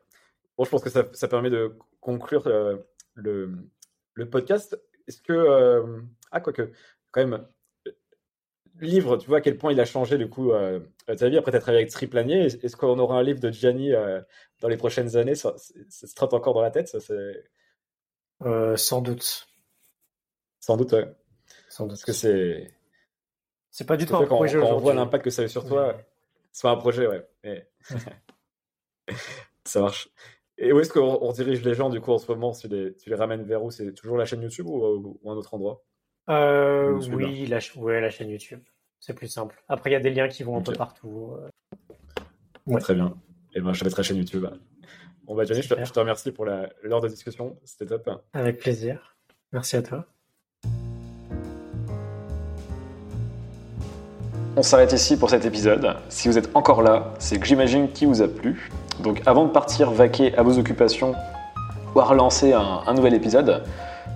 Bon, 0.58 0.64
je 0.64 0.70
pense 0.70 0.84
que 0.84 0.90
ça, 0.90 1.06
ça 1.14 1.26
permet 1.26 1.48
de 1.48 1.78
conclure 2.00 2.46
euh, 2.46 2.76
le, 3.14 3.54
le 4.12 4.28
podcast. 4.28 4.78
Est-ce 5.08 5.22
que. 5.22 5.82
ah, 6.30 6.40
quoique, 6.40 6.70
quand 7.10 7.26
même, 7.26 7.46
livre, 8.80 9.16
tu 9.16 9.28
vois 9.28 9.38
à 9.38 9.40
quel 9.40 9.56
point 9.56 9.72
il 9.72 9.80
a 9.80 9.84
changé 9.84 10.18
du 10.18 10.28
coup 10.28 10.52
euh, 10.52 10.80
ta 11.06 11.28
vie 11.28 11.36
après 11.36 11.52
t'être 11.52 11.62
travaillé 11.62 11.82
avec 11.82 11.92
Triplanier. 11.92 12.46
Est-ce 12.46 12.76
qu'on 12.76 12.98
aura 12.98 13.18
un 13.18 13.22
livre 13.22 13.40
de 13.40 13.50
Gianni 13.50 13.92
euh, 13.92 14.20
dans 14.60 14.68
les 14.68 14.76
prochaines 14.76 15.16
années? 15.16 15.34
Ça, 15.34 15.54
se 15.58 16.14
trotte 16.14 16.34
encore 16.34 16.54
dans 16.54 16.62
la 16.62 16.70
tête 16.70 16.88
ça, 16.88 16.98
euh, 18.42 18.76
Sans 18.76 19.02
doute. 19.02 19.48
Sans 20.60 20.76
doute, 20.76 20.92
ouais. 20.92 21.08
Sans 21.68 21.84
doute. 21.84 21.92
Parce 21.92 22.04
que 22.04 22.12
c'est. 22.12 22.72
C'est 23.70 23.86
pas 23.86 23.96
du 23.96 24.06
tout 24.06 24.16
un 24.16 24.26
projet. 24.26 24.58
Quand 24.58 24.74
on 24.74 24.78
voit 24.78 24.94
l'impact 24.94 25.24
que 25.24 25.30
ça 25.30 25.42
a 25.42 25.44
eu 25.44 25.48
sur 25.48 25.64
toi, 25.64 25.96
c'est 26.52 26.62
pas 26.62 26.70
un 26.70 26.76
projet, 26.76 27.06
ouais. 27.06 27.70
ça 29.64 29.80
marche. 29.80 30.08
Et 30.58 30.72
où 30.72 30.80
est-ce 30.80 30.92
qu'on 30.92 31.32
dirige 31.32 31.62
les 31.64 31.74
gens 31.74 31.88
du 31.88 32.00
coup 32.00 32.12
en 32.12 32.18
ce 32.18 32.30
moment? 32.30 32.52
Tu 32.52 32.68
les, 32.68 32.94
tu 32.96 33.08
les 33.08 33.16
ramènes 33.16 33.44
vers 33.44 33.62
où? 33.62 33.70
C'est 33.70 33.94
toujours 33.94 34.18
la 34.18 34.26
chaîne 34.26 34.42
YouTube 34.42 34.66
ou, 34.66 35.18
ou 35.22 35.30
un 35.30 35.36
autre 35.36 35.54
endroit? 35.54 35.82
Euh, 36.30 37.00
oui, 37.12 37.46
la, 37.46 37.58
ouais, 37.76 38.00
la 38.00 38.10
chaîne 38.10 38.30
YouTube. 38.30 38.60
C'est 39.00 39.14
plus 39.14 39.28
simple. 39.28 39.62
Après, 39.68 39.90
il 39.90 39.94
y 39.94 39.96
a 39.96 40.00
des 40.00 40.10
liens 40.10 40.28
qui 40.28 40.42
vont 40.42 40.56
un 40.56 40.62
peu 40.62 40.72
partout. 40.72 41.34
Euh. 42.68 42.78
Très 42.78 42.94
bien. 42.94 43.14
Et 43.52 43.58
eh 43.58 43.60
ben, 43.60 43.72
je 43.72 43.82
vais 43.82 43.90
la 43.90 44.02
chaîne 44.02 44.18
YouTube. 44.18 44.46
Bon, 45.24 45.34
bah, 45.34 45.44
Johnny, 45.44 45.62
je 45.62 45.68
te, 45.68 45.98
remercie 45.98 46.30
pour 46.30 46.44
l'heure 46.44 47.00
de 47.00 47.08
discussion. 47.08 47.58
C'était 47.64 47.86
top. 47.86 48.08
Avec 48.32 48.58
plaisir. 48.58 49.16
Merci 49.52 49.76
à 49.76 49.82
toi. 49.82 50.06
On 54.56 54.62
s'arrête 54.62 54.92
ici 54.92 55.16
pour 55.16 55.30
cet 55.30 55.44
épisode. 55.44 55.96
Si 56.10 56.28
vous 56.28 56.38
êtes 56.38 56.54
encore 56.54 56.82
là, 56.82 57.14
c'est 57.18 57.40
que 57.40 57.46
j'imagine 57.46 57.90
qu'il 57.90 58.08
vous 58.08 58.22
a 58.22 58.28
plu. 58.28 58.70
Donc 59.02 59.22
avant 59.26 59.46
de 59.46 59.50
partir 59.50 59.90
vaquer 59.90 60.36
à 60.36 60.42
vos 60.42 60.58
occupations 60.58 61.14
ou 61.94 62.00
à 62.00 62.04
relancer 62.04 62.52
un 62.52 62.92
nouvel 62.94 63.14
épisode, 63.14 63.64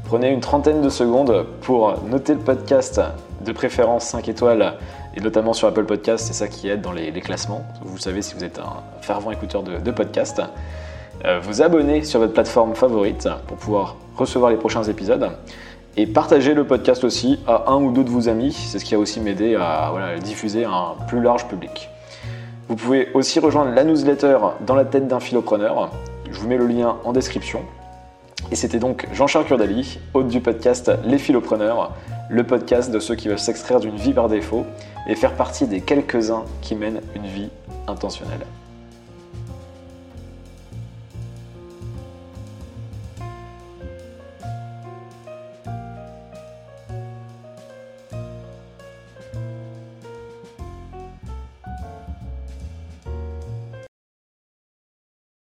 Prenez 0.05 0.29
une 0.29 0.41
trentaine 0.41 0.83
de 0.83 0.91
secondes 0.91 1.47
pour 1.63 1.95
noter 2.07 2.35
le 2.35 2.41
podcast, 2.41 3.01
de 3.45 3.53
préférence 3.53 4.05
5 4.05 4.29
étoiles, 4.29 4.75
et 5.17 5.21
notamment 5.21 5.55
sur 5.55 5.67
Apple 5.67 5.85
Podcast, 5.85 6.27
c'est 6.27 6.35
ça 6.35 6.47
qui 6.47 6.69
aide 6.69 6.83
dans 6.83 6.93
les, 6.93 7.11
classements. 7.21 7.65
Vous 7.83 7.99
savez 7.99 8.21
si 8.21 8.35
vous 8.35 8.45
êtes 8.45 8.59
un 8.59 8.83
fervent 9.01 9.31
écouteur 9.31 9.63
de, 9.63 9.79
de 9.79 9.91
podcast. 9.91 10.43
Euh, 11.25 11.41
vous 11.43 11.63
abonner 11.63 12.05
sur 12.05 12.21
votre 12.21 12.35
plateforme 12.35 12.75
favorite 12.75 13.29
pour 13.47 13.57
pouvoir 13.57 13.97
recevoir 14.17 14.51
les 14.51 14.59
prochains 14.59 14.83
épisodes. 14.83 15.31
Et 15.97 16.07
partagez 16.07 16.53
le 16.53 16.67
podcast 16.67 17.03
aussi 17.03 17.41
à 17.47 17.71
un 17.71 17.77
ou 17.77 17.91
deux 17.91 18.05
de 18.05 18.11
vos 18.11 18.29
amis. 18.29 18.53
C'est 18.53 18.79
ce 18.79 18.85
qui 18.85 18.95
a 18.95 18.99
aussi 18.99 19.21
m'aider 19.21 19.55
à 19.55 19.91
le 20.15 20.21
diffuser 20.21 20.65
à 20.65 20.71
un 20.71 20.95
plus 21.07 21.23
large 21.23 21.47
public. 21.47 21.89
Vous 22.69 22.77
pouvez 22.77 23.09
aussi 23.15 23.41
rejoindre 23.41 23.73
la 23.75 23.85
newsletter 23.85 24.39
dans 24.67 24.75
la 24.75 24.85
tête 24.85 25.09
d'un 25.09 25.21
philopreneur. 25.21 25.91
Je 26.31 26.39
vous 26.39 26.49
mets 26.49 26.59
le 26.59 26.67
lien 26.67 26.97
en 27.05 27.13
description. 27.13 27.61
Et 28.51 28.57
c'était 28.57 28.79
donc 28.79 29.07
Jean-Charles 29.13 29.47
Kurdali, 29.47 29.99
hôte 30.13 30.29
du 30.29 30.41
podcast 30.41 30.93
Les 31.05 31.19
Philopreneurs, 31.19 31.93
le 32.29 32.45
podcast 32.45 32.91
de 32.91 32.99
ceux 32.99 33.15
qui 33.15 33.29
veulent 33.29 33.39
s'extraire 33.39 33.81
d'une 33.81 33.97
vie 33.97 34.13
par 34.13 34.29
défaut 34.29 34.67
et 35.09 35.15
faire 35.15 35.35
partie 35.35 35.67
des 35.67 35.81
quelques-uns 35.81 36.45
qui 36.61 36.75
mènent 36.75 37.01
une 37.15 37.27
vie 37.27 37.49
intentionnelle. 37.87 38.45